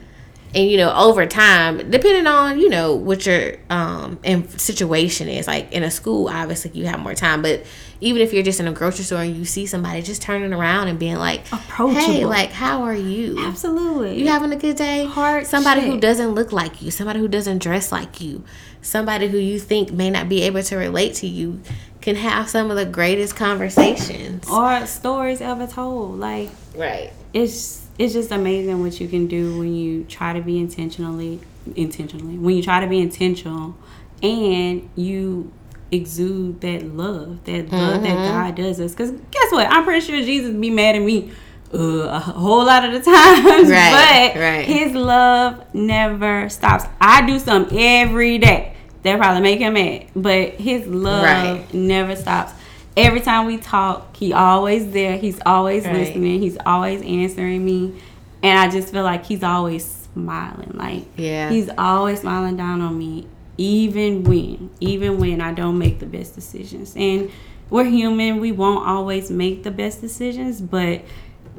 And 0.55 0.71
you 0.71 0.77
know 0.77 0.93
over 0.95 1.27
time 1.27 1.91
depending 1.91 2.27
on 2.27 2.59
you 2.59 2.69
know 2.69 2.95
what 2.95 3.27
your 3.27 3.55
um 3.71 4.19
in 4.23 4.49
situation 4.49 5.29
is 5.29 5.47
like 5.47 5.71
in 5.73 5.83
a 5.83 5.91
school 5.91 6.29
obviously 6.29 6.71
you 6.73 6.87
have 6.87 7.01
more 7.01 7.15
time. 7.15 7.43
But 7.43 7.65
even 8.01 8.23
if 8.23 8.33
you're 8.33 8.43
just 8.43 8.61
in 8.61 8.69
a 8.69 8.73
grocery 8.73 9.05
store 9.05 9.23
and 9.23 9.37
you 9.37 9.45
see 9.45 9.67
somebody 9.67 10.03
just 10.03 10.23
turning 10.23 10.53
around 10.53 10.89
and 10.89 10.99
being 10.99 11.17
like 11.17 11.47
hey 11.47 12.25
like 12.25 12.51
how 12.51 12.83
are 12.83 12.95
you? 12.95 13.39
Absolutely. 13.39 14.19
You 14.19 14.29
having 14.29 14.53
a 14.53 14.57
good 14.57 14.77
day? 14.77 15.05
Heart 15.05 15.47
somebody 15.47 15.83
check. 15.83 15.91
who 15.91 16.01
doesn't 16.01 16.31
look 16.31 16.53
like 16.53 16.83
you. 16.83 16.91
Somebody 16.91 17.21
who 17.21 17.29
doesn't 17.29 17.59
dress 17.59 17.93
like 17.93 18.21
you. 18.21 18.45
Somebody 18.81 19.29
who 19.29 19.39
you 19.39 19.59
think 19.59 19.93
may 19.93 20.11
not 20.11 20.29
be 20.29 20.43
able 20.43 20.63
to 20.63 20.77
relate 20.77 21.15
to 21.17 21.27
you 21.27 21.61
can 22.01 22.17
have 22.17 22.49
some 22.49 22.71
of 22.71 22.77
the 22.77 22.87
greatest 22.87 23.37
conversations. 23.37 24.49
Or 24.49 24.87
stories 24.87 25.41
ever 25.41 25.67
told. 25.67 26.19
Like 26.19 26.51
right. 26.75 27.13
it's 27.33 27.88
it's 27.99 28.13
just 28.15 28.31
amazing 28.31 28.81
what 28.81 29.01
you 29.01 29.09
can 29.09 29.27
do 29.27 29.59
when 29.59 29.75
you 29.75 30.05
try 30.05 30.33
to 30.33 30.41
be 30.41 30.59
intentionally 30.59 31.41
intentionally 31.77 32.39
when 32.39 32.57
you 32.57 32.63
try 32.63 32.81
to 32.81 32.87
be 32.87 32.99
intentional 33.01 33.77
and 34.23 34.89
you 34.97 35.53
exude 35.91 36.61
that 36.61 36.83
love 36.85 37.43
that 37.45 37.71
love 37.73 38.03
that 38.03 38.25
god 38.25 38.55
does 38.55 38.81
us. 38.81 38.93
Because 38.93 39.11
guess 39.31 39.53
what? 39.53 39.67
I'm 39.71 39.85
pretty 39.85 40.05
sure 40.05 40.17
jesus 40.23 40.55
be 40.55 40.71
mad 40.71 40.97
at 40.97 41.03
me 41.03 41.31
uh, 41.75 41.79
a 41.79 42.19
whole 42.19 42.65
lot 42.65 42.85
of 42.85 42.93
the 42.93 43.01
times 43.11 43.69
Right, 43.71 44.33
but 44.35 44.41
right. 44.41 44.65
his 44.67 44.93
love 44.95 45.63
never 45.75 46.49
stops. 46.49 46.85
I 47.01 47.27
do 47.27 47.39
something 47.39 47.79
every 47.79 48.39
day. 48.39 48.75
That 49.03 49.19
probably 49.19 49.43
make 49.43 49.61
him 49.61 49.75
mad 49.75 50.07
but 50.17 50.55
his 50.55 50.87
love 50.87 51.23
Right. 51.23 51.75
never 51.75 52.17
stops 52.17 52.53
every 52.99 53.21
time 53.21 53.47
we 53.47 53.57
talk 53.59 54.17
he 54.17 54.33
always 54.33 54.91
there. 54.91 55.17
He's 55.17 55.41
always 55.47 55.85
Right. 55.85 55.95
listening. 55.95 56.41
He's 56.41 56.59
always 56.67 57.01
answering 57.03 57.65
me. 57.65 57.95
And 58.43 58.59
i 58.59 58.69
just 58.69 58.93
feel 58.93 59.03
like 59.05 59.25
he's 59.27 59.43
always 59.43 59.85
smiling. 60.15 60.73
Like 60.75 61.05
Yeah. 61.17 61.51
he's 61.51 61.71
always 61.79 62.21
smiling 62.21 62.57
down 62.57 62.81
on 62.81 62.99
me 62.99 63.27
even 63.57 64.23
when 64.23 64.71
even 64.81 65.19
when 65.19 65.41
i 65.41 65.53
don't 65.53 65.79
make 65.79 65.99
the 66.01 66.07
best 66.07 66.35
decisions. 66.35 66.95
And 66.97 67.31
we're 67.71 67.85
human. 67.85 68.41
We 68.41 68.53
won't 68.53 68.87
always 68.87 69.31
make 69.31 69.63
the 69.63 69.71
best 69.71 70.01
decisions 70.01 70.61
but 70.61 71.03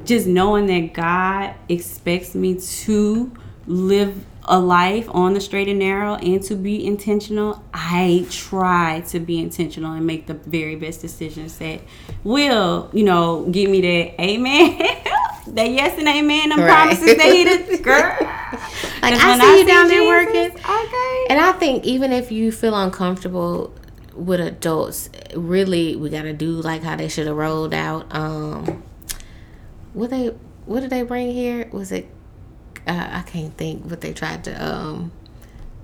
just 0.04 0.26
knowing 0.26 0.66
that 0.66 0.92
god 0.94 1.54
expects 1.68 2.34
me 2.34 2.54
to 2.84 3.30
live 3.66 4.14
a 4.44 4.58
life 4.58 5.06
on 5.10 5.34
the 5.34 5.40
straight 5.40 5.68
and 5.68 5.78
narrow 5.78 6.14
and 6.16 6.42
to 6.42 6.54
be 6.54 6.84
intentional 6.84 7.62
i 7.74 8.26
try 8.30 9.00
to 9.00 9.20
be 9.20 9.38
intentional 9.38 9.92
and 9.92 10.06
make 10.06 10.26
the 10.26 10.34
very 10.34 10.76
best 10.76 11.00
decisions 11.00 11.58
that 11.58 11.80
will 12.24 12.88
you 12.92 13.04
know 13.04 13.44
give 13.50 13.70
me 13.70 13.80
that 13.80 14.20
amen 14.20 14.78
that 15.48 15.68
yes 15.70 15.98
and 15.98 16.08
amen 16.08 16.48
them 16.48 16.60
Right. 16.60 16.68
promises 16.68 17.16
that 17.16 17.32
he 17.32 17.44
did 17.44 17.82
girl 17.82 18.16
like 19.02 19.14
i 19.14 19.28
when 19.30 19.40
see 19.40 19.52
you 19.52 19.58
see 19.58 19.64
down 19.66 19.88
there 19.88 20.04
working 20.08 20.50
okay 20.58 21.26
And 21.28 21.38
I 21.38 21.52
think 21.52 21.84
even 21.84 22.12
if 22.12 22.32
you 22.32 22.50
feel 22.50 22.74
uncomfortable 22.74 23.72
with 24.14 24.40
adults, 24.40 25.08
really 25.36 25.94
we 25.94 26.10
gotta 26.10 26.32
do 26.32 26.50
like 26.60 26.82
how 26.82 26.96
they 26.96 27.08
should 27.08 27.28
have 27.28 27.36
rolled 27.36 27.72
out. 27.72 28.06
Um, 28.14 28.82
what 29.92 30.10
they 30.10 30.26
what 30.66 30.80
did 30.80 30.90
they 30.90 31.02
bring 31.02 31.30
here? 31.30 31.68
Was 31.72 31.92
it? 31.92 32.08
Uh, 32.86 33.08
I 33.12 33.22
can't 33.22 33.56
think 33.56 33.84
what 33.84 34.00
they 34.00 34.12
tried 34.12 34.44
to 34.44 34.64
um 34.64 35.12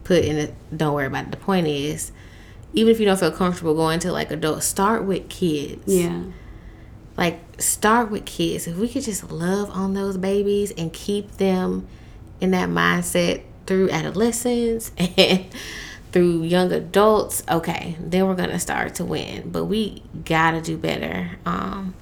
put 0.05 0.25
in 0.25 0.37
it. 0.37 0.55
Don't 0.77 0.95
worry 0.95 1.07
about 1.07 1.27
it. 1.27 1.31
The 1.33 1.37
point 1.37 1.67
is, 1.67 2.13
even 2.73 2.93
if 2.93 3.01
you 3.01 3.07
don't 3.07 3.19
feel 3.19 3.33
comfortable 3.33 3.75
going 3.75 3.99
to 4.01 4.13
like 4.13 4.31
adults, 4.31 4.67
start 4.67 5.05
with 5.05 5.29
kids. 5.29 5.83
yeah 5.87 6.23
Like 7.17 7.41
start 7.59 8.11
with 8.11 8.25
kids. 8.25 8.67
If 8.67 8.77
we 8.77 8.89
could 8.89 9.03
just 9.03 9.31
love 9.31 9.71
on 9.71 9.95
those 9.95 10.17
babies 10.17 10.73
and 10.73 10.93
keep 10.93 11.33
them 11.33 11.87
in 12.41 12.51
that 12.53 12.69
mindset 12.69 13.43
through 13.67 13.91
adolescence 13.91 14.93
and 14.99 15.47
through 16.13 16.43
young 16.43 16.73
adults, 16.73 17.43
okay, 17.51 17.97
then 17.99 18.27
we're 18.27 18.35
gonna 18.35 18.61
start 18.61 18.95
to 18.97 19.05
win. 19.05 19.51
But 19.51 19.65
we 19.65 20.03
gotta 20.25 20.61
do 20.61 20.77
better 20.77 21.39
um, 21.45 21.95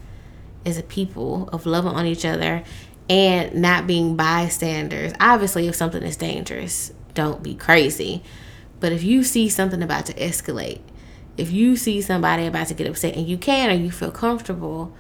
as 0.67 0.77
a 0.79 0.83
people 0.83 1.49
of 1.53 1.67
loving 1.67 1.93
on 1.93 2.07
each 2.07 2.25
other 2.25 2.65
and 3.09 3.55
not 3.55 3.87
being 3.87 4.17
bystanders. 4.17 5.13
Obviously, 5.21 5.69
if 5.69 5.75
something 5.75 6.03
is 6.03 6.17
dangerous, 6.17 6.93
don't 7.15 7.43
be 7.43 7.55
crazy. 7.55 8.23
But 8.81 8.93
if 8.93 9.03
you 9.03 9.23
see 9.23 9.49
something 9.49 9.83
about 9.83 10.07
to 10.07 10.15
escalate, 10.15 10.81
if 11.37 11.51
you 11.51 11.77
see 11.77 12.01
somebody 12.01 12.47
about 12.47 12.69
to 12.69 12.75
get 12.75 12.87
upset 12.87 13.17
and 13.17 13.27
you 13.27 13.37
can 13.37 13.71
or 13.71 13.75
you 13.75 13.91
feel 13.91 14.11
comfortable, 14.11 14.95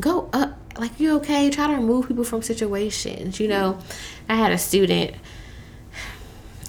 go 0.00 0.28
up. 0.32 0.58
Like 0.76 0.98
you 0.98 1.16
okay? 1.16 1.50
Try 1.50 1.68
to 1.68 1.74
remove 1.74 2.08
people 2.08 2.24
from 2.24 2.42
situations. 2.42 3.38
You 3.38 3.48
know, 3.48 3.78
I 4.28 4.34
had 4.34 4.52
a 4.52 4.58
student. 4.58 5.14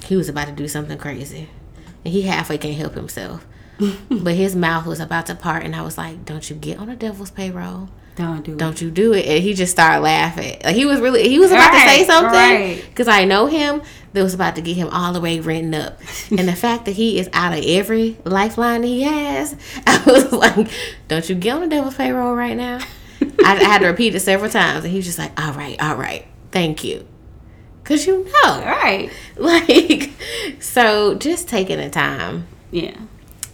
He 0.06 0.16
was 0.16 0.30
about 0.30 0.46
to 0.48 0.54
do 0.54 0.68
something 0.68 1.00
crazy, 1.00 1.50
and 2.04 2.14
he 2.14 2.22
halfway 2.22 2.60
can't 2.60 2.78
help 2.78 2.94
himself. 2.94 3.46
but 4.10 4.36
his 4.36 4.56
mouth 4.56 4.86
was 4.86 5.00
about 5.00 5.26
to 5.26 5.36
part, 5.36 5.64
and 5.64 5.76
I 5.76 5.82
was 5.82 5.98
like, 5.98 6.24
"Don't 6.24 6.48
you 6.48 6.56
get 6.56 6.78
on 6.78 6.88
the 6.88 6.96
devil's 6.96 7.32
payroll? 7.32 7.90
Don't 8.16 8.44
do 8.44 8.54
it 8.54 8.58
Don't 8.58 8.82
you 8.82 8.90
do 8.92 9.14
it?" 9.14 9.26
And 9.26 9.44
he 9.44 9.54
just 9.54 9.72
started 9.72 10.02
laughing. 10.02 10.58
Like 10.64 10.76
he 10.76 10.86
was 10.86 11.00
really, 11.00 11.28
he 11.28 11.40
was 11.40 11.52
about 11.52 11.72
to 11.72 11.80
say 11.80 11.98
Right, 12.00 12.08
something 12.08 12.32
right. 12.32 12.86
because 12.90 13.08
I 13.08 13.26
know 13.26 13.48
him. 13.48 13.82
That 14.14 14.24
was 14.24 14.34
about 14.34 14.56
to 14.56 14.62
get 14.62 14.78
him 14.78 14.88
all 14.92 15.12
the 15.12 15.20
way 15.20 15.42
written 15.42 15.74
up, 15.74 16.00
and 16.30 16.48
the 16.48 16.56
fact 16.56 16.86
that 16.86 16.94
he 16.94 17.20
is 17.20 17.30
out 17.34 17.52
of 17.58 17.66
every 17.66 18.18
lifeline 18.24 18.84
he 18.84 19.02
has, 19.02 19.58
I 19.86 20.02
was 20.06 20.32
like, 20.32 20.70
"Don't 21.10 21.28
you 21.28 21.36
get 21.36 21.56
on 21.56 21.62
the 21.62 21.68
devil's 21.68 21.96
payroll 21.96 22.34
right 22.34 22.56
now?" 22.56 22.80
I, 23.44 23.58
I 23.58 23.64
had 23.66 23.80
to 23.82 23.88
repeat 23.88 24.16
it 24.16 24.22
several 24.22 24.50
times, 24.50 24.86
and 24.86 24.92
he 24.92 24.98
was 25.00 25.06
just 25.06 25.20
like, 25.20 25.38
"All 25.38 25.52
right, 25.52 25.76
all 25.82 25.96
right, 25.98 26.26
thank 26.52 26.86
you," 26.86 27.06
because 27.84 28.08
you 28.08 28.24
know, 28.24 28.64
right 28.64 29.12
like, 29.36 30.12
so 30.62 31.16
just 31.16 31.50
taking 31.50 31.78
the 31.80 31.90
time, 31.90 32.48
yeah 32.72 32.96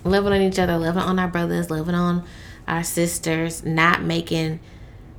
loving 0.03 0.34
on 0.34 0.41
each 0.41 0.57
other, 0.59 0.78
loving 0.78 1.01
on 1.03 1.20
our 1.20 1.28
brothers, 1.28 1.70
loving 1.70 1.95
on 1.95 2.24
our 2.72 2.84
sisters, 2.84 3.63
not 3.65 4.01
making 4.01 4.59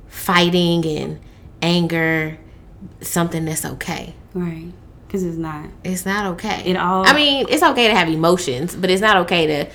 fighting 0.07 0.85
and 0.85 1.19
anger 1.61 2.37
something 3.01 3.45
that's 3.45 3.65
okay. 3.65 4.13
right 4.33 4.71
because 5.07 5.23
it's 5.23 5.37
not 5.37 5.65
It's 5.83 6.05
not 6.07 6.25
okay. 6.33 6.63
It 6.65 6.75
all- 6.75 7.07
I 7.07 7.13
mean, 7.13 7.45
it's 7.47 7.61
okay 7.63 7.87
to 7.87 7.95
have 7.95 8.09
emotions, 8.09 8.75
but 8.75 8.89
it's 8.89 9.01
not 9.01 9.17
okay 9.17 9.47
to 9.47 9.69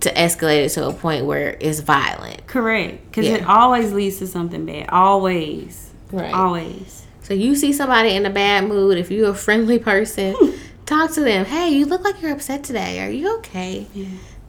to 0.00 0.12
escalate 0.12 0.66
it 0.66 0.68
to 0.70 0.86
a 0.86 0.92
point 0.92 1.24
where 1.24 1.56
it's 1.60 1.80
violent. 1.80 2.46
correct 2.46 3.06
because 3.10 3.26
it 3.26 3.44
always 3.46 3.92
leads 3.92 4.18
to 4.18 4.26
something 4.26 4.66
bad 4.66 4.86
always 4.90 5.90
Right. 6.12 6.32
always 6.34 7.06
So 7.22 7.32
you 7.32 7.54
see 7.56 7.72
somebody 7.72 8.10
in 8.10 8.26
a 8.26 8.30
bad 8.30 8.68
mood, 8.68 8.98
if 8.98 9.10
you're 9.10 9.30
a 9.30 9.34
friendly 9.34 9.78
person, 9.78 10.34
talk 10.86 11.12
to 11.12 11.22
them. 11.22 11.46
Hey, 11.46 11.70
you 11.70 11.86
look 11.86 12.04
like 12.04 12.20
you're 12.20 12.32
upset 12.32 12.62
today. 12.64 13.00
Are 13.00 13.10
you 13.10 13.36
okay? 13.38 13.86
Yeah. 13.94 14.06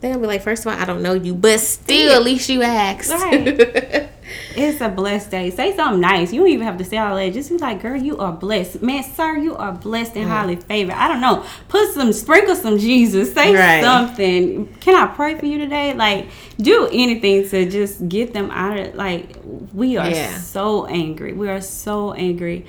Gonna 0.10 0.22
be 0.22 0.28
like, 0.28 0.41
first 0.43 0.66
of 0.66 0.74
all, 0.74 0.80
I 0.80 0.86
don't 0.86 1.01
know 1.01 1.14
you, 1.14 1.34
but 1.36 1.60
still, 1.60 2.14
at 2.14 2.24
least 2.24 2.49
you 2.49 2.62
asked. 2.64 3.10
Right. 3.12 4.10
It's 4.58 4.82
a 4.82 4.89
blessed 4.89 5.32
day. 5.32 5.51
Say 5.51 5.76
something 5.76 5.99
nice. 6.01 6.34
You 6.34 6.39
don't 6.39 6.49
even 6.49 6.66
have 6.66 6.78
to 6.80 6.84
say 6.84 6.97
all 6.97 7.16
that. 7.16 7.32
Just 7.34 7.49
be 7.49 7.58
like, 7.58 7.82
girl, 7.82 7.95
you 7.95 8.18
are 8.18 8.32
blessed. 8.32 8.82
Man, 8.82 9.03
sir, 9.03 9.38
you 9.38 9.56
are 9.56 9.72
blessed 9.74 10.16
and 10.16 10.28
highly 10.30 10.56
favored. 10.56 10.95
I 10.95 11.08
don't 11.08 11.22
know. 11.22 11.45
Put 11.68 11.93
some, 11.93 12.12
sprinkle 12.12 12.56
some 12.56 12.80
Jesus. 12.80 13.34
Say 13.34 13.53
Right. 13.53 13.84
something. 13.84 14.68
Can 14.80 14.95
I 14.95 15.08
pray 15.14 15.38
for 15.38 15.45
you 15.45 15.60
today? 15.60 15.93
Like, 15.93 16.30
do 16.58 16.88
anything 16.91 17.47
to 17.49 17.70
just 17.70 18.08
get 18.10 18.34
them 18.34 18.49
out 18.51 18.78
of 18.80 18.95
Like, 18.95 19.38
we 19.74 19.97
are 19.97 20.10
Yeah. 20.10 20.36
so 20.38 20.86
angry. 20.88 21.34
We 21.34 21.47
are 21.49 21.62
so 21.62 22.14
angry. 22.14 22.66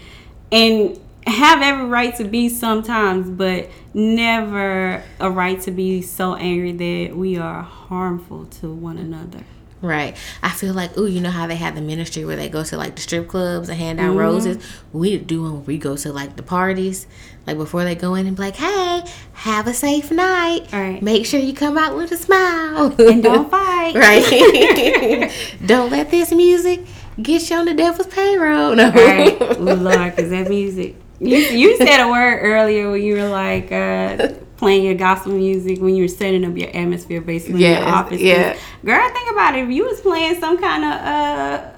And 0.52 0.98
have 1.26 1.60
every 1.62 1.86
right 1.86 2.14
to 2.16 2.24
be 2.24 2.48
sometimes, 2.48 3.28
but 3.30 3.68
never 3.94 5.02
a 5.20 5.30
right 5.30 5.60
to 5.62 5.70
be 5.70 6.02
so 6.02 6.34
angry 6.36 6.72
that 6.72 7.16
we 7.16 7.36
are 7.36 7.62
harmful 7.62 8.46
to 8.46 8.72
one 8.72 8.98
another. 8.98 9.40
Right. 9.82 10.16
I 10.42 10.48
feel 10.50 10.72
like, 10.72 10.96
ooh, 10.96 11.06
you 11.06 11.20
know 11.20 11.30
how 11.30 11.46
they 11.46 11.54
have 11.56 11.74
the 11.74 11.82
ministry 11.82 12.24
where 12.24 12.34
they 12.36 12.48
go 12.48 12.64
to 12.64 12.76
like 12.78 12.96
the 12.96 13.02
strip 13.02 13.28
clubs 13.28 13.68
and 13.68 13.78
hand 13.78 14.00
out 14.00 14.10
Mm-hmm. 14.10 14.18
roses? 14.18 14.64
We 14.92 15.18
do 15.18 15.42
when 15.42 15.64
we 15.66 15.76
go 15.78 15.96
to 15.98 16.12
like 16.12 16.36
the 16.36 16.42
parties, 16.42 17.06
like 17.46 17.58
before 17.58 17.84
they 17.84 17.94
go 17.94 18.14
in 18.14 18.26
and 18.26 18.34
be 18.36 18.42
like, 18.42 18.56
hey, 18.56 19.04
have 19.34 19.66
a 19.66 19.74
safe 19.74 20.10
night. 20.10 20.72
Right. 20.72 21.02
Make 21.02 21.26
sure 21.26 21.38
you 21.40 21.52
come 21.52 21.76
out 21.76 21.94
with 21.94 22.10
a 22.10 22.16
smile. 22.16 22.94
And 22.98 23.22
don't 23.22 23.50
fight. 23.50 23.94
right. 23.94 25.30
don't 25.66 25.90
let 25.90 26.10
this 26.10 26.32
music 26.32 26.80
get 27.20 27.48
you 27.50 27.56
on 27.56 27.66
the 27.66 27.74
devil's 27.74 28.06
payroll. 28.08 28.74
No. 28.74 28.90
Right. 28.90 29.40
Ooh, 29.58 29.74
Lord, 29.74 30.16
because 30.16 30.30
that 30.30 30.48
music. 30.48 30.96
You, 31.18 31.36
you 31.36 31.76
said 31.78 32.00
a 32.00 32.08
word 32.10 32.40
earlier 32.42 32.90
when 32.90 33.02
you 33.02 33.14
were 33.16 33.28
like 33.28 33.72
uh, 33.72 34.28
playing 34.56 34.84
your 34.84 34.94
gospel 34.94 35.32
music 35.32 35.80
when 35.80 35.94
you 35.94 36.04
were 36.04 36.08
setting 36.08 36.44
up 36.44 36.56
your 36.56 36.68
atmosphere 36.68 37.20
basically 37.20 37.64
in 37.64 37.82
your 37.82 37.88
office. 37.88 38.20
yeah. 38.20 38.56
Girl, 38.84 39.08
think 39.10 39.30
about 39.30 39.54
it. 39.56 39.64
If 39.64 39.70
you 39.70 39.84
was 39.84 40.00
playing 40.00 40.38
some 40.40 40.58
kind 40.58 40.84
of, 40.84 40.92
uh, 40.92 41.70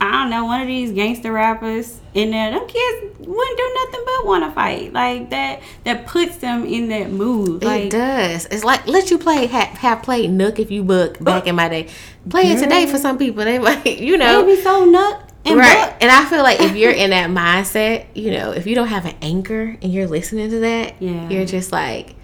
I 0.00 0.10
don't 0.10 0.30
know, 0.30 0.44
one 0.44 0.60
of 0.60 0.66
these 0.66 0.92
gangster 0.92 1.32
rappers 1.32 1.98
in 2.12 2.30
there, 2.30 2.50
them 2.50 2.66
kids 2.66 3.16
wouldn't 3.18 3.58
do 3.58 3.74
nothing 3.74 4.02
but 4.04 4.26
want 4.26 4.44
to 4.44 4.50
fight. 4.52 4.92
Like 4.92 5.30
that, 5.30 5.62
that 5.84 6.06
puts 6.06 6.36
them 6.36 6.66
in 6.66 6.88
that 6.88 7.10
mood. 7.10 7.62
It 7.64 7.90
does. 7.90 8.46
It's 8.46 8.64
like 8.64 8.86
let 8.86 9.10
you 9.10 9.18
play 9.18 9.46
have, 9.46 9.68
have 9.68 10.02
played 10.02 10.30
Knuck 10.30 10.58
If 10.58 10.70
You 10.70 10.84
Buck 10.84 11.18
back 11.20 11.46
in 11.46 11.54
my 11.56 11.68
day. 11.68 11.88
Play 12.28 12.52
it 12.52 12.60
today 12.60 12.86
for 12.86 12.98
some 12.98 13.16
people. 13.16 13.44
They 13.44 13.58
might, 13.58 13.86
you 13.98 14.18
know. 14.18 14.44
Baby 14.44 14.60
so 14.60 14.84
nut. 14.84 15.30
And 15.44 15.56
right. 15.58 15.90
book. 15.90 15.96
And 16.00 16.10
I 16.10 16.24
feel 16.26 16.42
like 16.42 16.60
if 16.60 16.74
you're 16.76 16.92
in 16.92 17.10
that 17.16 17.30
mindset, 17.30 18.06
you 18.14 18.30
know, 18.30 18.52
if 18.52 18.66
you 18.66 18.74
don't 18.74 18.88
have 18.88 19.04
an 19.06 19.14
anchor 19.22 19.76
and 19.82 19.92
you're 19.92 20.06
listening 20.08 20.50
to 20.50 20.60
that, 20.60 20.94
Yeah. 21.00 21.28
you're 21.28 21.46
just 21.46 21.72
like, 21.72 22.14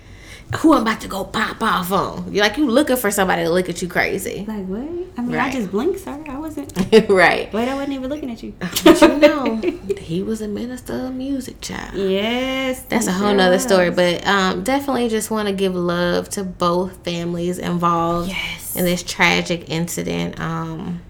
who 0.57 0.73
I'm 0.75 0.83
about 0.83 1.01
to 1.03 1.07
go 1.09 1.23
pop 1.23 1.63
off 1.63 1.93
on. 1.93 2.35
You're 2.35 2.43
like 2.45 2.57
you 2.57 2.69
looking 2.69 2.97
for 2.97 3.13
somebody 3.13 3.45
to 3.45 3.51
look 3.51 3.69
at 3.69 3.83
you 3.83 3.87
crazy. 3.87 4.45
Like 4.49 4.67
what? 4.67 4.81
I 5.17 5.23
mean, 5.23 5.37
I 5.37 5.49
just 5.53 5.71
blinked, 5.71 6.01
sir. 6.01 6.25
I 6.29 6.39
wasn't. 6.39 6.73
right. 7.09 7.53
Wait, 7.53 7.69
I 7.69 7.75
wasn't 7.75 7.93
even 7.93 8.11
looking 8.11 8.33
at 8.33 8.43
you. 8.43 8.55
But 8.83 9.01
you 9.01 9.17
know, 9.19 9.61
he 9.97 10.25
was 10.25 10.41
a 10.43 10.49
minister 10.49 11.07
of 11.07 11.15
music, 11.15 11.61
child. 11.61 11.95
yes, 11.95 12.83
That's 12.89 13.07
a 13.07 13.13
whole 13.13 13.33
nother 13.33 13.61
story. 13.61 13.91
But 13.93 14.27
um, 14.27 14.65
definitely 14.65 15.09
just 15.09 15.31
want 15.31 15.47
to 15.47 15.55
give 15.55 15.77
love 15.77 16.29
to 16.31 16.43
both 16.43 17.05
families 17.05 17.59
involved 17.59 18.31
Yes. 18.31 18.75
in 18.75 18.85
this 18.85 19.05
tragic 19.05 19.71
incident. 19.71 20.41
Um, 20.41 21.01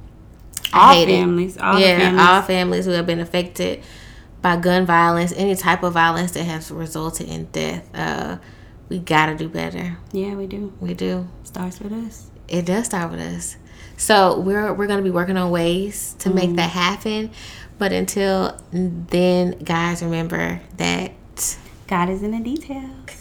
all 0.73 0.91
I 0.93 0.97
it. 0.97 1.07
families, 1.07 1.59
all 1.59 1.75
the 1.75 1.81
yeah, 1.81 1.99
families. 1.99 2.21
all 2.27 2.43
families 2.43 2.85
who 2.87 2.93
have 2.93 3.07
been 3.07 3.21
affected 3.21 3.83
by 4.43 4.57
gun 4.57 4.87
violence, 4.87 5.33
any 5.37 5.55
type 5.55 5.83
of 5.83 5.93
violence 5.93 6.33
that 6.33 6.45
has 6.45 6.71
resulted 6.71 7.29
in 7.29 7.45
death. 7.47 7.89
Uh, 7.95 8.39
we 8.89 8.99
gotta 8.99 9.35
do 9.37 9.49
better. 9.49 9.99
yeah, 10.13 10.35
we 10.35 10.47
do. 10.47 10.73
We 10.81 10.95
do. 10.95 11.29
Starts 11.45 11.79
with 11.81 11.93
us. 11.93 12.31
It 12.49 12.67
does 12.67 12.87
start 12.87 13.13
with 13.13 13.21
us. 13.21 13.57
So 13.97 14.41
we're 14.41 14.73
we're 14.73 14.87
gonna 14.87 15.03
be 15.03 15.11
working 15.11 15.37
on 15.37 15.51
ways 15.51 16.15
to 16.21 16.31
make 16.31 16.57
that 16.57 16.71
happen. 16.71 17.31
But 17.79 17.93
until 17.93 18.59
then, 18.73 19.53
guys, 19.61 20.03
remember 20.03 20.61
that 20.77 21.13
God 21.87 22.09
is 22.11 22.23
in 22.23 22.33
the 22.33 22.41
details. 22.41 23.20